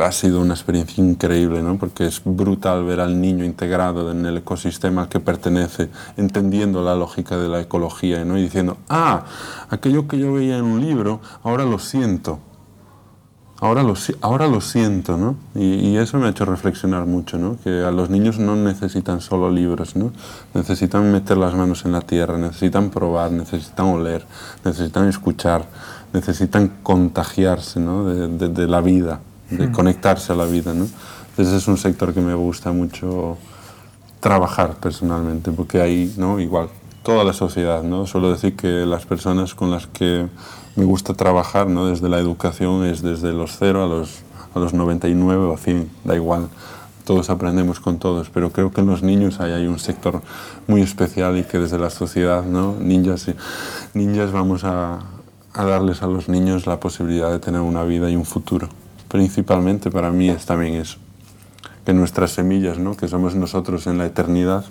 ha 0.00 0.12
sido 0.12 0.40
una 0.40 0.54
experiencia 0.54 1.02
increíble, 1.04 1.62
¿no? 1.62 1.76
porque 1.76 2.06
es 2.06 2.22
brutal 2.24 2.84
ver 2.84 3.00
al 3.00 3.20
niño 3.20 3.44
integrado 3.44 4.10
en 4.10 4.24
el 4.26 4.38
ecosistema 4.38 5.02
al 5.02 5.08
que 5.08 5.20
pertenece, 5.20 5.88
entendiendo 6.16 6.82
la 6.82 6.94
lógica 6.94 7.36
de 7.36 7.48
la 7.48 7.60
ecología 7.60 8.24
¿no? 8.24 8.38
y 8.38 8.42
diciendo, 8.42 8.78
ah, 8.88 9.24
aquello 9.68 10.08
que 10.08 10.18
yo 10.18 10.32
veía 10.32 10.58
en 10.58 10.64
un 10.64 10.80
libro, 10.80 11.20
ahora 11.42 11.64
lo 11.64 11.78
siento. 11.78 12.38
Ahora 13.60 13.82
lo, 13.82 13.94
ahora 14.22 14.48
lo 14.48 14.60
siento, 14.60 15.16
¿no? 15.16 15.36
Y, 15.54 15.96
eso 15.96 16.16
me 16.18 16.26
ha 16.26 16.30
hecho 16.30 16.46
reflexionar 16.46 17.04
mucho, 17.04 17.38
¿no? 17.38 17.58
Que 17.62 17.84
a 17.84 17.90
los 17.90 18.08
niños 18.08 18.38
no 18.38 18.56
necesitan 18.56 19.20
solo 19.20 19.50
libros, 19.50 19.96
¿no? 19.96 20.12
Necesitan 20.54 21.12
meter 21.12 21.36
las 21.36 21.54
manos 21.54 21.84
en 21.84 21.92
la 21.92 22.00
tierra, 22.00 22.38
necesitan 22.38 22.88
probar, 22.88 23.32
necesitan 23.32 23.86
oler, 23.86 24.24
necesitan 24.64 25.08
escuchar, 25.08 25.66
necesitan 26.12 26.72
contagiarse, 26.82 27.80
¿no? 27.80 28.06
de, 28.06 28.48
de 28.48 28.66
la 28.66 28.80
vida 28.80 29.20
de 29.50 29.66
mm. 29.66 29.72
conectarse 29.72 30.32
a 30.32 30.36
la 30.36 30.46
vida. 30.46 30.72
¿no? 30.72 30.86
Ese 31.36 31.56
es 31.56 31.68
un 31.68 31.76
sector 31.76 32.14
que 32.14 32.20
me 32.20 32.34
gusta 32.34 32.72
mucho 32.72 33.36
trabajar 34.20 34.76
personalmente, 34.76 35.50
porque 35.50 35.80
ahí, 35.80 36.14
¿no? 36.16 36.40
igual, 36.40 36.68
toda 37.02 37.24
la 37.24 37.32
sociedad, 37.32 37.82
¿no? 37.82 38.06
suelo 38.06 38.30
decir 38.30 38.56
que 38.56 38.86
las 38.86 39.06
personas 39.06 39.54
con 39.54 39.70
las 39.70 39.86
que 39.86 40.28
me 40.76 40.84
gusta 40.84 41.14
trabajar 41.14 41.68
¿no? 41.68 41.86
desde 41.86 42.08
la 42.08 42.18
educación 42.18 42.84
es 42.84 43.02
desde 43.02 43.32
los 43.32 43.56
0 43.58 43.84
a 43.84 43.86
los, 43.86 44.20
a 44.54 44.58
los 44.58 44.74
99 44.74 45.44
o 45.46 45.56
100, 45.56 45.90
da 46.04 46.14
igual. 46.14 46.48
Todos 47.04 47.30
aprendemos 47.30 47.80
con 47.80 47.98
todos, 47.98 48.30
pero 48.30 48.52
creo 48.52 48.72
que 48.72 48.82
en 48.82 48.86
los 48.86 49.02
niños 49.02 49.40
hay, 49.40 49.52
hay 49.52 49.66
un 49.66 49.78
sector 49.78 50.22
muy 50.66 50.82
especial 50.82 51.38
y 51.38 51.44
que 51.44 51.58
desde 51.58 51.78
la 51.78 51.90
sociedad, 51.90 52.44
¿no? 52.44 52.76
ninjas, 52.78 53.26
ninjas 53.94 54.32
vamos 54.32 54.64
a, 54.64 55.00
a 55.52 55.64
darles 55.64 56.02
a 56.02 56.06
los 56.06 56.28
niños 56.28 56.66
la 56.66 56.78
posibilidad 56.78 57.30
de 57.32 57.38
tener 57.38 57.60
una 57.60 57.82
vida 57.84 58.10
y 58.10 58.16
un 58.16 58.24
futuro 58.24 58.68
principalmente 59.10 59.90
para 59.90 60.10
mí 60.10 60.30
es 60.30 60.46
también 60.46 60.74
eso, 60.74 60.98
que 61.84 61.92
nuestras 61.92 62.30
semillas, 62.30 62.78
¿no? 62.78 62.96
que 62.96 63.08
somos 63.08 63.34
nosotros 63.34 63.86
en 63.86 63.98
la 63.98 64.06
eternidad, 64.06 64.64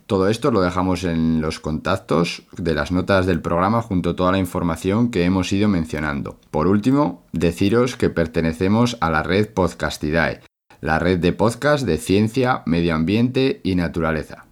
Todo 0.06 0.28
esto 0.28 0.50
lo 0.50 0.60
dejamos 0.60 1.04
en 1.04 1.40
los 1.40 1.60
contactos 1.60 2.42
de 2.58 2.74
las 2.74 2.92
notas 2.92 3.24
del 3.24 3.40
programa 3.40 3.80
junto 3.80 4.10
a 4.10 4.16
toda 4.16 4.32
la 4.32 4.38
información 4.38 5.10
que 5.10 5.24
hemos 5.24 5.50
ido 5.50 5.66
mencionando. 5.66 6.38
Por 6.50 6.66
último, 6.66 7.24
deciros 7.32 7.96
que 7.96 8.10
pertenecemos 8.10 8.98
a 9.00 9.10
la 9.10 9.22
red 9.22 9.48
Podcastidae, 9.48 10.42
la 10.82 10.98
red 10.98 11.20
de 11.20 11.32
podcast 11.32 11.86
de 11.86 11.96
ciencia, 11.96 12.62
medio 12.66 12.94
ambiente 12.94 13.62
y 13.64 13.76
naturaleza. 13.76 14.44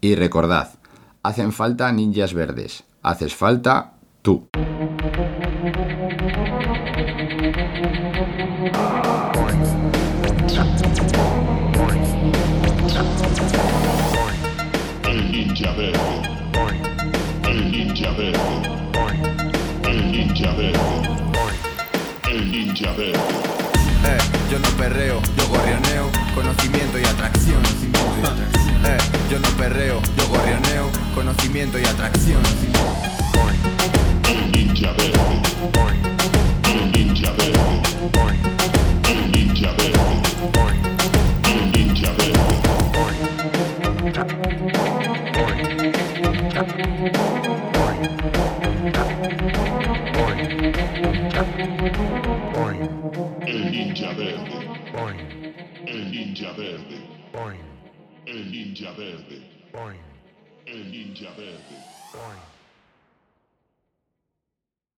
Y 0.00 0.14
recordad, 0.14 0.78
hacen 1.24 1.52
falta 1.52 1.90
ninjas 1.90 2.32
verdes, 2.32 2.84
haces 3.02 3.34
falta 3.34 3.94
tú. 4.22 4.48
Eh, 22.98 23.12
yo 24.50 24.58
no 24.58 24.68
perreo, 24.78 25.20
yo 25.36 25.48
gorrioneo, 25.48 26.10
conocimiento 26.34 26.98
y 26.98 27.04
atracción. 27.04 27.62
Eh, 28.84 28.98
yo 29.30 29.38
no 29.38 29.48
perreo, 29.50 30.00
yo 30.16 30.28
gorrioneo, 30.28 30.90
conocimiento 31.14 31.78
y 31.78 31.84
atracción. 31.84 32.40
Ninja 34.50 34.92
verde. 34.92 36.05
ninja 54.06 54.18
verde. 54.18 54.92
Boing. 54.92 55.54
El 55.86 56.10
ninja 56.10 56.52
verde. 56.52 57.00
Boing. 57.32 57.64
El 58.26 58.50
ninja 58.50 58.92
verde. 58.92 59.42
Boing. 59.72 60.00
El 60.66 60.90
ninja 60.90 61.30
verde. 61.36 61.76
Boing. 62.12 62.55